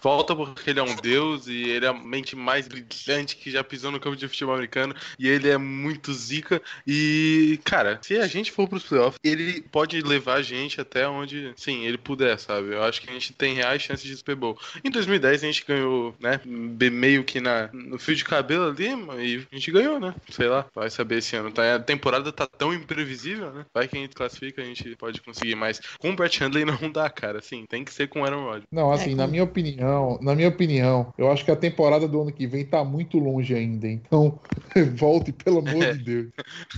Volta 0.03 0.35
porque 0.35 0.71
ele 0.71 0.81
é 0.81 0.83
um 0.83 0.97
deus 0.97 1.47
e 1.47 1.57
ele 1.57 1.87
é 1.87 1.89
a 1.89 1.93
mente 1.93 2.35
mais 2.35 2.67
brilhante 2.67 3.37
que 3.37 3.51
já 3.51 3.63
pisou 3.63 3.91
no 3.91 4.01
campo 4.01 4.17
de 4.17 4.27
futebol 4.27 4.55
americano 4.55 4.95
e 5.19 5.29
ele 5.29 5.49
é 5.49 5.59
muito 5.59 6.13
zica. 6.13 6.61
E, 6.87 7.61
cara, 7.65 7.99
se 8.03 8.17
a 8.17 8.27
gente 8.27 8.51
for 8.51 8.69
pros 8.69 8.85
playoffs, 8.85 9.19
ele 9.23 9.61
pode 9.61 10.01
levar 10.01 10.35
a 10.35 10.43
gente 10.43 10.81
até 10.81 11.07
onde, 11.09 11.20
sim, 11.57 11.85
ele 11.85 11.99
puder, 11.99 12.39
sabe? 12.39 12.73
Eu 12.73 12.83
acho 12.83 13.01
que 13.01 13.11
a 13.11 13.13
gente 13.13 13.33
tem 13.33 13.55
reais 13.55 13.83
chances 13.83 14.05
de 14.05 14.17
Super 14.17 14.35
Bowl. 14.37 14.59
Em 14.85 14.91
2010 14.91 15.43
a 15.43 15.47
gente 15.47 15.65
ganhou, 15.67 16.15
né, 16.21 16.41
meio 16.45 17.25
que 17.25 17.41
na, 17.41 17.69
no 17.73 17.99
fio 17.99 18.15
de 18.15 18.25
cabelo 18.25 18.69
ali, 18.69 18.89
e 18.89 19.47
a 19.51 19.55
gente 19.55 19.71
ganhou, 19.71 19.99
né? 20.01 20.15
Sei 20.31 20.49
lá, 20.49 20.67
vai 20.75 20.91
saber 20.91 21.19
esse 21.19 21.37
ano. 21.37 21.51
Tá, 21.51 21.77
a 21.77 21.81
temporada 21.81 22.33
tá 22.33 22.47
tão 22.47 22.73
imprevisível, 22.75 23.51
né? 23.53 23.65
Vai 23.75 23.89
que 23.89 23.97
a 23.97 24.01
gente 24.01 24.15
classifica, 24.15 24.63
a 24.63 24.65
gente 24.65 24.97
pode 24.97 25.21
conseguir 25.21 25.55
mais. 25.55 25.81
Com 25.99 26.11
o 26.11 26.17
Brett 26.17 26.43
Handley 26.43 26.65
não 26.65 26.91
dá, 26.91 27.09
cara, 27.11 27.39
assim, 27.39 27.65
tem 27.69 27.85
que 27.85 27.93
ser 27.93 28.09
com 28.09 28.21
o 28.21 28.25
Aaron 28.25 28.45
Rodgers. 28.45 28.67
Não, 28.71 28.93
assim, 28.93 29.13
É, 29.13 29.15
na 29.15 29.27
minha 29.27 29.45
opinião, 29.45 30.19
na 30.21 30.35
minha 30.35 30.49
opinião, 30.49 31.13
eu 31.19 31.31
acho 31.31 31.45
que 31.45 31.51
a 31.51 31.57
temporada 31.57 32.07
do 32.09 32.23
ano 32.23 32.33
que 32.33 32.47
vem 32.47 32.65
tá 32.65 32.85
muito 32.85 33.19
longe 33.19 33.55
ainda. 33.55 33.87
Então, 33.87 34.39
volte, 34.97 35.33
pelo 35.33 35.59
amor 35.59 35.93
de 35.93 35.99
Deus. 36.05 36.33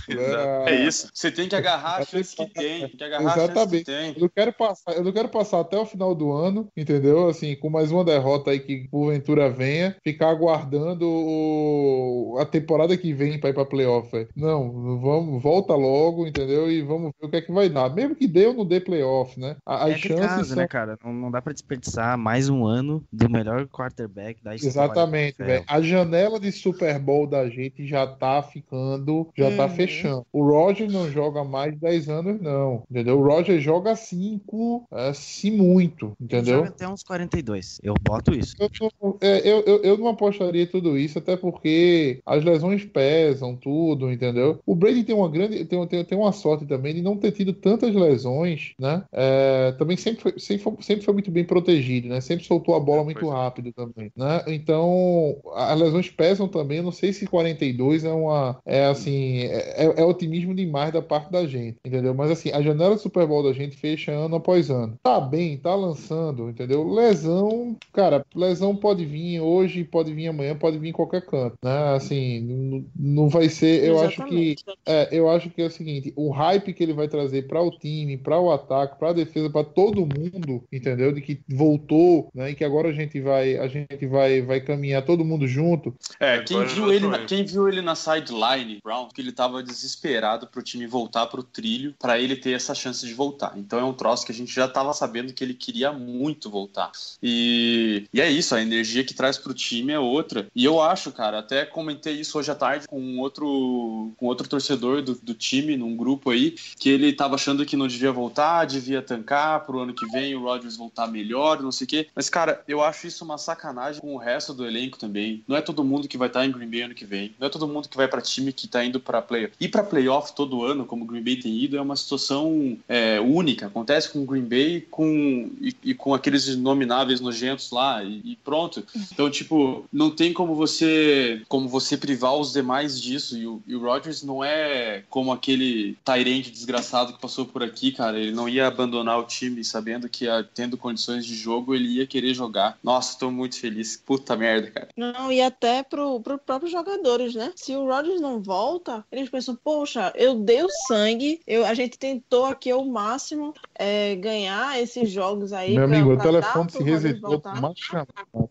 Exato. 0.07 0.69
É 0.69 0.75
isso. 0.75 1.09
Você 1.13 1.31
tem 1.31 1.47
que 1.47 1.55
agarrar 1.55 1.97
a 2.01 2.05
chance 2.05 2.35
que 2.35 2.45
tem. 2.47 2.87
Tem 2.87 2.97
que 2.97 3.03
agarrar 3.03 3.31
a 3.31 3.35
chance 3.35 3.47
que 3.47 3.51
Exatamente. 3.51 3.85
tem. 3.85 4.13
Eu 4.35 4.45
não 4.45 4.51
quero 4.51 4.53
passar, 4.57 4.93
eu 4.93 5.03
não 5.03 5.11
quero 5.11 5.29
passar 5.29 5.59
até 5.59 5.77
o 5.77 5.85
final 5.85 6.15
do 6.15 6.31
ano, 6.31 6.67
entendeu? 6.75 7.27
Assim, 7.29 7.55
com 7.55 7.69
mais 7.69 7.91
uma 7.91 8.03
derrota 8.03 8.49
aí 8.51 8.59
que 8.59 8.87
porventura 8.89 9.47
venha, 9.49 9.95
ficar 10.03 10.29
aguardando 10.29 11.05
o- 11.07 12.37
a 12.39 12.45
temporada 12.45 12.97
que 12.97 13.13
vem 13.13 13.39
pra 13.39 13.51
ir 13.51 13.53
pra 13.53 13.63
playoff. 13.65 14.11
velho. 14.11 14.27
Não, 14.35 14.99
vamos, 14.99 15.41
volta 15.41 15.75
logo, 15.75 16.25
entendeu? 16.27 16.69
E 16.71 16.81
vamos 16.81 17.11
ver 17.19 17.27
o 17.27 17.29
que 17.29 17.37
é 17.37 17.41
que 17.41 17.51
vai 17.51 17.69
dar. 17.69 17.93
Mesmo 17.93 18.15
que 18.15 18.27
dê 18.27 18.47
ou 18.47 18.53
não 18.53 18.65
dê 18.65 18.79
playoff, 18.79 19.39
né? 19.39 19.55
A- 19.65 19.85
As 19.85 19.91
é 19.91 19.95
aquele 19.95 20.15
chances 20.15 20.27
caso, 20.35 20.45
são 20.49 20.57
né, 20.57 20.67
cara? 20.67 20.97
Não, 21.03 21.13
não 21.13 21.31
dá 21.31 21.41
pra 21.41 21.53
desperdiçar 21.53 22.17
mais 22.17 22.49
um 22.49 22.65
ano 22.65 23.03
do 23.11 23.29
melhor 23.29 23.67
quarterback 23.67 24.43
da 24.43 24.55
história. 24.55 24.69
Exatamente, 24.85 25.41
É. 25.41 25.45
velho. 25.45 25.63
A 25.67 25.81
janela 25.81 26.39
de 26.39 26.51
Super 26.51 26.99
Bowl 26.99 27.27
da 27.27 27.47
gente 27.49 27.85
já 27.85 28.05
tá 28.07 28.41
ficando, 28.41 29.29
já 29.37 29.55
tá 29.55 29.63
Uhum. 29.65 29.69
fechando. 29.69 30.25
O 30.33 30.43
Roger 30.43 30.89
não 30.91 31.09
joga 31.09 31.43
mais 31.43 31.73
de 31.73 31.79
10 31.79 32.09
anos, 32.09 32.39
não. 32.41 32.83
Entendeu? 32.89 33.19
O 33.19 33.23
Roger 33.23 33.59
joga 33.59 33.95
5, 34.23 34.87
se 35.13 35.51
muito, 35.51 36.13
entendeu? 36.19 36.57
joga 36.57 36.69
até 36.69 36.87
uns 36.87 37.03
42. 37.03 37.79
Eu 37.83 37.93
boto 38.01 38.33
isso. 38.33 38.53
Eu, 38.59 38.69
não- 39.01 39.17
é, 39.21 39.39
eu, 39.39 39.61
eu, 39.65 39.83
eu 39.83 39.97
não 39.97 40.07
apostaria 40.07 40.65
tudo 40.65 40.97
isso, 40.97 41.19
até 41.19 41.35
porque 41.35 42.19
as 42.25 42.43
lesões 42.43 42.85
pesam, 42.85 43.55
tudo, 43.55 44.11
entendeu? 44.11 44.59
O 44.65 44.75
Brady 44.75 45.03
tem 45.03 45.15
uma 45.15 45.29
grande, 45.29 45.65
tem, 45.65 45.87
tem, 45.87 46.05
tem 46.05 46.17
uma 46.17 46.31
sorte 46.31 46.65
também 46.65 46.93
de 46.93 47.01
não 47.01 47.17
ter 47.17 47.31
tido 47.31 47.53
tantas 47.53 47.93
lesões, 47.93 48.73
né? 48.79 49.03
É, 49.11 49.73
também 49.73 49.97
sempre 49.97 50.21
foi, 50.21 50.39
sempre, 50.39 50.63
foi, 50.63 50.73
sempre 50.81 51.03
foi 51.05 51.13
muito 51.13 51.31
bem 51.31 51.43
protegido, 51.43 52.07
né? 52.07 52.21
Sempre 52.21 52.45
soltou 52.45 52.75
a 52.75 52.79
bola 52.79 53.03
muito 53.03 53.19
Pois 53.19 53.31
é. 53.33 53.35
rápido 53.35 53.71
também, 53.73 54.11
né? 54.15 54.43
Então, 54.47 55.37
as 55.55 55.79
lesões 55.79 56.09
pesam 56.09 56.47
também. 56.47 56.77
Eu 56.77 56.83
não 56.83 56.91
sei 56.91 57.11
se 57.13 57.27
42 57.27 58.03
é 58.05 58.11
uma, 58.11 58.57
é 58.65 58.85
assim, 58.85 59.39
é, 59.43 59.93
é 59.97 60.03
otimismo 60.05 60.53
demais 60.55 60.93
da 60.93 61.01
parte 61.01 61.31
da 61.31 61.45
gente, 61.45 61.77
entendeu? 61.85 62.13
Mas 62.13 62.31
assim, 62.31 62.51
a 62.51 62.61
janela 62.61 62.95
do 62.95 63.01
Super 63.01 63.25
Bowl 63.27 63.43
da 63.43 63.53
gente 63.53 63.75
fecha 63.77 64.12
ano 64.13 64.35
após 64.37 64.69
ano. 64.69 64.97
Tá 65.03 65.19
bem, 65.19 65.57
tá 65.57 65.73
lançando, 65.75 66.49
entendeu? 66.49 66.87
Lesão, 66.87 67.77
cara, 67.91 68.25
lesão 68.35 68.75
pode 68.75 69.05
vir 69.05 69.39
hoje, 69.39 69.83
pode 69.83 70.13
vir 70.13 70.27
amanhã, 70.27 70.55
pode 70.55 70.77
vir 70.77 70.89
em 70.89 70.93
qualquer 70.93 71.25
canto, 71.25 71.55
né? 71.63 71.95
Assim, 71.95 72.87
não, 72.95 73.29
vai 73.29 73.49
ser, 73.49 73.83
eu 73.83 73.99
acho 73.99 74.23
que 74.25 74.51
Exatamente. 74.51 74.63
é, 74.85 75.09
eu 75.11 75.29
acho 75.29 75.49
que 75.49 75.61
é 75.61 75.65
o 75.65 75.71
seguinte, 75.71 76.13
o 76.15 76.29
hype 76.31 76.73
que 76.73 76.83
ele 76.83 76.93
vai 76.93 77.07
trazer 77.07 77.47
para 77.47 77.61
o 77.61 77.71
time, 77.71 78.17
para 78.17 78.39
o 78.39 78.51
ataque, 78.51 78.97
para 78.99 79.09
a 79.09 79.13
defesa, 79.13 79.49
para 79.49 79.63
todo 79.63 80.01
mundo, 80.01 80.63
entendeu? 80.71 81.11
De 81.11 81.21
que 81.21 81.41
voltou, 81.49 82.29
né? 82.33 82.51
E 82.51 82.55
que 82.55 82.63
agora 82.63 82.89
a 82.89 82.93
gente 82.93 83.19
vai, 83.21 83.57
a 83.57 83.67
gente 83.67 84.05
vai, 84.07 84.41
vai 84.41 84.61
caminhar 84.61 85.05
todo 85.05 85.25
mundo 85.25 85.47
junto. 85.47 85.93
É, 86.19 86.41
quem 86.43 86.63
viu, 86.65 86.91
ele, 86.91 87.07
na- 87.07 87.25
quem 87.25 87.43
viu 87.45 87.67
ele 87.67 87.81
na 87.81 87.95
sideline, 87.95 88.79
Brown, 88.83 89.07
que 89.13 89.21
ele 89.21 89.31
tava 89.31 89.61
desesperado 89.63 90.47
pro 90.47 90.61
time 90.63 90.87
voltar 90.87 91.27
pro 91.27 91.43
trilho 91.43 91.93
pra 91.99 92.19
ele 92.19 92.35
ter 92.35 92.51
essa 92.51 92.73
chance 92.75 93.05
de 93.05 93.13
voltar. 93.13 93.53
Então 93.57 93.79
é 93.79 93.83
um 93.83 93.93
que 94.25 94.31
a 94.31 94.35
gente 94.35 94.53
já 94.53 94.67
tava 94.67 94.93
sabendo 94.93 95.33
que 95.33 95.43
ele 95.43 95.53
queria 95.53 95.91
muito 95.91 96.49
voltar. 96.49 96.91
E, 97.21 98.05
e 98.13 98.21
é 98.21 98.29
isso, 98.29 98.55
a 98.55 98.61
energia 98.61 99.03
que 99.03 99.13
traz 99.13 99.37
pro 99.37 99.53
time 99.53 99.93
é 99.93 99.99
outra. 99.99 100.47
E 100.55 100.65
eu 100.65 100.81
acho, 100.81 101.11
cara, 101.11 101.39
até 101.39 101.65
comentei 101.65 102.13
isso 102.13 102.37
hoje 102.37 102.51
à 102.51 102.55
tarde 102.55 102.87
com 102.87 103.19
outro, 103.19 104.11
com 104.17 104.25
outro 104.25 104.47
torcedor 104.47 105.01
do, 105.01 105.15
do 105.15 105.33
time, 105.33 105.77
num 105.77 105.95
grupo 105.95 106.29
aí, 106.29 106.51
que 106.77 106.89
ele 106.89 107.13
tava 107.13 107.35
achando 107.35 107.65
que 107.65 107.77
não 107.77 107.87
devia 107.87 108.11
voltar, 108.11 108.65
devia 108.65 109.01
tancar 109.01 109.65
pro 109.65 109.79
ano 109.79 109.93
que 109.93 110.05
vem 110.07 110.35
o 110.35 110.41
Rodgers 110.41 110.77
voltar 110.77 111.07
melhor, 111.07 111.61
não 111.61 111.71
sei 111.71 111.85
o 111.85 111.87
quê. 111.87 112.07
Mas, 112.15 112.29
cara, 112.29 112.63
eu 112.67 112.83
acho 112.83 113.07
isso 113.07 113.23
uma 113.23 113.37
sacanagem 113.37 114.01
com 114.01 114.13
o 114.13 114.17
resto 114.17 114.53
do 114.53 114.65
elenco 114.65 114.97
também. 114.97 115.43
Não 115.47 115.55
é 115.55 115.61
todo 115.61 115.83
mundo 115.83 116.07
que 116.07 116.17
vai 116.17 116.27
estar 116.27 116.45
em 116.45 116.51
Green 116.51 116.69
Bay 116.69 116.81
ano 116.81 116.93
que 116.93 117.05
vem. 117.05 117.33
Não 117.39 117.47
é 117.47 117.49
todo 117.49 117.67
mundo 117.67 117.87
que 117.87 117.97
vai 117.97 118.07
pra 118.07 118.21
time 118.21 118.51
que 118.51 118.67
tá 118.67 118.83
indo 118.83 118.99
pra 118.99 119.21
play. 119.21 119.49
Ir 119.59 119.69
pra 119.69 119.83
playoff 119.83 120.33
todo 120.35 120.63
ano, 120.63 120.85
como 120.85 121.03
o 121.03 121.07
Green 121.07 121.23
Bay 121.23 121.37
tem 121.37 121.57
ido, 121.57 121.77
é 121.77 121.81
uma 121.81 121.95
situação 121.95 122.77
é, 122.87 123.19
única. 123.19 123.67
Acontece 123.67 123.92
com 124.01 124.23
o 124.23 124.25
Green 124.25 124.43
Bay 124.43 124.81
com, 124.89 125.51
e, 125.61 125.75
e 125.83 125.93
com 125.93 126.13
aqueles 126.13 126.47
inomináveis 126.47 127.19
nojentos 127.19 127.71
lá 127.71 128.03
e, 128.03 128.21
e 128.23 128.35
pronto. 128.43 128.85
Então, 129.11 129.29
tipo, 129.29 129.85
não 129.91 130.09
tem 130.09 130.33
como 130.33 130.55
você 130.55 131.41
como 131.47 131.67
você 131.67 131.97
privar 131.97 132.35
os 132.35 132.53
demais 132.53 132.99
disso. 132.99 133.37
E 133.37 133.47
o, 133.47 133.61
e 133.67 133.75
o 133.75 133.81
Rodgers 133.81 134.23
não 134.23 134.43
é 134.43 135.03
como 135.09 135.31
aquele 135.31 135.97
Tyrande 136.03 136.51
desgraçado 136.51 137.13
que 137.13 137.21
passou 137.21 137.45
por 137.45 137.63
aqui, 137.63 137.91
cara. 137.91 138.19
Ele 138.19 138.31
não 138.31 138.47
ia 138.47 138.67
abandonar 138.67 139.19
o 139.19 139.25
time 139.25 139.63
sabendo 139.63 140.09
que, 140.09 140.27
ah, 140.27 140.45
tendo 140.53 140.77
condições 140.77 141.25
de 141.25 141.35
jogo, 141.35 141.73
ele 141.73 141.97
ia 141.97 142.07
querer 142.07 142.33
jogar. 142.33 142.77
Nossa, 142.83 143.17
tô 143.17 143.31
muito 143.31 143.59
feliz. 143.59 144.01
Puta 144.05 144.35
merda, 144.35 144.71
cara. 144.71 144.89
Não, 144.95 145.31
e 145.31 145.41
até 145.41 145.83
pro, 145.83 146.19
pro 146.19 146.37
próprios 146.37 146.71
jogadores, 146.71 147.35
né? 147.35 147.51
Se 147.55 147.75
o 147.75 147.85
Rodgers 147.85 148.21
não 148.21 148.41
volta, 148.41 149.05
eles 149.11 149.29
pensam, 149.29 149.55
poxa, 149.55 150.11
eu 150.15 150.35
dei 150.35 150.63
o 150.63 150.69
sangue, 150.87 151.41
eu, 151.47 151.65
a 151.65 151.73
gente 151.73 151.97
tentou 151.97 152.45
aqui 152.45 152.71
ao 152.71 152.85
máximo 152.85 153.53
é, 153.83 154.15
ganhar 154.15 154.81
esses 154.81 155.09
jogos 155.11 155.51
aí. 155.51 155.75
Meu 155.75 155.87
pra- 155.87 155.97
amigo, 155.97 156.13
o 156.13 156.17
pra 156.17 156.31
dar 156.31 156.41
telefone 156.41 156.71
se 156.71 156.83
resetou 156.83 157.41
chamada. 157.75 158.07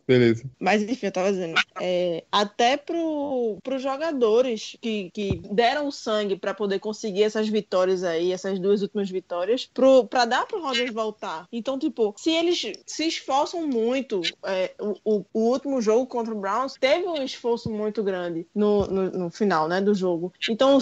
Beleza. 0.06 0.44
Mas 0.58 0.82
enfim, 0.82 1.06
eu 1.06 1.12
tava 1.12 1.32
dizendo, 1.32 1.54
é, 1.80 2.24
até 2.30 2.76
pro, 2.76 3.56
pros 3.62 3.82
jogadores 3.82 4.76
que, 4.80 5.10
que 5.10 5.40
deram 5.50 5.88
o 5.88 5.92
sangue 5.92 6.36
pra 6.36 6.52
poder 6.52 6.78
conseguir 6.78 7.22
essas 7.22 7.48
vitórias 7.48 8.04
aí, 8.04 8.30
essas 8.32 8.58
duas 8.58 8.82
últimas 8.82 9.08
vitórias, 9.10 9.70
pro, 9.72 10.04
pra 10.04 10.24
dar 10.24 10.46
pro 10.46 10.62
Rodgers 10.62 10.92
voltar. 10.92 11.46
Então, 11.50 11.78
tipo, 11.78 12.14
se 12.18 12.30
eles 12.30 12.60
se 12.86 13.06
esforçam 13.06 13.66
muito, 13.66 14.20
é, 14.44 14.72
o, 14.78 14.96
o, 15.04 15.24
o 15.32 15.40
último 15.50 15.80
jogo 15.80 16.06
contra 16.06 16.34
o 16.34 16.38
Browns 16.38 16.74
teve 16.78 17.06
um 17.06 17.22
esforço 17.22 17.70
muito 17.70 18.02
grande 18.02 18.46
no, 18.54 18.86
no, 18.86 19.10
no 19.10 19.30
final, 19.30 19.66
né, 19.68 19.80
do 19.80 19.94
jogo. 19.94 20.32
Então, 20.50 20.78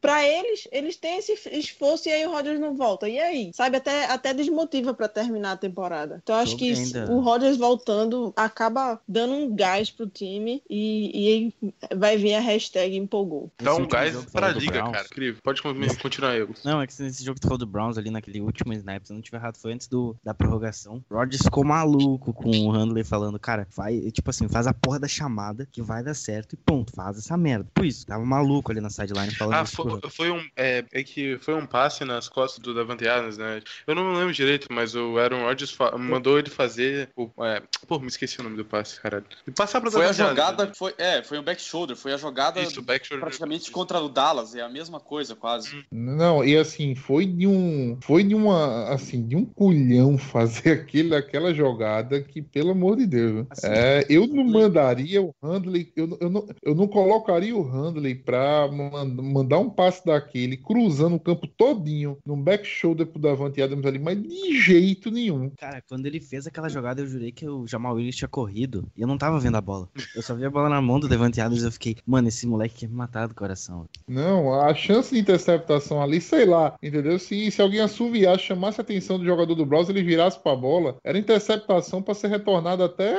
pra 0.00 0.24
eles, 0.26 0.68
eles 0.70 0.96
têm 0.96 1.18
esse 1.18 1.32
esforço 1.50 2.08
e 2.08 2.12
aí 2.12 2.26
o 2.26 2.30
Rodgers 2.30 2.60
não 2.60 2.76
volta. 2.76 3.08
E 3.08 3.18
aí? 3.18 3.50
Sabe, 3.54 3.79
até, 3.80 4.04
até 4.06 4.34
desmotiva 4.34 4.94
pra 4.94 5.08
terminar 5.08 5.52
a 5.52 5.56
temporada. 5.56 6.20
Então, 6.22 6.36
eu 6.36 6.42
acho 6.42 6.56
que 6.56 6.72
o 7.08 7.20
Rodgers 7.20 7.56
voltando 7.56 8.32
acaba 8.36 9.00
dando 9.08 9.32
um 9.34 9.54
gás 9.54 9.90
pro 9.90 10.06
time 10.06 10.62
e, 10.68 11.50
e 11.58 11.96
vai 11.96 12.16
vir 12.16 12.34
a 12.34 12.40
hashtag 12.40 12.96
empolgou. 12.96 13.50
Dá 13.58 13.74
um 13.74 13.86
gás 13.86 14.14
pra 14.26 14.50
liga, 14.50 14.72
Browns- 14.78 14.92
cara. 14.92 15.06
Incrível. 15.06 15.40
Pode 15.42 15.62
con- 15.62 15.74
continuar, 16.00 16.36
eu. 16.36 16.50
Não, 16.64 16.80
é 16.80 16.86
que 16.86 17.02
nesse 17.02 17.24
jogo 17.24 17.34
que 17.36 17.40
tu 17.40 17.48
falou 17.48 17.58
do 17.58 17.66
Browns 17.66 17.98
ali 17.98 18.10
naquele 18.10 18.40
último 18.40 18.72
snap, 18.74 19.04
se 19.04 19.12
eu 19.12 19.14
não 19.14 19.22
tiver 19.22 19.38
errado, 19.38 19.56
foi 19.56 19.72
antes 19.72 19.88
do, 19.88 20.16
da 20.22 20.34
prorrogação. 20.34 21.02
Rodgers 21.10 21.42
ficou 21.42 21.64
maluco 21.64 22.32
com 22.32 22.50
o 22.50 22.70
Handley 22.70 23.04
falando, 23.04 23.38
cara, 23.38 23.66
vai, 23.74 23.98
tipo 24.10 24.30
assim, 24.30 24.48
faz 24.48 24.66
a 24.66 24.74
porra 24.74 24.98
da 24.98 25.08
chamada 25.08 25.66
que 25.70 25.82
vai 25.82 26.02
dar 26.02 26.14
certo 26.14 26.52
e 26.52 26.56
ponto, 26.56 26.92
faz 26.94 27.18
essa 27.18 27.36
merda. 27.36 27.66
Por 27.74 27.84
isso, 27.84 28.06
tava 28.06 28.24
maluco 28.24 28.70
ali 28.70 28.80
na 28.80 28.90
sideline 28.90 29.34
falando 29.34 29.54
Ah, 29.54 29.64
foi, 29.64 30.00
foi 30.10 30.30
um. 30.30 30.42
É, 30.56 30.84
é 30.92 31.02
que 31.02 31.38
foi 31.38 31.54
um 31.54 31.66
passe 31.66 32.04
nas 32.04 32.28
costas 32.28 32.60
do 32.60 32.74
Davante 32.74 33.06
Adams, 33.08 33.38
né? 33.38 33.59
Eu 33.86 33.94
não 33.94 34.12
lembro 34.14 34.32
direito, 34.32 34.68
mas 34.70 34.94
o 34.94 35.18
Aaron 35.18 35.42
Rodgers 35.42 35.76
mandou 35.98 36.38
ele 36.38 36.50
fazer. 36.50 37.08
O, 37.16 37.28
é, 37.44 37.62
pô, 37.86 37.98
me 37.98 38.06
esqueci 38.08 38.40
o 38.40 38.42
nome 38.42 38.56
do 38.56 38.64
passe, 38.64 39.00
caralho. 39.00 39.24
E 39.46 39.50
passar 39.50 39.80
pra 39.80 39.90
Foi 39.90 40.06
a 40.06 40.12
jogada, 40.12 40.66
né? 40.66 40.72
foi, 40.76 40.94
é, 40.98 41.22
foi 41.22 41.38
um 41.38 41.42
back 41.42 41.60
shoulder, 41.60 41.96
foi 41.96 42.12
a 42.12 42.16
jogada 42.16 42.60
Isso, 42.60 42.82
back 42.82 43.06
shoulder. 43.06 43.20
praticamente 43.24 43.70
contra 43.70 44.00
o 44.00 44.08
Dallas, 44.08 44.54
é 44.54 44.60
a 44.62 44.68
mesma 44.68 45.00
coisa, 45.00 45.34
quase. 45.34 45.84
Não, 45.90 46.44
e 46.44 46.56
assim, 46.56 46.94
foi 46.94 47.26
de 47.26 47.46
um. 47.46 47.98
Foi 48.02 48.22
de 48.22 48.34
uma. 48.34 48.88
Assim, 48.92 49.26
de 49.26 49.36
um 49.36 49.44
culhão 49.44 50.16
fazer 50.18 50.70
aquele, 50.80 51.14
aquela 51.14 51.52
jogada 51.54 52.20
que, 52.20 52.40
pelo 52.42 52.70
amor 52.70 52.96
de 52.96 53.06
Deus. 53.06 53.32
né? 53.34 53.46
Assim, 53.50 53.66
é, 53.68 54.06
eu 54.08 54.26
não 54.26 54.44
mandaria 54.44 55.22
o 55.22 55.34
Handley. 55.42 55.92
Eu, 55.96 56.06
não- 56.06 56.18
eu, 56.20 56.30
não, 56.30 56.48
eu 56.62 56.74
não 56.74 56.86
colocaria 56.86 57.56
o 57.56 57.62
Handley 57.62 58.14
pra 58.14 58.68
man- 58.70 59.04
mandar 59.22 59.58
um 59.58 59.70
passe 59.70 60.04
daquele, 60.04 60.56
cruzando 60.56 61.16
o 61.16 61.20
campo 61.20 61.46
todinho, 61.46 62.18
num 62.26 62.40
back 62.40 62.64
shoulder 62.66 63.06
pro 63.06 63.20
Davante 63.20 63.49
Adams 63.58 63.86
ali, 63.86 63.98
mas 63.98 64.20
de 64.22 64.60
jeito 64.60 65.10
nenhum. 65.10 65.50
Cara, 65.58 65.82
quando 65.88 66.06
ele 66.06 66.20
fez 66.20 66.46
aquela 66.46 66.68
jogada, 66.68 67.00
eu 67.00 67.06
jurei 67.06 67.32
que 67.32 67.48
o 67.48 67.66
Jamal 67.66 67.94
Williams 67.94 68.16
tinha 68.16 68.28
corrido. 68.28 68.86
E 68.96 69.00
eu 69.02 69.08
não 69.08 69.18
tava 69.18 69.38
vendo 69.38 69.56
a 69.56 69.60
bola. 69.60 69.88
Eu 70.14 70.22
só 70.22 70.34
vi 70.34 70.44
a 70.44 70.50
bola 70.50 70.68
na 70.68 70.80
mão 70.80 71.00
do 71.00 71.08
Devante 71.08 71.40
Adams 71.40 71.62
e 71.62 71.66
eu 71.66 71.72
fiquei, 71.72 71.96
mano, 72.06 72.28
esse 72.28 72.46
moleque 72.46 72.80
quer 72.80 72.88
me 72.88 72.94
matar 72.94 73.26
do 73.28 73.34
coração. 73.34 73.86
Não, 74.06 74.52
a 74.52 74.74
chance 74.74 75.14
de 75.14 75.20
interceptação 75.20 76.02
ali, 76.02 76.20
sei 76.20 76.44
lá, 76.44 76.74
entendeu? 76.82 77.18
Se, 77.18 77.50
se 77.50 77.62
alguém 77.62 77.80
assoviar, 77.80 78.38
chamasse 78.38 78.80
a 78.80 78.82
atenção 78.82 79.18
do 79.18 79.24
jogador 79.24 79.54
do 79.54 79.66
Browns, 79.66 79.88
ele 79.88 80.02
virasse 80.02 80.38
pra 80.38 80.54
bola, 80.54 80.96
era 81.04 81.18
interceptação 81.18 82.02
pra 82.02 82.14
ser 82.14 82.28
retornada 82.28 82.84
até 82.84 83.14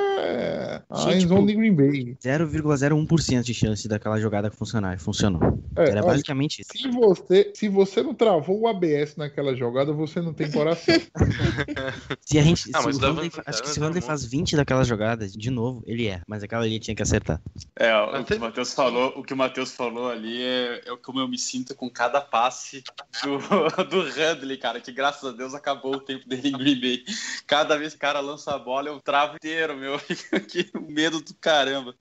a 0.90 1.00
Gente, 1.02 1.26
endzone 1.26 1.48
de 1.48 1.56
Green 1.56 1.74
Bay. 1.74 2.18
0,01% 2.24 3.44
de 3.44 3.54
chance 3.54 3.88
daquela 3.88 4.20
jogada 4.20 4.52
funcionar. 4.52 5.00
Funcionou. 5.00 5.42
É, 5.76 5.90
Era 5.90 6.02
olha, 6.02 6.04
basicamente 6.04 6.62
isso. 6.62 6.72
se 6.74 6.90
você, 6.90 7.52
se 7.54 7.70
você 7.70 8.04
não 8.04 8.14
travou 8.14 8.62
o 8.62 8.68
ABS 8.68 9.16
naquela 9.18 9.56
jogada, 9.56 9.94
você 9.94 10.21
não 10.22 10.34
tem 10.34 10.50
coração. 10.52 10.94
Se 12.22 12.38
a 12.38 12.42
gente. 12.42 12.70
Ah, 12.74 12.82
se 12.82 12.88
o 12.88 12.98
Handley 13.00 13.32
acho 13.46 13.62
que 13.64 13.70
se 13.70 13.80
o 13.80 13.84
Handley 13.84 14.02
faz 14.02 14.24
20 14.26 14.56
daquelas 14.56 14.88
jogadas, 14.88 15.34
de 15.34 15.50
novo, 15.50 15.84
ele 15.86 16.08
é. 16.08 16.22
Mas 16.28 16.44
aquela 16.44 16.64
ali 16.64 16.80
tinha 16.80 16.96
que 16.96 17.02
acertar. 17.02 17.42
É, 17.76 17.94
o 17.96 18.04
Até- 18.16 18.24
que 18.24 18.34
o 18.36 18.40
Matheus 18.40 18.74
falou, 18.74 19.14
o 19.18 19.24
que 19.24 19.34
o 19.34 19.38
Matheus 19.38 19.72
falou 19.74 20.10
ali 20.10 20.42
é, 20.42 20.82
é 20.86 20.98
como 21.04 21.20
eu 21.20 21.28
me 21.28 21.38
sinto 21.38 21.76
com 21.76 21.90
cada 21.90 22.22
passe 22.22 22.84
do, 23.24 23.38
do 23.86 24.02
Handley, 24.04 24.58
cara, 24.58 24.80
que 24.80 24.92
graças 24.92 25.24
a 25.28 25.32
Deus 25.36 25.54
acabou 25.54 25.96
o 25.96 26.00
tempo 26.02 26.28
dele 26.28 26.50
em 26.50 26.58
Green 26.58 26.80
Bay. 26.80 27.04
Cada 27.48 27.78
vez 27.78 27.92
que 27.94 27.98
o 27.98 28.02
cara 28.02 28.20
lança 28.20 28.54
a 28.54 28.60
bola, 28.60 28.90
eu 28.90 29.00
travo 29.02 29.36
inteiro, 29.36 29.76
meu. 29.78 30.00
que 30.50 30.70
medo 30.90 31.22
do 31.22 31.34
caramba. 31.36 31.96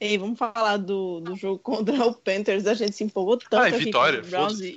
Ei, 0.00 0.16
vamos 0.18 0.38
falar 0.38 0.76
do, 0.76 1.20
do 1.20 1.36
jogo 1.36 1.58
contra 1.58 1.94
o 2.06 2.14
Panthers. 2.14 2.66
A 2.66 2.74
gente 2.74 2.92
se 2.94 3.04
empolgou 3.04 3.36
tanto 3.36 3.56
Ah, 3.56 3.70
e 3.70 3.74
aqui 3.74 3.84
vitória, 3.86 4.20
com 4.20 4.26
o 4.26 4.30
Browns 4.30 4.60
e- 4.60 4.74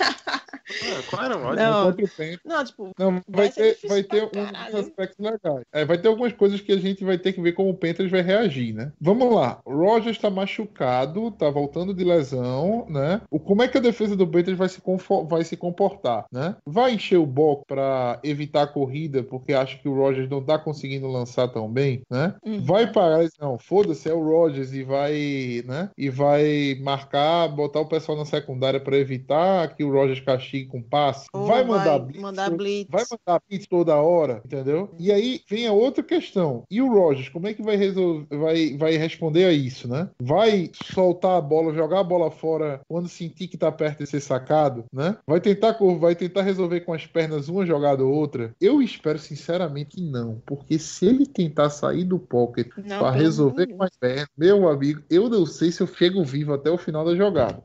Ah, 0.00 1.02
qual 1.10 1.24
era 1.24 1.36
o 1.36 1.42
ódio? 1.44 1.56
Não, 1.64 1.92
Panthers. 2.16 2.40
Não, 2.44 2.64
tipo, 2.64 2.90
Não, 2.98 3.12
vai, 3.28 3.42
Vai 3.42 3.50
ter, 3.50 3.78
vai 3.88 4.02
ter 4.02 4.28
pra 4.28 4.40
uns 4.42 4.50
caralho. 4.50 4.76
aspectos 4.78 5.18
legais. 5.18 5.64
É, 5.72 5.84
vai 5.84 5.98
ter 5.98 6.08
algumas 6.08 6.32
coisas 6.32 6.60
que 6.60 6.72
a 6.72 6.78
gente 6.78 7.04
vai 7.04 7.18
ter 7.18 7.32
que 7.32 7.40
ver 7.40 7.52
como 7.52 7.70
o 7.70 7.74
Panthers 7.76 8.10
vai 8.10 8.22
reagir, 8.22 8.72
né? 8.74 8.92
Vamos 9.00 9.34
lá. 9.34 9.60
O 9.64 9.74
Rogers 9.74 10.18
tá 10.18 10.30
machucado, 10.30 11.30
tá 11.32 11.50
voltando 11.50 11.92
de 11.94 12.04
lesão, 12.04 12.86
né? 12.88 13.20
O, 13.30 13.38
como 13.38 13.62
é 13.62 13.68
que 13.68 13.78
a 13.78 13.80
defesa 13.80 14.16
do 14.16 14.26
Panthers 14.26 14.56
vai 14.58 14.68
se, 14.68 14.80
vai 15.28 15.44
se 15.44 15.56
comportar, 15.56 16.26
né? 16.32 16.56
Vai 16.66 16.94
encher 16.94 17.18
o 17.18 17.26
bloco 17.26 17.64
pra 17.66 18.18
evitar 18.22 18.62
a 18.62 18.66
corrida, 18.66 19.22
porque 19.22 19.52
acha 19.52 19.76
que 19.78 19.88
o 19.88 19.94
Rogers 19.94 20.28
não 20.28 20.42
tá 20.42 20.58
conseguindo 20.58 21.06
lançar 21.08 21.48
tão 21.48 21.68
bem, 21.70 22.02
né? 22.10 22.34
Uhum. 22.44 22.64
Vai 22.64 22.92
parar, 22.92 23.26
não, 23.40 23.58
foda-se, 23.58 24.08
é 24.08 24.14
o 24.14 24.22
Rogers 24.22 24.72
e 24.72 24.82
vai, 24.82 25.62
né? 25.66 25.90
E 25.96 26.08
vai 26.10 26.76
marcar, 26.80 27.48
botar 27.48 27.80
o 27.80 27.88
pessoal 27.88 28.16
na 28.18 28.24
secundária 28.24 28.80
pra 28.80 28.96
evitar 28.96 29.74
que 29.74 29.84
o 29.84 29.90
Rogers 29.92 30.20
castigue 30.20 30.66
com 30.66 30.82
passe. 30.82 31.26
Ou 31.32 31.46
vai 31.46 31.64
mandar 31.64 31.98
blitz, 32.02 32.20
mandar 32.20 32.50
blitz. 32.50 32.90
vai 32.90 33.04
mandar 33.10 33.40
blitz 33.48 33.66
toda 33.66 33.96
hora, 33.96 34.42
entendeu? 34.44 34.90
E 34.98 35.10
aí 35.12 35.40
vem 35.48 35.66
a 35.66 35.72
outra 35.72 36.02
questão. 36.02 36.64
E 36.70 36.80
o 36.82 36.92
Rogers, 36.92 37.28
como 37.28 37.46
é 37.46 37.54
que 37.54 37.62
vai 37.62 37.76
resolver, 37.76 38.26
vai, 38.36 38.76
vai 38.76 38.96
responder 38.96 39.44
a 39.44 39.52
isso, 39.52 39.88
né? 39.88 40.08
Vai 40.20 40.70
soltar 40.92 41.36
a 41.36 41.40
bola, 41.40 41.74
jogar 41.74 42.00
a 42.00 42.04
bola 42.04 42.30
fora 42.30 42.80
quando 42.88 43.08
sentir 43.08 43.48
que 43.48 43.56
tá 43.56 43.70
perto 43.72 43.98
de 43.98 44.06
ser 44.06 44.20
sacado, 44.20 44.84
né? 44.92 45.16
Vai 45.26 45.40
tentar 45.40 45.76
vai 45.98 46.14
tentar 46.14 46.42
resolver 46.42 46.80
com 46.80 46.92
as 46.92 47.06
pernas 47.06 47.48
uma 47.48 47.64
jogada 47.64 48.04
ou 48.04 48.12
outra? 48.12 48.54
Eu 48.60 48.82
espero 48.82 49.18
sinceramente 49.18 49.96
que 49.96 50.02
não, 50.02 50.42
porque 50.46 50.78
se 50.78 51.06
ele 51.06 51.26
tentar 51.26 51.70
sair 51.70 52.04
do 52.04 52.18
pocket 52.18 52.68
para 52.98 53.10
resolver 53.10 53.66
com 53.68 53.82
as 53.82 53.96
pernas, 53.98 54.26
meu 54.36 54.68
amigo, 54.68 55.02
eu 55.10 55.28
não 55.28 55.46
sei 55.46 55.70
se 55.72 55.82
eu 55.82 55.86
chego 55.86 56.22
vivo 56.24 56.52
até 56.52 56.70
o 56.70 56.78
final 56.78 57.04
da 57.04 57.14
jogada. 57.14 57.62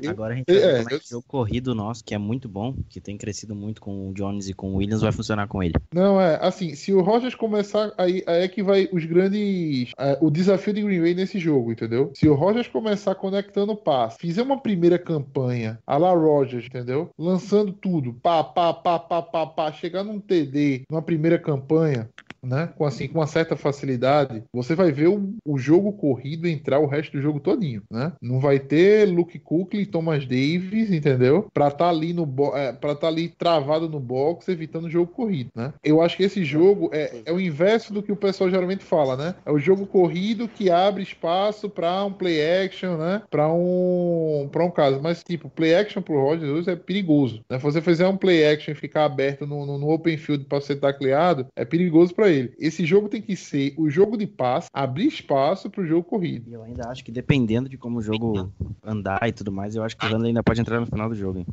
Eu- 0.00 0.10
agora 0.10 0.34
a 0.34 0.36
gente 0.36 0.50
é, 0.50 0.60
vai 0.60 0.60
ver 0.60 0.76
como 0.78 0.90
é 0.90 0.94
eu- 0.94 1.00
que 1.00 1.06
o 1.06 1.10
jogo 1.10 1.24
corrido 1.26 1.74
nosso, 1.74 2.04
que 2.04 2.14
é 2.14 2.18
muito 2.18 2.48
bom, 2.48 2.74
que 2.88 3.00
tem 3.00 3.16
crescido 3.16 3.54
muito 3.54 3.80
com 3.80 4.08
o 4.08 4.14
Jones 4.14 4.48
e 4.48 4.54
com 4.54 4.72
o 4.72 4.76
Williams, 4.76 5.02
vai 5.02 5.12
funcionar 5.12 5.46
com 5.48 5.62
ele. 5.62 5.74
Não, 5.92 6.20
é, 6.20 6.38
assim, 6.40 6.74
se 6.74 6.92
o 6.92 7.02
Rogers 7.02 7.34
começar, 7.34 7.92
aí, 7.98 8.22
aí 8.26 8.42
é 8.42 8.48
que 8.48 8.62
vai 8.62 8.88
os 8.92 9.04
grandes. 9.04 9.92
é, 9.98 10.18
o 10.20 10.30
desafio 10.30 10.72
de 10.72 10.82
Green 10.82 11.00
Bay 11.00 11.14
nesse 11.14 11.38
jogo, 11.38 11.72
entendeu? 11.72 12.12
Se 12.14 12.28
o 12.28 12.34
Rogers 12.34 12.68
começar 12.68 13.14
conectando 13.14 13.76
passe, 13.76 14.18
fizer 14.18 14.42
uma 14.42 14.60
primeira 14.60 14.98
campanha, 14.98 15.78
a 15.86 15.96
la 15.96 16.12
Rogers, 16.12 16.66
entendeu? 16.66 17.10
Lançando 17.18 17.72
tudo, 17.72 18.14
pá, 18.14 18.42
pá, 18.42 18.72
pá, 18.72 18.98
pá, 18.98 19.22
pá, 19.22 19.46
pá, 19.46 19.72
chegar 19.72 20.04
num 20.04 20.20
TD, 20.20 20.82
numa 20.90 21.02
primeira 21.02 21.38
campanha, 21.38 22.08
né? 22.44 22.68
Com 22.76 22.84
assim, 22.84 23.08
com 23.08 23.18
uma 23.18 23.26
certa 23.26 23.56
facilidade, 23.56 24.42
você 24.52 24.74
vai 24.74 24.92
ver 24.92 25.08
o, 25.08 25.34
o 25.44 25.58
jogo 25.58 25.92
corrido 25.92 26.46
entrar 26.46 26.78
o 26.78 26.86
resto 26.86 27.12
do 27.12 27.22
jogo 27.22 27.40
todinho, 27.40 27.82
né? 27.90 28.12
Não 28.20 28.38
vai 28.38 28.58
ter 28.58 29.08
Luke 29.08 29.40
e 29.72 29.86
Thomas 29.86 30.26
Davis, 30.26 30.92
entendeu? 30.92 31.48
Pra 31.52 31.70
tá 31.70 31.88
ali 31.88 32.12
no 32.12 32.28
é, 32.54 32.73
para 32.74 32.94
tá 32.94 33.08
ali 33.08 33.28
travado 33.28 33.88
no 33.88 34.00
box, 34.00 34.48
evitando 34.48 34.84
o 34.84 34.90
jogo 34.90 35.10
corrido, 35.12 35.50
né? 35.54 35.72
Eu 35.82 36.02
acho 36.02 36.16
que 36.16 36.22
esse 36.22 36.44
jogo 36.44 36.90
é, 36.92 37.22
é 37.24 37.32
o 37.32 37.40
inverso 37.40 37.92
do 37.92 38.02
que 38.02 38.12
o 38.12 38.16
pessoal 38.16 38.50
geralmente 38.50 38.84
fala, 38.84 39.16
né? 39.16 39.34
É 39.44 39.50
o 39.50 39.58
jogo 39.58 39.86
corrido 39.86 40.48
que 40.48 40.70
abre 40.70 41.02
espaço 41.02 41.68
pra 41.68 42.04
um 42.04 42.12
play 42.12 42.64
action, 42.64 42.96
né? 42.96 43.22
Pra 43.30 43.48
um 43.52 44.48
para 44.50 44.64
um 44.64 44.70
caso, 44.70 45.00
mas 45.02 45.22
tipo, 45.22 45.48
play 45.48 45.74
action 45.74 46.02
pro 46.02 46.20
Rodgers 46.20 46.50
hoje 46.50 46.70
é 46.70 46.76
perigoso, 46.76 47.40
né? 47.50 47.58
Se 47.58 47.64
você 47.64 47.80
fizer 47.80 48.06
um 48.06 48.16
play 48.16 48.46
action 48.46 48.72
e 48.72 48.76
ficar 48.76 49.04
aberto 49.04 49.46
no, 49.46 49.64
no, 49.66 49.78
no 49.78 49.90
open 49.90 50.16
field 50.16 50.44
pra 50.44 50.60
ser 50.60 50.76
tacleado, 50.76 51.46
é 51.56 51.64
perigoso 51.64 52.14
pra 52.14 52.28
ele. 52.28 52.52
Esse 52.58 52.84
jogo 52.84 53.08
tem 53.08 53.22
que 53.22 53.36
ser 53.36 53.74
o 53.76 53.88
jogo 53.88 54.16
de 54.16 54.26
passe, 54.26 54.68
abrir 54.72 55.06
espaço 55.06 55.70
pro 55.70 55.86
jogo 55.86 56.04
corrido. 56.04 56.50
E 56.50 56.54
eu 56.54 56.62
ainda 56.62 56.88
acho 56.88 57.04
que 57.04 57.12
dependendo 57.12 57.68
de 57.68 57.76
como 57.76 57.98
o 57.98 58.02
jogo 58.02 58.52
andar 58.82 59.26
e 59.28 59.32
tudo 59.32 59.52
mais, 59.52 59.76
eu 59.76 59.82
acho 59.82 59.96
que 59.96 60.06
o 60.06 60.08
Handley 60.08 60.28
ainda 60.28 60.42
pode 60.42 60.60
entrar 60.60 60.80
no 60.80 60.86
final 60.86 61.08
do 61.08 61.14
jogo, 61.14 61.38
hein? 61.38 61.46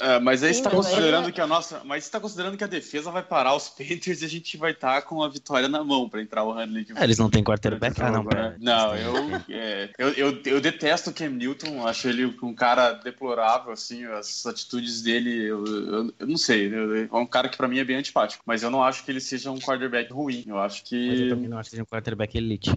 É, 0.00 0.18
mas 0.18 0.42
aí 0.42 0.52
tá 0.60 0.70
mas 0.70 0.86
considerando 0.86 1.26
aí- 1.26 1.32
que 1.32 1.40
a 1.40 1.46
nossa. 1.46 1.82
Mas 1.84 2.04
você 2.04 2.10
tá 2.10 2.18
considerando 2.20 2.56
que 2.56 2.64
a 2.64 2.66
defesa 2.66 3.10
vai 3.10 3.22
parar 3.22 3.54
os 3.54 3.68
Panthers 3.78 4.22
e 4.22 4.24
a 4.24 4.28
gente 4.28 4.56
vai 4.56 4.72
estar 4.72 5.02
com 5.02 5.22
a 5.22 5.28
vitória 5.28 5.68
na 5.68 5.84
mão 5.84 6.08
pra 6.08 6.20
entrar 6.20 6.42
o 6.44 6.52
Handley. 6.52 6.86
É, 6.96 7.04
eles 7.04 7.18
não 7.18 7.30
têm 7.30 7.44
quarterback? 7.44 8.00
Ah, 8.02 8.10
não, 8.10 8.24
pera. 8.24 8.56
Não, 8.60 8.96
eu, 8.96 9.14
é, 9.50 9.90
eu, 9.98 10.08
eu, 10.14 10.42
eu 10.46 10.60
detesto 10.60 11.10
o 11.10 11.12
Cam 11.12 11.28
Newton, 11.30 11.86
acho 11.86 12.08
ele 12.08 12.24
um 12.42 12.54
cara 12.54 12.92
deplorável, 12.92 13.72
assim, 13.72 14.04
as 14.06 14.44
atitudes 14.46 15.02
dele, 15.02 15.44
eu, 15.44 15.64
eu, 15.64 16.14
eu 16.18 16.26
não 16.26 16.36
sei, 16.36 16.72
eu- 16.74 17.04
é 17.04 17.08
um 17.16 17.26
cara 17.26 17.48
que 17.48 17.56
pra 17.56 17.68
mim 17.68 17.78
é 17.78 17.84
bem 17.84 17.96
antipático, 17.96 18.42
mas 18.46 18.62
eu 18.62 18.70
não 18.70 18.82
acho 18.82 19.04
que 19.04 19.10
ele 19.10 19.20
seja 19.20 19.50
um 19.50 19.58
quarterback 19.58 20.12
ruim, 20.12 20.44
eu 20.46 20.58
acho 20.58 20.82
Mas 20.82 20.92
eu 21.20 21.24
que... 21.24 21.28
também 21.28 21.48
não 21.48 21.58
acho 21.58 21.70
que 21.70 21.76
seja 21.76 21.82
um 21.82 21.86
quarterback 21.86 22.36
elite. 22.36 22.70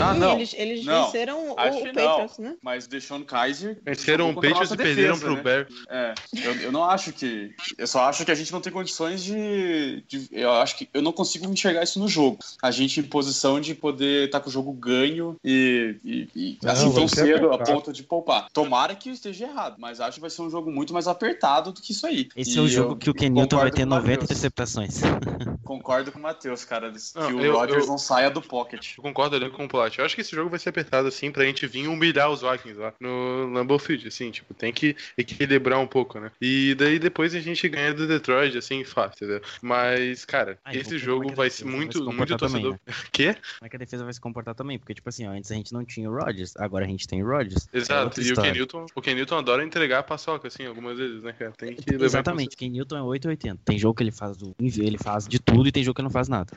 Ah, 0.00 0.14
não, 0.14 0.32
eles, 0.36 0.54
eles 0.56 0.84
não, 0.84 1.04
venceram 1.06 1.50
o, 1.52 1.60
acho 1.60 1.78
o 1.78 1.82
que 1.82 1.92
Patriots, 1.92 2.38
né? 2.38 2.56
mas 2.62 2.86
o 2.86 2.88
Deshaun 2.88 3.22
Kaiser... 3.24 3.78
Venceram 3.84 4.30
o 4.30 4.34
Patriots 4.34 4.70
e 4.70 4.76
perderam 4.76 5.14
defesa, 5.14 5.20
pro 5.26 5.36
né? 5.36 5.42
Bears. 5.42 5.74
É, 5.88 6.14
eu, 6.44 6.54
eu 6.62 6.72
não 6.72 6.84
acho 6.84 7.12
que. 7.12 7.54
Eu 7.76 7.86
só 7.86 8.04
acho 8.04 8.24
que 8.24 8.30
a 8.30 8.34
gente 8.34 8.52
não 8.52 8.60
tem 8.60 8.72
condições 8.72 9.22
de, 9.22 10.02
de- 10.08 10.28
Eu 10.32 10.52
acho 10.52 10.76
que 10.76 10.88
eu 10.94 11.02
não 11.02 11.12
consigo 11.12 11.46
enxergar 11.50 11.82
isso 11.82 11.98
no 11.98 12.08
jogo. 12.08 12.38
A 12.62 12.70
gente 12.70 13.00
em 13.00 13.02
posição 13.02 13.60
de 13.60 13.74
poder 13.74 14.26
estar 14.26 14.40
com 14.40 14.48
o 14.48 14.52
jogo 14.52 14.72
ganho 14.72 15.36
e, 15.44 15.96
e- 16.04 16.28
e 16.34 16.58
Não, 16.62 16.72
assim 16.72 16.92
tão 16.92 17.08
ser 17.08 17.24
cedo 17.26 17.52
a 17.52 17.58
ponto 17.58 17.92
de 17.92 18.02
poupar. 18.02 18.48
Tomara 18.52 18.94
que 18.94 19.10
esteja 19.10 19.44
errado, 19.46 19.76
mas 19.78 20.00
acho 20.00 20.14
que 20.16 20.20
vai 20.20 20.30
ser 20.30 20.42
um 20.42 20.50
jogo 20.50 20.70
muito 20.70 20.92
mais 20.92 21.06
apertado 21.08 21.72
do 21.72 21.80
que 21.80 21.92
isso 21.92 22.06
aí. 22.06 22.28
Esse 22.36 22.56
E 22.56 22.58
é 22.58 22.60
o 22.60 22.68
jogo 22.68 22.92
eu 22.92 22.96
que 22.96 23.10
o 23.10 23.14
Ken 23.14 23.28
Newton 23.30 23.56
vai 23.58 23.70
ter 23.70 23.82
com 23.82 23.86
o 23.86 23.90
90 23.90 24.08
Matheus. 24.10 24.24
interceptações. 24.24 25.00
Concordo 25.64 26.12
com 26.12 26.18
o 26.18 26.22
Matheus, 26.22 26.64
cara. 26.64 26.92
Não, 27.14 27.26
que 27.28 27.32
o 27.34 27.40
eu- 27.40 27.54
Rodgers 27.54 27.84
eu- 27.84 27.90
não 27.90 27.98
saia 27.98 28.30
do 28.30 28.42
pocket. 28.42 28.96
Eu 28.96 29.02
concordo 29.02 29.36
ali 29.36 29.50
com 29.50 29.64
o 29.64 29.68
Plot. 29.68 29.98
Eu 29.98 30.04
acho 30.04 30.14
que 30.14 30.20
esse 30.20 30.34
jogo 30.34 30.50
vai 30.50 30.58
ser 30.58 30.68
apertado, 30.70 31.08
assim, 31.08 31.30
pra 31.30 31.44
gente 31.44 31.66
vir 31.66 31.86
humilhar 31.88 32.30
os 32.30 32.42
Vikings 32.42 32.78
lá 32.78 32.92
no 33.00 33.50
Lambeau 33.52 33.78
Field, 33.78 34.06
assim, 34.08 34.30
tipo, 34.30 34.52
tem 34.54 34.72
que 34.72 34.96
equilibrar 35.16 35.78
um 35.78 35.86
pouco, 35.86 36.18
né? 36.18 36.30
E 36.40 36.51
daí 36.76 36.98
depois 36.98 37.34
a 37.34 37.40
gente 37.40 37.68
ganha 37.68 37.94
do 37.94 38.06
Detroit, 38.06 38.56
assim, 38.56 38.84
fácil, 38.84 39.24
entendeu? 39.24 39.42
Mas, 39.60 40.24
cara, 40.24 40.58
Ah, 40.64 40.74
e 40.74 40.78
esse 40.78 40.96
é 40.96 40.98
jogo 40.98 41.30
a 41.30 41.34
vai 41.34 41.50
ser 41.50 41.64
vai 41.64 41.72
se 41.72 41.76
muito, 41.76 42.12
muito 42.12 42.36
também, 42.36 42.62
torcedor. 42.62 42.78
Quê? 43.12 43.34
Como 43.34 43.66
é 43.66 43.68
que 43.68 43.76
a 43.76 43.78
defesa 43.78 44.04
vai 44.04 44.12
se 44.12 44.20
comportar 44.20 44.54
também? 44.54 44.78
Porque, 44.78 44.94
tipo 44.94 45.08
assim, 45.08 45.26
ó, 45.26 45.32
antes 45.32 45.50
a 45.50 45.54
gente 45.54 45.72
não 45.72 45.84
tinha 45.84 46.10
o 46.10 46.14
Rodgers, 46.14 46.54
agora 46.56 46.84
a 46.84 46.88
gente 46.88 47.06
tem 47.06 47.22
o 47.22 47.26
Rodgers. 47.26 47.68
É 47.72 47.78
Exato, 47.78 48.04
outra 48.04 48.20
e 48.20 48.24
o 48.24 48.28
história. 48.28 48.52
Kenilton, 48.52 48.86
o 48.94 49.00
Kenilton 49.02 49.36
adora 49.36 49.64
entregar 49.64 49.98
a 50.00 50.02
paçoca, 50.02 50.48
assim, 50.48 50.66
algumas 50.66 50.98
vezes, 50.98 51.22
né, 51.22 51.32
cara? 51.32 51.52
Tem 51.52 51.74
que 51.74 51.94
Exatamente, 51.94 52.56
Ken 52.56 52.70
Newton 52.70 52.96
é 52.96 53.02
880. 53.02 53.60
Tem 53.64 53.78
jogo 53.78 53.94
que 53.94 54.02
ele 54.02 54.10
faz 54.10 54.36
do 54.36 54.54
ele 54.58 54.98
faz 54.98 55.26
de 55.26 55.38
tudo 55.38 55.68
e 55.68 55.72
tem 55.72 55.82
jogo 55.82 55.94
que 55.94 56.00
ele 56.00 56.06
não 56.06 56.12
faz 56.12 56.28
nada. 56.28 56.52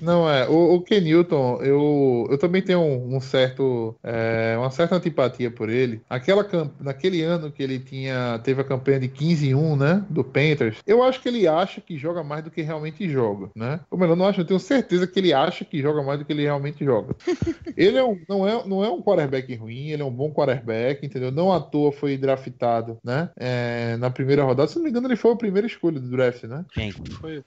Não, 0.00 0.28
é. 0.28 0.48
O, 0.48 0.74
o 0.74 0.82
Ken 0.82 1.00
Newton, 1.00 1.60
eu, 1.62 2.26
eu 2.30 2.38
também 2.38 2.62
tenho 2.62 2.80
um, 2.80 3.16
um 3.16 3.20
certo. 3.20 3.96
é, 4.02 4.56
uma 4.58 4.70
certa 4.70 4.96
antipatia 4.96 5.50
por 5.50 5.68
ele. 5.68 6.00
Aquela, 6.08 6.46
naquele 6.80 7.22
ano 7.22 7.50
que 7.50 7.62
ele 7.62 7.78
tinha 7.78 8.40
teve 8.42 8.60
a 8.60 8.64
campanha 8.64 9.00
de 9.00 9.08
15 9.08 9.21
e 9.30 9.54
1, 9.54 9.76
né? 9.76 10.04
Do 10.10 10.24
Panthers, 10.24 10.78
eu 10.86 11.02
acho 11.02 11.20
que 11.20 11.28
ele 11.28 11.46
acha 11.46 11.80
que 11.80 11.96
joga 11.96 12.22
mais 12.22 12.42
do 12.44 12.50
que 12.50 12.62
realmente 12.62 13.08
joga, 13.08 13.48
né? 13.54 13.80
Ou 13.90 13.98
melhor, 13.98 14.16
não 14.16 14.26
acho, 14.26 14.40
eu 14.40 14.44
tenho 14.44 14.58
certeza 14.60 15.06
que 15.06 15.18
ele 15.18 15.32
acha 15.32 15.64
que 15.64 15.80
joga 15.80 16.02
mais 16.02 16.18
do 16.18 16.24
que 16.24 16.32
ele 16.32 16.42
realmente 16.42 16.84
joga. 16.84 17.14
Ele 17.76 17.96
é 17.96 18.04
um, 18.04 18.20
não, 18.28 18.46
é, 18.46 18.66
não 18.66 18.84
é 18.84 18.90
um 18.90 19.00
quarterback 19.00 19.54
ruim, 19.54 19.88
ele 19.90 20.02
é 20.02 20.04
um 20.04 20.10
bom 20.10 20.30
quarterback, 20.30 21.04
entendeu? 21.06 21.30
Não 21.32 21.52
à 21.52 21.60
toa 21.60 21.90
foi 21.90 22.16
draftado, 22.18 22.98
né? 23.04 23.30
É, 23.38 23.96
na 23.96 24.10
primeira 24.10 24.42
rodada. 24.44 24.68
Se 24.68 24.76
não 24.76 24.84
me 24.84 24.90
engano, 24.90 25.06
ele 25.06 25.16
foi 25.16 25.32
a 25.32 25.36
primeira 25.36 25.66
escolha 25.66 25.98
do 25.98 26.08
draft, 26.10 26.44
né? 26.44 26.64
Quem? 26.74 26.92
Foi. 27.20 27.42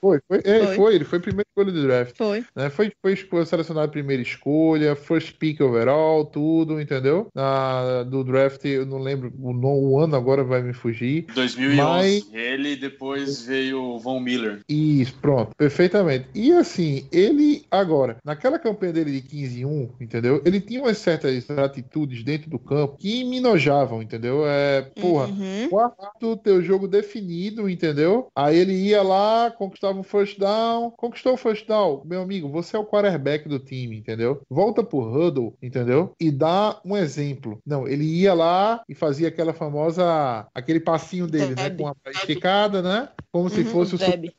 Foi, 0.00 0.20
foi, 0.28 0.40
é, 0.44 0.66
Foi. 0.66 0.76
foi, 0.76 0.94
ele 0.94 1.04
foi 1.04 1.18
a 1.18 1.22
primeira 1.22 1.46
escolha 1.48 1.72
do 1.72 1.82
draft. 1.86 2.16
Foi. 2.16 2.44
né? 2.54 2.68
Foi, 2.70 2.92
foi 3.00 3.46
selecionado 3.46 3.90
primeira 3.92 4.22
escolha, 4.22 4.94
first 4.96 5.36
pick 5.38 5.60
overall, 5.60 6.24
tudo, 6.26 6.80
entendeu? 6.80 7.28
Na, 7.34 8.02
do 8.02 8.22
draft, 8.24 8.64
eu 8.64 8.84
não 8.84 8.98
lembro, 8.98 9.32
o, 9.38 9.52
no- 9.52 9.90
o 9.90 9.98
ano 10.00 10.16
agora 10.16 10.44
vai 10.44 10.62
me 10.62 10.72
fugir. 10.72 10.95
2011. 11.34 11.76
Mas- 11.76 12.26
Ele 12.32 12.76
depois 12.76 13.42
veio 13.42 13.82
o 13.82 13.98
Von 13.98 14.20
Miller. 14.20 14.60
Isso, 14.68 15.14
pronto, 15.20 15.54
perfeitamente. 15.56 16.26
E 16.34 16.52
assim, 16.52 17.06
ele 17.12 17.64
agora, 17.70 18.16
naquela 18.24 18.58
campanha 18.58 18.92
dele 18.92 19.12
de 19.12 19.20
15 19.22 19.60
e 19.60 19.64
1, 19.64 19.90
entendeu? 20.00 20.42
Ele 20.44 20.60
tinha 20.60 20.80
umas 20.82 20.98
certas 20.98 21.48
atitudes 21.50 22.22
dentro 22.22 22.48
do 22.50 22.58
campo 22.58 22.96
que 22.98 23.24
me 23.24 23.40
nojavam, 23.40 24.02
entendeu? 24.02 24.44
É, 24.46 24.82
porra, 25.00 25.26
Uhum. 25.28 25.68
quarto 25.68 26.36
teu 26.36 26.62
jogo 26.62 26.86
definido, 26.88 27.68
entendeu? 27.68 28.28
Aí 28.34 28.56
ele 28.56 28.72
ia 28.74 29.02
lá, 29.02 29.50
conquistava 29.50 29.98
o 29.98 30.02
first 30.02 30.38
down, 30.38 30.90
conquistou 30.96 31.34
o 31.34 31.36
first 31.36 31.66
down. 31.66 32.02
Meu 32.04 32.22
amigo, 32.22 32.48
você 32.48 32.76
é 32.76 32.78
o 32.78 32.84
quarterback 32.84 33.48
do 33.48 33.58
time, 33.58 33.96
entendeu? 33.98 34.40
Volta 34.48 34.82
pro 34.82 34.98
huddle, 35.00 35.54
entendeu? 35.62 36.12
E 36.20 36.30
dá 36.30 36.80
um 36.84 36.96
exemplo. 36.96 37.58
Não, 37.66 37.86
ele 37.86 38.04
ia 38.04 38.34
lá 38.34 38.82
e 38.88 38.94
fazia 38.94 39.28
aquela 39.28 39.52
famosa, 39.52 40.46
aquele 40.54 40.80
passinho 40.86 41.26
dele, 41.26 41.54
né? 41.54 41.70
Com 41.70 41.88
a 41.88 41.94
esticada, 42.10 42.80
né? 42.80 43.08
Como 43.32 43.50
se 43.50 43.60
Uhum, 43.60 43.64
fosse 43.66 43.94
o 43.96 43.98
Deb. 43.98 44.30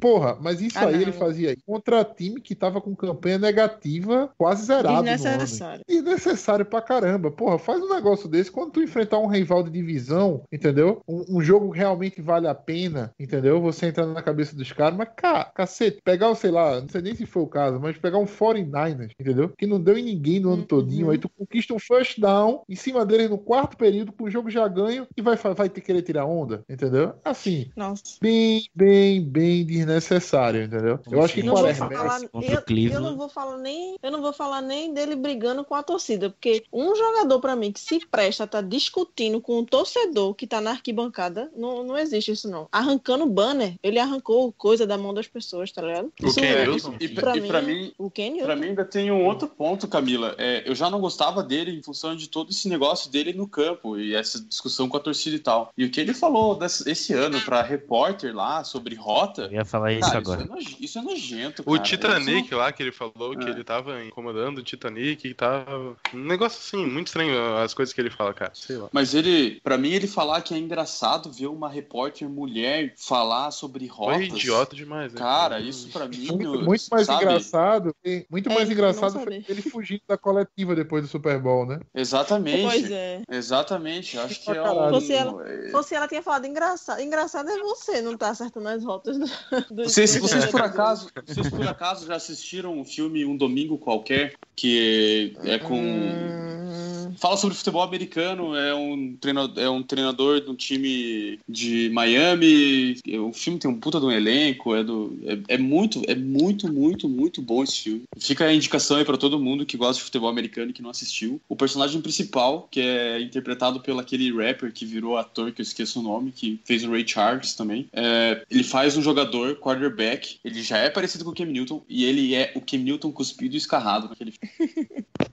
Porra, 0.00 0.38
mas 0.40 0.62
isso 0.62 0.78
Ah, 0.78 0.86
aí 0.86 0.94
não. 0.94 1.02
ele 1.02 1.12
fazia 1.12 1.50
aí 1.50 1.56
contra 1.66 2.02
time 2.02 2.40
que 2.40 2.54
tava 2.54 2.80
com 2.80 2.96
campanha 2.96 3.36
negativa, 3.38 4.30
quase 4.38 4.64
zerado. 4.64 5.02
Desnecessário. 5.02 5.82
Desnecessário 5.86 6.64
pra 6.64 6.80
caramba. 6.80 7.30
Porra, 7.30 7.58
faz 7.58 7.82
um 7.82 7.94
negócio 7.94 8.26
desse 8.28 8.50
quando 8.50 8.70
tu 8.72 8.82
enfrentar 8.82 9.18
um 9.18 9.26
rival 9.26 9.62
de 9.62 9.70
divisão, 9.70 10.42
entendeu? 10.50 11.00
Um, 11.06 11.36
um 11.36 11.42
jogo 11.42 11.68
realmente 11.70 12.22
vale 12.22 12.48
a 12.48 12.54
pena, 12.54 13.10
entendeu? 13.20 13.60
Você 13.60 13.86
entrar 13.86 14.06
na 14.06 14.22
cabeça 14.22 14.56
dos 14.56 14.72
caras, 14.72 14.96
mas 14.96 15.08
ca, 15.14 15.44
cacete, 15.54 15.98
pegar 16.02 16.34
sei 16.34 16.50
lá, 16.50 16.80
não 16.80 16.88
sei 16.88 17.02
nem 17.02 17.14
se 17.14 17.26
foi 17.26 17.42
o 17.42 17.46
caso, 17.46 17.78
mas 17.78 17.98
pegar 17.98 18.18
um 18.18 18.26
49ers, 18.26 19.10
entendeu? 19.20 19.50
Que 19.58 19.66
não 19.66 19.80
deu 19.80 19.98
em 19.98 20.02
ninguém 20.02 20.40
no 20.40 20.52
ano 20.52 20.64
todinho, 20.64 21.10
aí 21.10 21.18
tu 21.18 21.28
conquista 21.28 21.74
um 21.74 21.78
first 21.78 22.18
down 22.20 22.62
em 22.68 22.76
cima 22.76 23.04
dele 23.04 23.28
no 23.28 23.36
quarto 23.38 23.76
período, 23.76 24.12
com 24.12 24.24
o 24.24 24.30
jogo 24.30 24.48
já 24.48 24.66
ganho, 24.68 25.06
e 25.16 25.20
vai, 25.22 25.36
vai 25.36 25.68
ter 25.68 25.79
que 25.80 25.86
querer 25.86 26.02
tirar 26.02 26.24
onda, 26.26 26.64
entendeu? 26.68 27.14
Assim, 27.24 27.70
Nossa. 27.76 28.02
bem, 28.20 28.68
bem, 28.74 29.22
bem 29.22 29.64
desnecessário, 29.64 30.62
entendeu? 30.64 30.98
Eu 31.10 31.22
acho 31.22 31.34
que 31.34 31.42
Não 31.42 31.54
quarterback- 31.54 31.94
falar, 31.96 32.20
eu, 32.22 32.90
eu 32.92 33.00
não 33.00 33.16
vou 33.16 33.28
falar 33.28 33.58
nem, 33.58 33.96
eu 34.02 34.10
não 34.10 34.20
vou 34.22 34.32
falar 34.32 34.60
nem 34.62 34.92
dele 34.92 35.16
brigando 35.16 35.64
com 35.64 35.74
a 35.74 35.82
torcida, 35.82 36.30
porque 36.30 36.62
um 36.72 36.94
jogador 36.94 37.40
pra 37.40 37.56
mim 37.56 37.72
que 37.72 37.80
se 37.80 38.00
presta 38.06 38.44
a 38.44 38.46
tá 38.46 38.60
discutindo 38.60 39.40
com 39.40 39.58
um 39.58 39.64
torcedor 39.64 40.34
que 40.34 40.46
tá 40.46 40.60
na 40.60 40.70
arquibancada, 40.70 41.50
não, 41.56 41.84
não 41.84 41.96
existe 41.98 42.32
isso 42.32 42.48
não. 42.48 42.68
Arrancando 42.72 43.26
banner, 43.26 43.74
ele 43.82 43.98
arrancou 43.98 44.52
coisa 44.52 44.86
da 44.86 44.96
mão 44.98 45.12
das 45.14 45.26
pessoas, 45.26 45.70
tá 45.72 45.82
ligado? 45.82 46.12
O 46.22 46.26
Isso 46.26 46.40
Ken 46.40 46.46
é- 46.46 46.64
Newton? 46.66 46.94
E, 47.00 47.08
pra 47.08 47.36
e 47.36 47.40
mim, 47.40 47.48
pra 47.48 47.62
mim, 47.62 47.92
o 47.98 48.10
Ken 48.10 48.30
Pra 48.38 48.56
mim 48.56 48.66
ainda 48.68 48.84
tem 48.84 49.10
um 49.10 49.24
outro 49.24 49.48
ponto, 49.48 49.88
Camila. 49.88 50.34
É, 50.38 50.68
eu 50.68 50.74
já 50.74 50.88
não 50.90 51.00
gostava 51.00 51.42
dele 51.42 51.72
em 51.72 51.82
função 51.82 52.14
de 52.14 52.28
todo 52.28 52.50
esse 52.50 52.68
negócio 52.68 53.10
dele 53.10 53.32
no 53.32 53.46
campo 53.48 53.98
e 53.98 54.14
essa 54.14 54.40
discussão 54.42 54.88
com 54.88 54.96
a 54.96 55.00
torcida 55.00 55.36
e 55.36 55.38
tal. 55.38 55.69
E 55.76 55.84
o 55.84 55.90
que 55.90 56.00
ele 56.00 56.12
falou 56.14 56.54
desse, 56.54 56.88
esse 56.90 57.12
ano 57.12 57.40
pra 57.42 57.62
repórter 57.62 58.34
lá 58.34 58.62
sobre 58.64 58.94
rota. 58.94 59.42
Eu 59.42 59.52
ia 59.52 59.64
falar 59.64 59.92
isso 59.92 60.00
cara, 60.02 60.18
agora. 60.18 60.40
Isso 60.42 60.50
é, 60.50 60.54
noje- 60.54 60.76
isso 60.80 60.98
é 60.98 61.02
nojento. 61.02 61.62
O 61.66 61.72
cara. 61.72 61.82
Titanic 61.82 62.54
lá, 62.54 62.72
que 62.72 62.82
ele 62.82 62.92
falou 62.92 63.36
que 63.36 63.46
É. 63.46 63.50
ele 63.50 63.64
tava 63.64 64.02
incomodando 64.04 64.58
o 64.58 64.62
Titanic 64.62 65.26
e 65.28 65.34
tava. 65.34 65.96
Um 66.14 66.18
negócio 66.24 66.58
assim, 66.58 66.86
muito 66.86 67.06
estranho 67.08 67.56
as 67.56 67.72
coisas 67.74 67.92
que 67.94 68.00
ele 68.00 68.10
fala, 68.10 68.32
cara. 68.34 68.52
Sei 68.54 68.76
lá. 68.76 68.88
Mas 68.92 69.14
ele, 69.14 69.60
pra 69.62 69.78
mim, 69.78 69.90
ele 69.90 70.06
falar 70.06 70.42
que 70.42 70.54
é 70.54 70.58
engraçado 70.58 71.30
ver 71.32 71.46
uma 71.46 71.68
repórter 71.68 72.28
mulher 72.28 72.94
falar 72.96 73.50
sobre 73.50 73.86
rotas. 73.86 74.16
Foi 74.16 74.26
idiota 74.26 74.76
demais, 74.76 75.12
né? 75.12 75.18
Cara, 75.20 75.60
isso 75.60 75.88
pra 75.90 76.06
mim. 76.08 76.26
Muito, 76.26 76.62
muito 76.62 76.84
mais 76.90 77.06
sabe? 77.06 77.24
engraçado, 77.24 77.94
muito 78.30 78.48
É, 78.50 78.54
mais 78.54 78.70
engraçado 78.70 79.20
foi 79.20 79.44
ele 79.48 79.62
fugindo 79.62 80.02
da 80.08 80.16
coletiva 80.18 80.74
depois 80.74 81.02
do 81.04 81.08
Super 81.08 81.38
Bowl, 81.40 81.66
né? 81.66 81.80
Exatamente. 81.94 82.62
Pois 82.62 82.90
é. 82.90 83.22
Exatamente. 83.30 84.18
Acho 84.18 84.40
que 84.42 84.50
é 84.50 84.62
um. 84.62 84.90
Você, 84.90 85.14
é- 85.14 85.24
Ou 85.72 85.82
se 85.82 85.94
ela 85.94 86.08
tinha 86.08 86.22
falado 86.22 86.46
engraçado. 86.46 87.00
Engraçado 87.00 87.50
é 87.50 87.58
você 87.58 88.00
não 88.00 88.16
tá 88.16 88.30
acertando 88.30 88.68
as 88.68 88.84
rotas 88.84 89.18
do, 89.18 89.26
do 89.74 89.84
Vocês, 89.84 90.16
vocês 90.16 90.44
por 90.46 90.52
jogador. 90.52 90.64
acaso, 90.64 91.08
vocês 91.26 91.48
por 91.48 91.66
acaso 91.66 92.06
já 92.06 92.16
assistiram 92.16 92.78
um 92.78 92.84
filme 92.84 93.24
Um 93.24 93.36
Domingo 93.36 93.78
Qualquer 93.78 94.34
que 94.56 95.36
é 95.44 95.58
com 95.58 95.80
Hum, 95.80 96.89
fala 97.16 97.36
sobre 97.36 97.56
futebol 97.56 97.82
americano, 97.82 98.56
é 98.56 98.74
um 98.74 99.16
treinador, 99.20 99.62
é 99.62 99.68
um 99.68 99.82
treinador 99.82 100.40
de 100.40 100.50
um 100.50 100.54
time 100.54 101.38
de 101.48 101.90
Miami. 101.90 102.96
O 103.20 103.32
filme 103.32 103.58
tem 103.58 103.70
um 103.70 103.78
puta 103.78 103.98
de 103.98 104.06
um 104.06 104.10
elenco, 104.10 104.74
é 104.74 104.84
do 104.84 105.18
é, 105.24 105.54
é 105.54 105.58
muito, 105.58 106.02
é 106.06 106.14
muito, 106.14 106.72
muito, 106.72 107.08
muito 107.08 107.42
bom 107.42 107.62
esse 107.62 107.82
filme. 107.82 108.02
Fica 108.18 108.44
a 108.44 108.54
indicação 108.54 108.96
aí 108.96 109.04
pra 109.04 109.16
todo 109.16 109.38
mundo 109.38 109.66
que 109.66 109.76
gosta 109.76 109.94
de 109.94 110.04
futebol 110.04 110.28
americano 110.28 110.70
e 110.70 110.72
que 110.72 110.82
não 110.82 110.90
assistiu. 110.90 111.40
O 111.48 111.56
personagem 111.56 112.00
principal, 112.00 112.68
que 112.70 112.80
é 112.80 113.20
interpretado 113.20 113.80
pelo 113.80 114.00
aquele 114.00 114.30
rapper 114.32 114.72
que 114.72 114.84
virou 114.84 115.16
ator 115.16 115.52
que 115.52 115.60
eu 115.60 115.64
esqueço 115.64 116.00
o 116.00 116.02
nome, 116.02 116.32
que 116.32 116.60
fez 116.64 116.84
o 116.84 116.90
Ray 116.90 117.06
Charles 117.06 117.54
também. 117.54 117.88
é, 117.92 118.44
ele 118.50 118.64
faz 118.64 118.96
um 118.96 119.02
jogador 119.02 119.56
quarterback, 119.56 120.38
ele 120.44 120.62
já 120.62 120.78
é 120.78 120.90
parecido 120.90 121.24
com 121.24 121.30
o 121.30 121.34
Cam 121.34 121.46
Newton 121.46 121.82
e 121.88 122.04
ele 122.04 122.34
é 122.34 122.52
o 122.54 122.60
Cam 122.60 122.78
Newton 122.78 123.12
cuspido 123.12 123.54
e 123.54 123.58
escarrado 123.58 124.08
naquele 124.08 124.32
filme. 124.32 124.86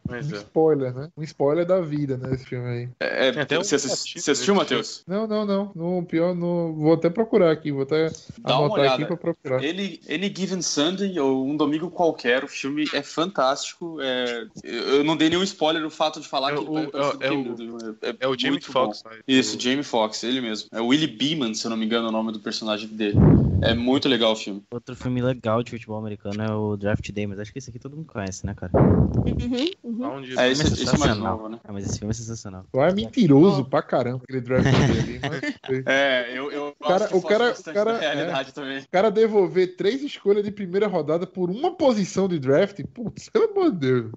Mas 0.08 0.32
Um 0.32 0.36
é. 0.36 0.38
spoiler, 0.38 0.94
né? 0.94 1.10
Um 1.18 1.24
spoiler 1.24 1.66
da 1.68 1.82
vida, 1.82 2.18
né? 2.18 2.34
Esse 2.34 2.46
filme 2.46 2.68
aí. 2.68 2.90
É, 3.00 3.32
Tem 3.32 3.42
até 3.44 3.60
um 3.60 3.64
você, 3.64 3.78
você 3.78 4.32
assistiu, 4.32 4.56
Matheus? 4.56 5.04
Não, 5.08 5.28
não, 5.28 5.46
não. 5.46 5.72
No 5.76 6.04
pior, 6.06 6.34
no... 6.34 6.74
vou 6.74 6.94
até 6.94 7.10
procurar 7.10 7.52
aqui. 7.52 7.72
Vou 7.72 7.84
até 7.84 8.10
Dá 8.40 8.56
uma 8.58 8.66
anotar 8.66 8.80
olhada. 8.80 8.96
aqui 8.96 9.06
pra 9.06 9.18
procurar. 9.18 9.58
Any, 9.58 10.00
Any 10.10 10.34
Given 10.36 10.62
Sunday 10.62 11.20
ou 11.20 11.46
Um 11.46 11.56
Domingo 11.58 11.92
Qualquer, 11.92 12.44
o 12.44 12.48
filme 12.48 12.86
é 12.94 13.04
fantástico. 13.04 13.98
é- 14.02 14.48
eu 14.64 15.04
não 15.04 15.16
dei 15.18 15.30
nenhum 15.30 15.44
spoiler 15.44 15.82
no 15.82 15.90
fato 15.90 16.20
de 16.22 16.28
falar 16.28 16.54
É 16.54 16.56
que 16.56 16.62
o- 16.64 16.78
ele 16.80 16.90
é 16.94 16.98
o- 17.00 17.18
é 17.22 17.30
Newton, 17.30 17.78
é, 18.02 18.16
É 18.22 18.28
o 18.28 18.38
Jamie 18.40 18.62
Foxx. 18.62 19.04
Isso, 19.28 19.60
Jamie 19.60 19.84
Foxx, 19.84 20.24
ele 20.24 20.42
mesmo. 20.42 20.70
É 20.72 20.80
o 20.82 20.88
Willie 20.88 21.08
Beeman, 21.08 21.54
se 21.54 21.66
eu 21.66 21.70
não 21.70 21.78
me 21.78 21.86
engano, 21.86 22.08
é 22.08 22.10
o 22.10 22.12
nome 22.14 22.32
do 22.32 22.40
personagem 22.40 22.88
dele. 22.88 23.18
É 23.62 23.74
muito 23.74 24.08
legal 24.08 24.34
o 24.34 24.36
filme. 24.36 24.64
Outro 24.72 24.96
filme 24.96 25.22
legal 25.22 25.64
de 25.64 25.72
futebol 25.72 25.98
americano 25.98 26.44
é 26.44 26.52
o 26.54 26.78
Draft 26.78 27.12
Day, 27.12 27.26
mas 27.28 27.40
acho 27.40 27.52
que 27.52 27.60
esse 27.60 27.70
aqui 27.70 27.80
todo 27.80 27.96
mundo 27.96 28.06
conhece, 28.08 28.46
né, 28.46 28.54
cara? 28.56 28.72
uhum, 28.76 29.70
uhum. 29.84 30.24
É, 30.38 30.52
Esse 30.52 30.64
esse, 30.64 30.84
é 30.84 30.86
mais 30.86 30.92
sensacional. 30.92 31.38
novo, 31.38 31.50
né? 31.50 31.60
Ah, 31.64 31.74
mas 31.74 31.86
esse 31.86 31.98
filme 32.00 32.12
é 32.12 32.14
sensacional. 32.14 32.66
Tu 32.72 32.80
é 32.82 32.94
mentiroso 32.94 33.66
pra 33.66 33.82
caramba 33.82 34.22
aquele 34.24 34.42
draft 34.42 34.64
dele. 34.66 35.20
Mas... 35.22 35.84
É, 35.86 36.32
eu, 36.38 36.52
eu 36.52 36.76
cara- 36.82 37.06
acho 37.06 37.08
que 37.10 37.16
o 37.18 37.22
cara- 37.22 37.56
o 37.58 37.64
cara- 37.74 37.94
da 37.94 38.00
realidade 38.00 38.54
também. 38.54 38.80
O 38.80 38.90
cara 38.92 39.10
devolver 39.10 39.76
três 39.76 40.02
escolhas 40.04 40.44
de 40.44 40.52
primeira 40.52 40.88
rodada 40.88 41.26
por 41.26 41.50
uma 41.50 41.76
posição 41.76 42.28
de 42.28 42.40
draft, 42.40 42.80
putz, 42.94 43.30
pelo 43.30 43.52
amor 43.52 43.72
de 43.72 43.78
Deus. 43.78 44.12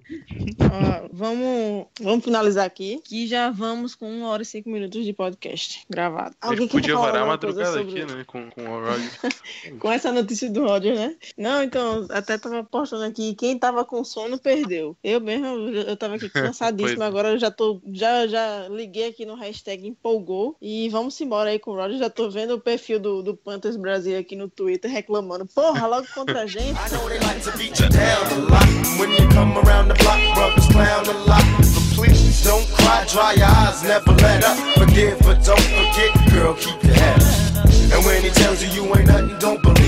Ó, 0.61 1.09
vamos, 1.13 1.87
vamos 2.01 2.25
finalizar 2.25 2.67
aqui, 2.67 3.01
que 3.05 3.27
já 3.27 3.51
vamos 3.51 3.95
com 3.95 4.11
uma 4.11 4.29
hora 4.29 4.43
e 4.43 4.47
cinco 4.47 4.69
minutos 4.71 5.05
de 5.05 5.13
podcast 5.13 5.85
gravado. 5.89 6.35
A 6.41 6.49
gente 6.55 6.67
quer 6.69 6.73
podia 6.73 6.95
falar 6.95 7.07
varar 7.07 7.23
a 7.23 7.27
madrugada 7.27 7.79
sobre- 7.79 8.03
aqui, 8.03 8.13
né? 8.15 8.25
Com, 8.27 8.51
com 8.51 8.63
o 8.63 8.81
Roger. 8.85 9.30
Com 9.79 9.91
essa 9.91 10.13
notícia 10.13 10.51
do 10.51 10.65
Roger, 10.65 10.95
né? 10.95 11.17
Não, 11.37 11.63
então, 11.63 12.07
até 12.11 12.39
tava 12.39 12.65
postando 12.65 13.05
aqui, 13.05 13.35
quem 13.35 13.59
tava 13.59 13.85
com 13.85 14.03
sono 14.05 14.39
perdeu. 14.39 14.97
Eu 15.03 15.21
mesmo, 15.21 15.47
eu 15.71 15.97
tava 15.97 16.17
aqui 16.17 16.29
Pois 16.31 16.45
cansadíssima, 16.47 17.05
é. 17.05 17.09
agora 17.09 17.31
eu 17.31 17.39
já 17.39 17.51
tô, 17.51 17.81
já, 17.93 18.27
já 18.27 18.69
liguei 18.69 19.09
aqui 19.09 19.27
no 19.27 19.35
hashtag 19.35 19.87
empolgou 19.87 20.57
e 20.61 20.89
vamos 20.89 21.21
embora 21.21 21.51
aí 21.51 21.59
com 21.59 21.73
o 21.73 21.75
Roger. 21.75 21.99
Já 21.99 22.11
tô 22.11 22.31
vendo 22.31 22.55
o 22.55 22.61
perfil 22.61 22.99
do, 22.99 23.23
do 23.23 23.37
Panthers 23.37 23.77
Brasil 23.77 24.19
aqui 24.19 24.37
no 24.37 24.49
Twitter 24.49 24.91
reclamando, 24.91 25.47
porra, 25.47 25.87
logo 25.87 26.07
contra 26.15 26.43
a 26.43 26.47
gente. 26.47 26.71
I 26.71 26.91
know 26.91 27.09
they 27.09 27.19
like 27.21 27.43
to 27.43 27.57
beat 27.59 27.79
you 27.81 27.89
down 27.89 28.27
a 28.33 28.51
lot. 28.51 28.99
When 28.99 29.11
you 29.11 29.29
come 29.31 29.57
around 29.59 29.89
the 29.89 29.95
block, 30.03 30.21
brothers 30.35 30.67
clown 30.69 31.07
a 31.07 31.13
lot. 31.27 31.70
Don't 32.01 32.67
cry, 32.73 33.05
dry 33.09 33.33
your 33.35 33.47
eyes, 33.47 33.83
never 33.83 34.13
let 34.13 34.43
up. 34.45 34.57
Forgive, 34.79 35.19
but 35.21 35.45
don't 35.45 35.61
forget, 35.61 36.33
girl, 36.33 36.55
keep 36.55 36.83
your 36.83 36.95
head 36.95 37.23
up. 37.23 37.65
And 37.93 38.05
when 38.07 38.23
he 38.23 38.31
tells 38.31 38.63
you 38.63 38.71
you 38.71 38.97
ain't 38.97 39.07
nothing, 39.07 39.39
don't 39.39 39.63
believe. 39.63 39.81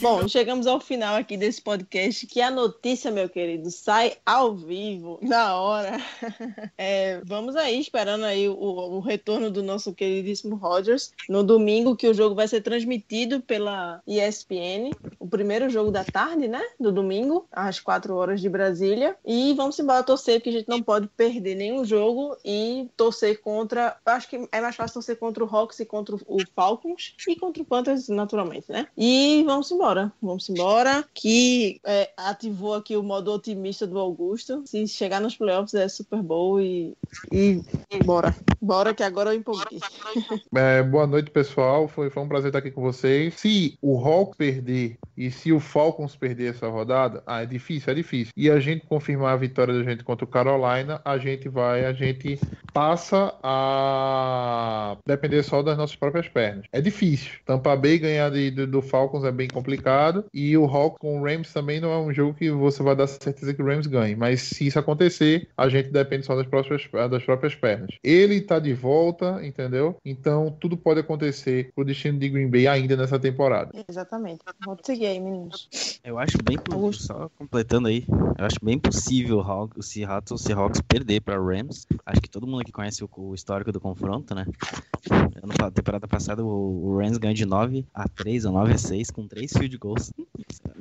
Bom, 0.00 0.26
chegamos 0.26 0.66
ao 0.66 0.80
final 0.80 1.16
aqui 1.16 1.36
desse 1.36 1.60
podcast, 1.60 2.26
que 2.26 2.40
a 2.40 2.50
notícia, 2.50 3.10
meu 3.10 3.28
querido, 3.28 3.70
sai 3.70 4.16
ao 4.24 4.54
vivo, 4.54 5.18
na 5.20 5.56
hora. 5.56 5.98
É, 6.82 7.20
vamos 7.24 7.56
aí, 7.56 7.78
esperando 7.78 8.24
aí 8.24 8.48
o, 8.48 8.54
o 8.54 9.00
retorno 9.00 9.50
do 9.50 9.62
nosso 9.62 9.92
queridíssimo 9.92 10.56
Rodgers, 10.56 11.12
no 11.28 11.44
domingo, 11.44 11.94
que 11.94 12.08
o 12.08 12.14
jogo 12.14 12.34
vai 12.34 12.48
ser 12.48 12.62
transmitido 12.62 13.40
pela 13.40 14.00
ESPN, 14.06 14.90
o 15.18 15.28
primeiro 15.28 15.68
jogo 15.68 15.90
da 15.90 16.02
tarde, 16.04 16.48
né, 16.48 16.62
do 16.78 16.90
domingo, 16.90 17.46
às 17.52 17.78
4 17.78 18.14
horas 18.14 18.40
de 18.40 18.48
Brasília, 18.48 19.14
e 19.26 19.52
vamos 19.54 19.78
embora 19.78 20.02
torcer, 20.02 20.36
porque 20.36 20.48
a 20.48 20.52
gente 20.52 20.68
não 20.68 20.82
pode 20.82 21.06
perder 21.08 21.54
nenhum 21.54 21.84
jogo 21.84 22.34
e 22.42 22.88
torcer 22.96 23.42
contra, 23.42 23.98
eu 24.06 24.12
acho 24.12 24.28
que 24.28 24.48
é 24.50 24.60
mais 24.60 24.76
fácil 24.76 24.94
torcer 24.94 25.18
contra 25.18 25.44
o 25.44 25.54
Hawks 25.54 25.80
e 25.80 25.84
contra 25.84 26.16
o 26.30 26.38
Falcons, 26.54 27.14
e 27.28 27.36
contra 27.36 27.62
o 27.62 27.66
Panthers, 27.66 28.08
naturalmente, 28.08 28.70
né, 28.70 28.86
e 28.96 29.42
vamos 29.44 29.70
embora, 29.70 30.12
vamos 30.22 30.48
embora, 30.48 31.04
que 31.12 31.80
é, 31.84 32.10
ativou 32.16 32.74
aqui 32.74 32.96
o 32.96 33.02
modo 33.02 33.32
otimista 33.32 33.86
do 33.86 33.98
Augusto. 33.98 34.62
Se 34.66 34.86
chegar 34.86 35.20
nos 35.20 35.36
playoffs 35.36 35.74
é 35.74 35.88
Super 35.88 36.22
Bowl 36.22 36.60
e, 36.60 36.96
e, 37.32 37.60
bora. 38.04 38.34
Bora 38.60 38.94
que 38.94 39.02
agora 39.02 39.30
eu 39.30 39.38
empolguei. 39.38 39.80
É, 40.54 40.82
boa 40.82 41.06
noite, 41.06 41.30
pessoal. 41.30 41.88
Foi, 41.88 42.10
foi 42.10 42.22
um 42.22 42.28
prazer 42.28 42.48
estar 42.48 42.58
aqui 42.58 42.70
com 42.70 42.82
vocês. 42.82 43.34
Se 43.34 43.78
o 43.80 43.98
Hawks 43.98 44.36
perder 44.36 44.98
e 45.16 45.30
se 45.30 45.52
o 45.52 45.60
Falcons 45.60 46.16
perder 46.16 46.54
essa 46.54 46.68
rodada, 46.68 47.22
ah, 47.26 47.42
é 47.42 47.46
difícil, 47.46 47.92
é 47.92 47.94
difícil. 47.94 48.32
E 48.36 48.50
a 48.50 48.58
gente 48.58 48.86
confirmar 48.86 49.34
a 49.34 49.36
vitória 49.36 49.74
da 49.74 49.82
gente 49.82 50.02
contra 50.02 50.24
o 50.24 50.28
Carolina, 50.28 51.00
a 51.04 51.18
gente 51.18 51.48
vai, 51.48 51.84
a 51.84 51.92
gente 51.92 52.38
passa 52.72 53.34
a 53.42 54.96
depender 55.06 55.42
só 55.42 55.62
das 55.62 55.76
nossas 55.76 55.96
próprias 55.96 56.19
pernas. 56.28 56.66
É 56.72 56.80
difícil. 56.80 57.30
Tampa 57.44 57.74
Bay 57.76 57.98
ganhar 57.98 58.30
de- 58.30 58.50
do, 58.50 58.66
do 58.66 58.82
Falcons 58.82 59.24
é 59.24 59.32
bem 59.32 59.48
complicado. 59.48 60.24
E 60.32 60.56
o 60.56 60.64
Hawks 60.64 60.98
com 60.98 61.20
o 61.20 61.24
Rams 61.24 61.52
também 61.52 61.80
não 61.80 61.90
é 61.92 61.98
um 61.98 62.12
jogo 62.12 62.34
que 62.34 62.50
você 62.50 62.82
vai 62.82 62.94
dar 62.96 63.06
certeza 63.06 63.52
que 63.54 63.62
o 63.62 63.66
Rams 63.66 63.86
ganhe. 63.86 64.14
Mas 64.16 64.40
se 64.42 64.66
isso 64.66 64.78
acontecer, 64.78 65.48
a 65.56 65.68
gente 65.68 65.90
depende 65.90 66.26
só 66.26 66.34
das 66.36 66.46
próprias, 66.46 66.82
das 67.10 67.22
próprias 67.24 67.54
pernas. 67.54 67.90
Ele 68.02 68.40
tá 68.40 68.58
de 68.58 68.72
volta, 68.74 69.44
entendeu? 69.44 69.96
Então 70.04 70.56
tudo 70.60 70.76
pode 70.76 71.00
acontecer 71.00 71.70
pro 71.74 71.84
destino 71.84 72.18
de 72.18 72.28
Green 72.28 72.48
Bay 72.50 72.66
ainda 72.66 72.96
nessa 72.96 73.18
temporada. 73.18 73.70
Exatamente. 73.88 74.40
Vamos 74.64 74.80
seguir 74.84 75.06
aí, 75.06 75.20
meninos. 75.20 75.68
Eu 76.04 76.18
acho 76.18 76.38
bem 76.42 76.56
possível, 76.58 76.92
só 76.92 77.28
completando 77.38 77.88
aí, 77.88 78.04
eu 78.38 78.44
acho 78.44 78.56
bem 78.62 78.78
possível 78.78 79.38
o 79.38 79.40
Hawk- 79.40 79.78
o 79.78 79.82
Seattle 79.82 80.38
Seahawks 80.38 80.80
perder 80.80 81.20
para 81.20 81.38
Rams. 81.38 81.86
Acho 82.06 82.20
que 82.20 82.28
todo 82.30 82.46
mundo 82.46 82.60
aqui 82.62 82.72
conhece 82.72 83.04
o, 83.04 83.08
o 83.16 83.34
histórico 83.34 83.70
do 83.72 83.80
confronto, 83.80 84.34
né? 84.34 84.46
Ano 85.42 85.52
pa- 85.56 85.70
temporada 85.70 86.06
passada 86.10 86.44
o, 86.44 86.84
o 86.86 86.98
Rams 86.98 87.16
ganhou 87.16 87.34
de 87.34 87.46
9 87.46 87.86
a 87.94 88.08
3 88.08 88.44
ou 88.44 88.52
9 88.52 88.74
a 88.74 88.78
6 88.78 89.10
com 89.10 89.26
3 89.26 89.52
field 89.52 89.78
goals. 89.78 90.12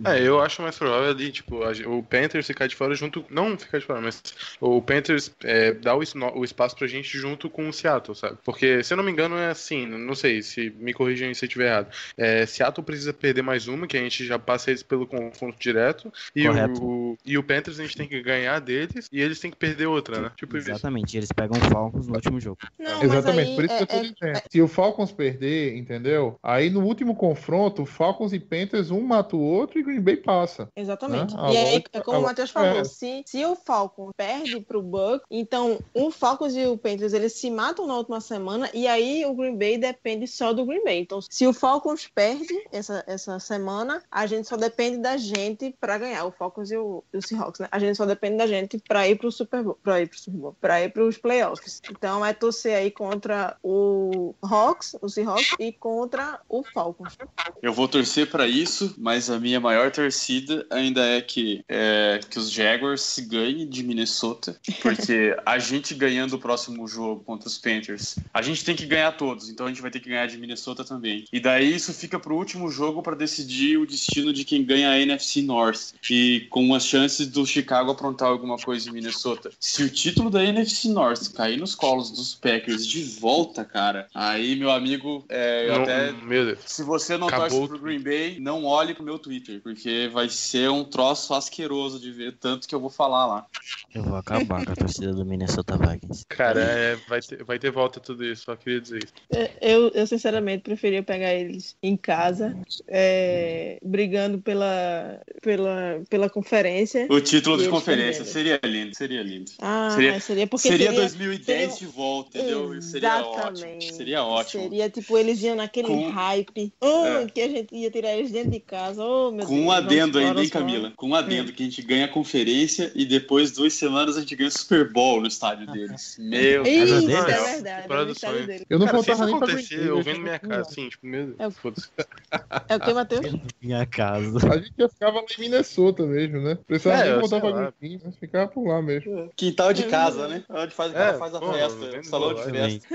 É, 0.06 0.22
eu 0.22 0.40
acho 0.42 0.62
mais 0.62 0.78
provável 0.78 1.10
ali, 1.10 1.32
tipo, 1.32 1.64
a 1.64 1.72
o 1.88 2.04
Panthers 2.04 2.48
ficar 2.48 2.68
de 2.68 2.76
fora 2.76 2.96
junto. 2.96 3.24
Não 3.30 3.58
ficar 3.58 3.80
de 3.80 3.86
fora, 3.86 4.02
mas 4.02 4.22
o 4.60 4.82
Panthers 4.82 5.32
é, 5.44 5.74
dá 5.74 5.96
o, 5.96 6.02
o 6.36 6.44
espaço 6.44 6.76
pra 6.76 6.88
gente 6.88 7.18
junto 7.18 7.50
com 7.50 7.68
o 7.68 7.74
Seattle, 7.74 8.16
sabe? 8.16 8.38
Porque, 8.44 8.84
se 8.84 8.94
eu 8.94 8.98
não 8.98 9.04
me 9.04 9.12
engano, 9.12 9.38
é 9.38 9.50
assim, 9.50 9.86
não 9.86 10.16
sei, 10.16 10.42
se 10.42 10.70
me 10.80 10.94
corrijam 10.94 11.34
se 11.34 11.46
eu 11.46 11.48
estiver 11.48 11.68
errado. 11.68 11.88
É, 12.18 12.46
Seattle 12.46 12.84
precisa 12.84 13.14
perder 13.14 13.42
mais 13.42 13.68
uma, 13.68 13.88
que 13.88 13.98
a 13.98 14.02
gente 14.02 14.26
já 14.26 14.40
passa 14.40 14.72
eles 14.72 14.84
pelo 14.84 15.06
confronto 15.06 15.58
direto. 15.60 16.12
E 16.36 16.46
Correto. 16.46 16.84
o, 16.84 17.18
e 17.26 17.38
o 17.38 17.44
Panthers 17.44 17.80
a 17.80 17.84
gente 17.84 17.98
tem 17.98 18.08
que 18.08 18.22
ganhar 18.22 18.60
deles 18.60 19.10
e 19.12 19.22
eles 19.22 19.40
têm 19.40 19.52
que 19.52 19.58
perder 19.58 19.88
outra, 19.88 20.20
né? 20.22 20.32
Tipo 20.36 20.58
isso. 20.58 20.70
Exatamente, 20.70 21.18
eles 21.18 21.32
pegam 21.32 21.58
o 21.58 21.70
Falcons 21.70 22.08
no 22.08 22.16
último 22.16 22.40
jogo. 22.40 22.58
Não, 22.78 23.04
Exatamente, 23.04 23.56
por 23.56 23.66
isso 23.66 23.74
aí 23.74 23.78
que 23.78 23.84
eu 23.84 23.88
tô 23.88 23.96
é- 23.96 24.12
dizendo. 24.30 24.44
Se 24.50 24.62
o 24.62 24.68
Falcons 24.68 25.09
perder, 25.12 25.78
entendeu? 25.78 26.38
Aí 26.42 26.70
no 26.70 26.84
último 26.84 27.16
confronto, 27.16 27.86
Falcons 27.86 28.34
e 28.34 28.40
Panthers, 28.40 28.92
um 28.92 29.02
mata 29.02 29.36
o 29.36 29.42
outro 29.42 29.80
e 29.80 29.84
Green 29.84 30.02
Bay 30.02 30.18
passa. 30.18 30.70
Exatamente. 30.76 31.36
Né? 31.36 31.54
E 31.54 31.58
aí, 31.58 31.84
é 31.94 32.02
como 32.02 32.20
o 32.20 32.24
Matheus 32.24 32.50
é 32.50 32.54
falou, 32.54 32.80
essa. 32.80 32.94
se, 32.94 33.24
se 33.26 33.46
o 33.46 33.56
Falcons 33.56 34.12
perde 34.16 34.60
pro 34.60 34.82
Bucks, 34.82 35.26
então 35.30 35.80
o 35.94 36.12
Falcons 36.12 36.56
e 36.56 36.66
o 36.66 36.78
Panthers 36.78 37.14
eles 37.14 37.34
se 37.34 37.50
matam 37.50 37.88
na 37.88 37.96
última 37.96 38.22
semana 38.22 38.70
e 38.74 38.88
aí 38.88 39.26
o 39.26 39.34
Green 39.34 39.58
Bay 39.58 39.78
depende 39.78 40.28
só 40.28 40.54
do 40.54 40.66
Green 40.66 40.84
Bay. 40.84 41.00
Então, 41.00 41.20
se 41.22 41.46
o 41.48 41.54
Falcons 41.54 42.08
perde 42.14 42.54
essa, 42.72 43.04
essa 43.08 43.40
semana, 43.40 44.02
a 44.12 44.26
gente 44.26 44.48
só 44.48 44.58
depende 44.58 44.98
da 44.98 45.18
gente 45.18 45.76
pra 45.80 45.98
ganhar. 45.98 46.26
O 46.26 46.32
Falcons 46.32 46.72
e 46.72 46.78
o, 46.78 47.04
e 47.14 47.18
o 47.18 47.22
Seahawks, 47.22 47.60
né? 47.60 47.68
A 47.72 47.80
gente 47.80 47.96
só 47.96 48.06
depende 48.06 48.38
da 48.38 48.48
gente 48.48 48.80
pra 48.88 49.08
ir 49.08 49.18
pro 49.18 49.32
Super 49.32 49.64
Bowl, 49.64 49.78
pra 49.82 50.02
ir 50.02 50.08
pro 50.08 50.20
Super 50.20 50.38
Bowl, 50.38 50.56
pra 50.60 50.82
ir 50.82 50.92
pros 50.92 51.18
playoffs. 51.18 51.82
Então, 51.90 52.26
é 52.26 52.34
torcer 52.34 52.76
aí 52.76 52.92
contra 52.92 53.58
o 53.64 54.34
Hawks, 54.42 54.96
o 55.02 55.10
Seahawks 55.10 55.56
e 55.60 55.72
contra 55.72 56.40
o 56.48 56.64
Falcons. 56.64 57.18
Eu 57.62 57.74
vou 57.74 57.88
torcer 57.88 58.30
pra 58.30 58.48
isso, 58.48 58.94
mas 58.98 59.30
a 59.30 59.40
minha 59.40 59.60
maior 59.60 59.92
torcida 59.92 60.66
ainda 60.70 61.06
é 61.06 61.22
que, 61.22 61.64
é, 61.68 62.20
que 62.30 62.40
os 62.40 62.52
Jaguars 62.52 63.20
ganhem 63.20 63.68
de 63.68 63.84
Minnesota, 63.84 64.60
porque 64.82 65.36
a 65.46 65.60
gente 65.60 65.94
ganhando 65.94 66.34
o 66.36 66.40
próximo 66.40 66.88
jogo 66.88 67.24
contra 67.24 67.48
os 67.48 67.58
Panthers, 67.58 68.18
a 68.34 68.42
gente 68.42 68.64
tem 68.64 68.76
que 68.76 68.86
ganhar 68.86 69.12
todos, 69.14 69.50
então 69.50 69.66
a 69.66 69.70
gente 69.70 69.82
vai 69.82 69.92
ter 69.92 70.00
que 70.00 70.10
ganhar 70.10 70.28
de 70.28 70.38
Minnesota 70.38 70.84
também. 70.84 71.26
E 71.32 71.40
daí 71.40 71.76
isso 71.76 71.94
fica 71.94 72.20
pro 72.20 72.36
último 72.36 72.70
jogo 72.70 73.02
pra 73.02 73.16
decidir 73.16 73.78
o 73.78 73.86
destino 73.86 74.34
de 74.34 74.44
quem 74.44 74.64
ganha 74.64 74.90
a 74.90 75.00
NFC 75.00 75.42
North 75.42 75.94
e 76.10 76.48
com 76.50 76.74
as 76.74 76.86
chances 76.86 77.28
do 77.28 77.46
Chicago 77.46 77.92
aprontar 77.92 78.30
alguma 78.30 78.58
coisa 78.58 78.90
em 78.90 78.94
Minnesota. 78.94 79.52
Se 79.60 79.84
o 79.84 79.90
título 79.90 80.30
da 80.30 80.44
NFC 80.44 80.90
North 80.90 81.34
cair 81.34 81.58
nos 81.58 81.76
colos 81.76 82.12
dos 82.12 82.36
Packers 82.36 82.86
de 82.86 83.04
volta, 83.04 83.64
cara, 83.64 84.08
aí 84.14 84.56
meu 84.56 84.72
amigo, 84.72 84.89
é, 85.30 85.68
eu 85.68 85.74
Não- 85.76 85.84
até 85.84 86.12
Meu 86.12 86.46
Deus. 86.46 86.60
se 86.66 86.84
você 86.84 87.18
não 87.18 87.28
Acabou 87.28 87.50
torce 87.50 87.68
pro 87.68 87.80
Green 87.80 88.00
Bay, 88.02 88.38
não 88.40 88.66
olhe 88.66 88.94
pro 88.94 89.04
meu 89.04 89.20
Twitter, 89.20 89.62
porque 89.62 90.10
vai 90.14 90.30
ser 90.30 90.70
um 90.70 90.84
troço 90.84 91.34
asqueroso 91.34 92.00
de 92.00 92.12
ver 92.12 92.38
tanto 92.40 92.68
que 92.68 92.74
eu 92.76 92.80
vou 92.80 92.90
falar 92.90 93.26
lá. 93.26 93.46
Eu 93.94 94.04
vou 94.04 94.16
acabar 94.16 94.64
com 94.66 94.72
a 94.72 94.76
torcida 94.76 95.14
do 95.14 95.26
Minnesota 95.26 95.78
Vikings. 95.78 96.26
Cara, 96.30 96.62
é, 96.62 96.96
vai, 97.08 97.20
ter, 97.22 97.44
vai 97.44 97.60
ter 97.60 97.72
volta 97.72 98.00
tudo 98.00 98.24
isso, 98.26 98.44
só 98.46 98.56
queria 98.56 98.80
dizer 98.82 99.04
isso. 99.04 99.14
É, 99.34 99.50
Eu, 99.62 99.90
eu 99.90 100.08
sinceramente 100.08 100.64
preferia 100.64 101.04
pegar 101.04 101.34
eles 101.34 101.76
em 101.84 101.96
casa, 101.98 102.56
é, 102.88 103.78
brigando 103.84 104.40
pela, 104.40 105.20
pela, 105.42 106.02
pela 106.10 106.30
conferência. 106.30 107.08
O 107.10 107.20
título 107.22 107.58
de 107.58 107.68
conferência 107.70 108.24
seria 108.26 108.60
lindo, 108.64 108.96
seria 108.96 109.22
lindo. 109.24 109.52
Ah, 109.60 109.90
Seria- 109.92 110.20
seria, 110.20 110.48
porque 110.48 110.68
seria, 110.70 110.88
seria 110.88 111.00
2010 111.02 111.74
seria- 111.74 111.78
de 111.78 111.86
volta, 111.94 112.38
entendeu? 112.38 112.82
Seria 112.82 113.18
ótimo. 113.20 113.40
Exatamente. 113.58 113.94
Seria 113.94 114.24
ótimo. 114.24 114.64
Seria 114.64 114.79
tipo 114.88 115.18
eles 115.18 115.42
iam 115.42 115.56
naquele 115.56 115.88
Com- 115.88 116.10
hype. 116.12 116.72
Oh, 116.80 117.06
É. 117.08 117.26
que 117.26 117.42
a 117.42 117.48
gente 117.50 117.76
ia 117.76 117.90
tirar 117.90 118.16
eles 118.16 118.32
dentro 118.32 118.52
de 118.52 118.60
casa. 118.60 119.04
Oh, 119.04 119.32
meu 119.32 119.48
Com 119.48 119.56
Deus. 119.56 119.66
um 119.66 119.72
adendo 119.72 120.20
ainda, 120.20 120.44
hein. 120.44 120.50
Camila? 120.50 120.94
Com 120.96 121.08
um 121.10 121.16
adendo 121.16 121.52
que 121.52 121.64
a 121.64 121.66
gente 121.66 121.82
ganha 121.82 122.06
a 122.06 122.08
conferência 122.08 122.92
e 122.94 123.04
depois, 123.06 123.52
duas 123.52 123.74
semanas, 123.74 124.16
a 124.16 124.20
gente 124.20 124.36
ganha 124.36 124.50
o 124.50 124.52
Super 124.52 124.92
Bowl 124.92 125.20
no 125.22 125.28
estádio 125.28 125.66
deles. 125.74 126.16
Meu 126.20 126.62
Isso, 126.64 126.80
Casa 126.94 126.96
é 126.96 127.00
deles? 127.02 127.52
verdade. 127.54 127.86
É 127.92 127.98
no 127.98 128.06
do 128.06 128.12
estádio 128.12 128.36
sonho. 128.38 128.48
dele. 128.48 128.66
Eu 128.70 128.78
não 128.80 128.86
Cara, 128.86 128.98
faltava 128.98 129.26
nem 129.26 129.38
pra 129.40 129.48
acontecer, 129.48 129.78
Bay, 129.78 129.88
eu 129.88 129.98
eu 129.98 130.04
vendo 130.04 130.20
minha 130.22 130.40
casa, 130.40 130.62
assim, 130.62 130.88
tipo, 130.90 131.06
meu 131.08 131.26
Deus, 131.28 131.40
É 131.40 131.48
o-. 131.48 131.52
É 132.70 132.80
que, 132.80 132.94
Matheus? 132.94 133.36
Minha 133.62 133.86
casa. 133.88 134.38
A 134.54 134.58
gente 134.58 134.74
já 134.78 134.88
ficava 134.90 135.18
lá 135.18 135.24
em 135.24 135.42
Minnesota 135.42 136.06
mesmo, 136.06 136.40
né? 136.42 136.58
Precisava 136.68 137.04
É, 137.04 137.18
voltar 137.20 137.40
pra. 137.42 137.74
Green 137.82 138.00
mas 138.06 138.16
ficava 138.18 138.48
por 138.48 138.68
lá 138.68 138.82
mesmo. 138.82 139.30
Quintal 139.36 139.74
de 139.74 139.84
casa, 139.84 140.28
né? 140.28 140.44
Onde 140.50 140.74
faz, 140.74 140.94
É, 140.94 141.14
faz 141.14 141.34
a 141.34 141.40
pô, 141.40 141.52
festa, 141.54 142.04
salão 142.04 142.34
de 142.36 142.44
festa. 142.44 142.88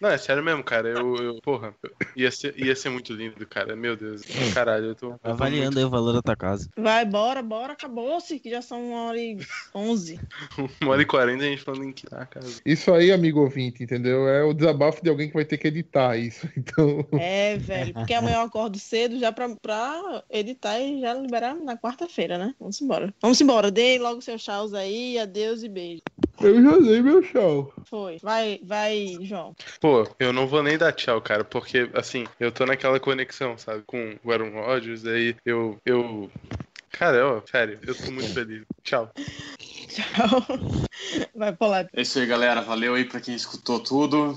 Não, 0.00 0.10
é 0.10 0.18
sério 0.18 0.42
mesmo, 0.44 0.62
cara. 0.62 0.88
Eu, 0.90 1.16
eu 1.16 1.40
porra, 1.42 1.74
ia 2.14 2.30
ser, 2.30 2.54
ia 2.58 2.76
ser 2.76 2.90
muito 2.90 3.12
lindo, 3.12 3.46
cara. 3.46 3.74
Meu 3.74 3.96
Deus. 3.96 4.22
Caralho, 4.52 4.86
eu 4.86 4.94
tô. 4.94 5.10
eu 5.12 5.18
tô 5.18 5.30
Avaliando 5.30 5.78
aí 5.78 5.84
o 5.84 5.90
valor 5.90 6.12
da 6.12 6.22
tua 6.22 6.36
casa. 6.36 6.68
Vai, 6.76 7.04
bora, 7.04 7.42
bora. 7.42 7.72
Acabou-se, 7.72 8.38
que 8.38 8.50
já 8.50 8.60
são 8.62 8.80
uma 8.90 9.02
hora 9.06 9.18
e 9.18 9.38
onze. 9.74 10.20
muito- 10.58 10.74
Uma 10.84 10.92
hora 10.92 11.02
e 11.02 11.06
quarenta 11.06 11.44
a 11.44 11.46
gente 11.46 11.62
falando 11.62 11.84
em 11.84 11.92
quitar 11.92 12.22
a 12.22 12.26
casa. 12.26 12.60
Isso 12.64 12.92
aí, 12.92 13.10
amigo 13.10 13.40
ouvinte, 13.40 13.82
entendeu? 13.82 14.28
É 14.28 14.42
o 14.44 14.52
desabafo 14.52 15.02
de 15.02 15.08
alguém 15.08 15.28
que 15.28 15.34
vai 15.34 15.44
ter 15.44 15.56
que 15.58 15.68
editar 15.68 16.16
isso. 16.16 16.48
Então, 16.56 17.06
É, 17.18 17.56
velho. 17.56 17.92
Porque 17.94 18.14
amanhã 18.14 18.36
eu 18.36 18.40
acordo 18.42 18.78
cedo 18.78 19.18
já 19.18 19.30
pra, 19.32 19.48
pra 19.56 20.22
editar 20.30 20.78
e 20.80 21.00
já 21.00 21.14
liberar 21.14 21.54
na 21.54 21.76
quarta-feira, 21.76 22.36
né? 22.38 22.54
Vamos 22.58 22.80
embora. 22.80 23.14
Vamos 23.20 23.40
embora. 23.40 23.70
Dê 23.70 23.98
logo 23.98 24.20
seus 24.20 24.42
tchauz 24.42 24.72
aí. 24.74 25.18
Adeus 25.18 25.62
e 25.62 25.68
beijo. 25.68 26.02
eu 26.40 26.62
já 26.62 26.78
dei 26.78 27.02
meu 27.02 27.22
show. 27.22 27.72
Foi. 27.84 28.18
Vai, 28.22 28.60
vai, 28.64 29.16
João. 29.22 29.54
Pô, 29.80 30.06
eu 30.18 30.32
não 30.34 30.46
vou 30.46 30.62
nem 30.62 30.76
dar 30.76 30.92
tchau, 30.92 31.20
cara, 31.20 31.44
porque, 31.44 31.88
assim, 31.94 32.26
eu 32.38 32.52
tô 32.52 32.66
naquela 32.66 33.00
conexão, 33.00 33.56
sabe, 33.56 33.82
com 33.86 34.16
o 34.22 34.32
Aaron 34.32 34.50
Rodgers, 34.50 35.06
aí 35.06 35.36
eu. 35.44 35.78
eu... 35.86 36.30
Cara, 36.90 37.26
ó, 37.26 37.42
sério, 37.50 37.78
eu 37.86 37.94
tô 37.94 38.10
muito 38.10 38.32
feliz. 38.32 38.62
Tchau. 38.82 39.10
Tchau. 39.88 40.46
Vai 41.34 41.52
pular. 41.52 41.88
É 41.92 42.02
isso 42.02 42.18
aí, 42.18 42.26
galera. 42.26 42.60
Valeu 42.60 42.94
aí 42.94 43.04
pra 43.04 43.20
quem 43.20 43.34
escutou 43.34 43.80
tudo. 43.80 44.36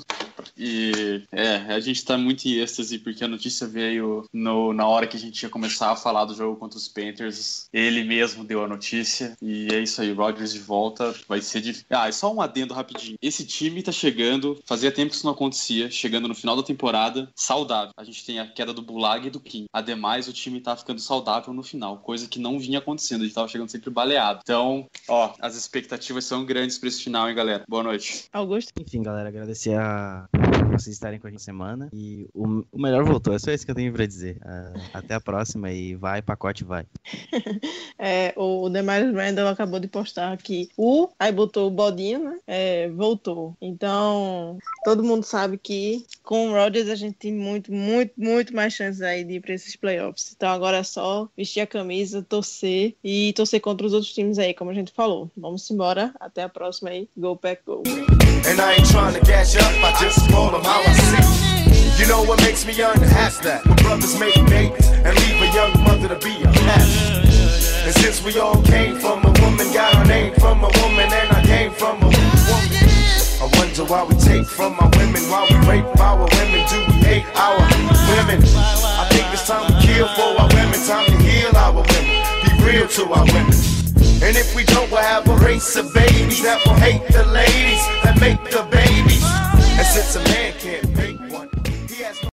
E 0.58 1.24
é, 1.32 1.56
a 1.74 1.80
gente 1.80 2.04
tá 2.04 2.18
muito 2.18 2.46
em 2.46 2.60
êxtase 2.60 3.00
porque 3.00 3.24
a 3.24 3.28
notícia 3.28 3.68
veio 3.68 4.26
no, 4.32 4.74
na 4.74 4.88
hora 4.88 5.08
que 5.08 5.18
a 5.18 5.20
gente 5.20 5.42
ia 5.42 5.50
começar 5.50 5.92
a 5.92 5.96
falar 5.96 6.26
do 6.26 6.36
jogo 6.36 6.58
contra 6.58 6.78
os 6.78 6.88
Panthers. 6.88 7.68
Ele 7.74 8.04
mesmo 8.04 8.44
deu 8.44 8.64
a 8.64 8.68
notícia. 8.68 9.38
E 9.42 9.68
é 9.72 9.80
isso 9.80 10.02
aí, 10.02 10.12
Rodgers 10.12 10.54
de 10.54 10.60
volta. 10.60 11.14
Vai 11.28 11.42
ser 11.42 11.62
difícil. 11.62 11.86
Ah, 11.90 12.08
é 12.08 12.12
só 12.12 12.34
um 12.34 12.42
adendo 12.42 12.74
rapidinho. 12.74 13.18
Esse 13.22 13.46
time 13.46 13.82
tá 13.82 13.92
chegando, 13.92 14.60
fazia 14.66 14.92
tempo 14.92 15.10
que 15.10 15.16
isso 15.16 15.26
não 15.26 15.34
acontecia, 15.34 15.90
chegando 15.90 16.28
no 16.28 16.36
final 16.36 16.56
da 16.56 16.64
temporada, 16.64 17.30
saudável. 17.36 17.94
A 17.98 18.04
gente 18.04 18.26
tem 18.26 18.40
a 18.40 18.48
queda 18.48 18.74
do 18.74 18.82
Bulag 18.82 19.28
e 19.28 19.30
do 19.30 19.40
Kim. 19.40 19.66
Ademais, 19.72 20.28
o 20.28 20.34
time 20.34 20.62
tá 20.62 20.76
ficando 20.76 21.00
saudável 21.00 21.54
no 21.54 21.64
final, 21.64 21.98
coisa 21.98 22.28
que 22.28 22.40
não 22.40 22.60
vinha 22.60 22.80
acontecendo. 22.80 23.22
A 23.22 23.24
gente 23.26 23.36
tava 23.36 23.48
chegando 23.48 23.70
sempre 23.70 23.90
baleado. 23.90 24.40
Então, 24.44 24.88
ó, 25.08 25.34
as 25.40 25.56
expectativas 25.56 26.26
são 26.26 26.46
grandes 26.46 26.78
pra 26.78 26.90
esse 26.90 27.04
final, 27.04 27.30
hein, 27.30 27.36
galera. 27.36 27.64
Boa 27.68 27.84
noite. 27.84 28.26
Augusto. 28.32 28.72
Enfim, 28.80 29.02
galera, 29.02 29.30
agradecer 29.30 29.78
a 29.78 30.28
vocês 30.72 30.96
estarem 30.96 31.20
com 31.20 31.28
a 31.28 31.30
gente 31.30 31.42
semana. 31.42 31.90
E 31.94 32.28
o, 32.34 32.64
o 32.72 32.82
melhor 32.82 33.04
voltou, 33.04 33.34
é 33.34 33.40
só 33.40 33.52
isso 33.52 33.66
que 33.66 33.72
eu 33.72 33.76
tenho 33.76 33.92
pra 33.92 34.06
dizer. 34.06 34.38
Ah, 34.44 34.74
até 34.94 35.16
a 35.16 35.22
próxima 35.22 35.72
e 35.72 35.96
vai, 35.96 36.22
pacote 36.22 36.64
vai. 36.64 36.86
É, 38.00 38.32
o 38.38 38.70
Demaris 38.70 39.12
Randall 39.12 39.48
acabou 39.48 39.80
de 39.80 39.88
postar 39.88 40.32
aqui. 40.32 40.70
O, 40.78 41.10
aí 41.18 41.32
botou 41.32 41.68
o 41.68 41.72
bodinho, 41.72 42.24
né? 42.24 42.38
É, 42.46 42.90
voltou. 42.90 43.58
Então, 43.60 44.60
todo 44.84 45.04
mundo 45.04 45.24
sabe 45.24 45.58
que 45.58 46.06
com 46.22 46.50
o 46.50 46.54
Rodgers 46.54 46.90
a 46.90 46.96
gente 46.96 47.16
tem 47.16 47.34
muito, 47.34 47.74
muito, 47.74 48.14
muito 48.16 48.56
mais 48.56 48.74
chances 48.74 49.02
aí 49.02 49.24
de 49.24 49.34
ir 49.34 49.42
pra 49.42 49.56
esses 49.56 49.76
playoffs. 49.76 50.34
Então 50.36 50.50
agora 50.50 50.78
é 50.78 50.84
só 50.84 51.28
vestir 51.36 51.62
a 51.62 51.68
camisa, 51.68 52.22
torcer 52.22 52.96
e 53.04 53.34
torcer 53.34 53.62
contra 53.62 53.88
os 53.88 53.94
outros 53.94 54.14
times 54.14 54.38
aí, 54.38 54.54
como 54.54 54.70
a 54.70 54.76
gente 54.76 54.92
falou. 54.92 55.32
Vamos 55.36 55.70
embora. 55.72 56.14
Até 56.20 56.44
a 56.44 56.50
próxima 56.50 56.92
aí. 56.92 57.10
Go 57.18 57.36
Pack 57.36 57.64
Go. 57.66 57.82
And 58.46 58.62
I 58.62 58.76
ain't 58.76 58.88
trying 58.90 59.14
to 59.14 59.20
you 59.20 59.60
up, 59.60 59.84
I 59.84 59.94
just 60.00 60.27
I 60.34 60.94
see. 60.94 62.02
You 62.02 62.08
know 62.08 62.24
what 62.24 62.40
makes 62.42 62.66
me 62.66 62.74
unhappy? 62.80 63.44
That 63.44 63.66
when 63.66 63.76
brothers 63.78 64.20
make 64.20 64.36
babies 64.48 64.90
and 64.90 65.16
leave 65.16 65.42
a 65.42 65.50
young 65.54 65.74
mother 65.84 66.08
to 66.10 66.20
be 66.24 66.42
a 66.44 66.52
mess. 66.66 67.86
And 67.86 67.96
since 67.96 68.24
we 68.24 68.38
all 68.40 68.62
came 68.64 69.00
from 69.00 69.24
a 69.24 69.32
woman, 69.42 69.72
got 69.74 69.96
our 69.96 70.06
name 70.06 70.34
from 70.36 70.60
a 70.64 70.70
woman, 70.82 71.08
and 71.08 71.30
I 71.32 71.44
came 71.46 71.72
from 71.72 71.98
a 72.04 72.10
woman. 72.12 72.88
I 73.40 73.50
wonder 73.58 73.86
why 73.86 74.04
we 74.04 74.16
take 74.16 74.46
from 74.46 74.78
our 74.80 74.90
women, 74.98 75.22
why 75.30 75.48
we 75.50 75.58
rape 75.68 76.00
our 76.00 76.20
women, 76.20 76.68
do 76.68 76.80
we 76.88 76.94
hate 77.06 77.26
our 77.36 77.58
women? 78.12 78.44
I 78.44 79.08
think 79.10 79.32
it's 79.32 79.48
time 79.48 79.72
to 79.72 79.88
kill 79.88 80.08
for 80.18 80.42
our 80.42 80.50
women, 80.50 80.80
time 80.86 81.06
to 81.06 81.18
heal 81.24 81.56
our 81.56 81.72
women, 81.72 82.24
be 82.44 82.52
real 82.66 82.88
to 82.88 83.04
our 83.14 83.26
women. 83.26 83.56
And 84.20 84.36
if 84.36 84.56
we 84.56 84.64
don't, 84.66 84.90
we'll 84.92 85.02
have 85.02 85.28
a 85.30 85.36
race 85.38 85.76
of 85.76 85.94
babies 85.94 86.44
that 86.44 86.66
will 86.66 86.74
hate 86.74 87.08
the 87.08 87.24
ladies 87.26 87.80
that 88.04 88.20
make 88.20 88.44
the 88.50 88.64
babies. 88.70 89.47
And 89.78 89.86
since 89.86 90.16
a 90.16 90.24
man 90.24 90.54
can't 90.54 90.87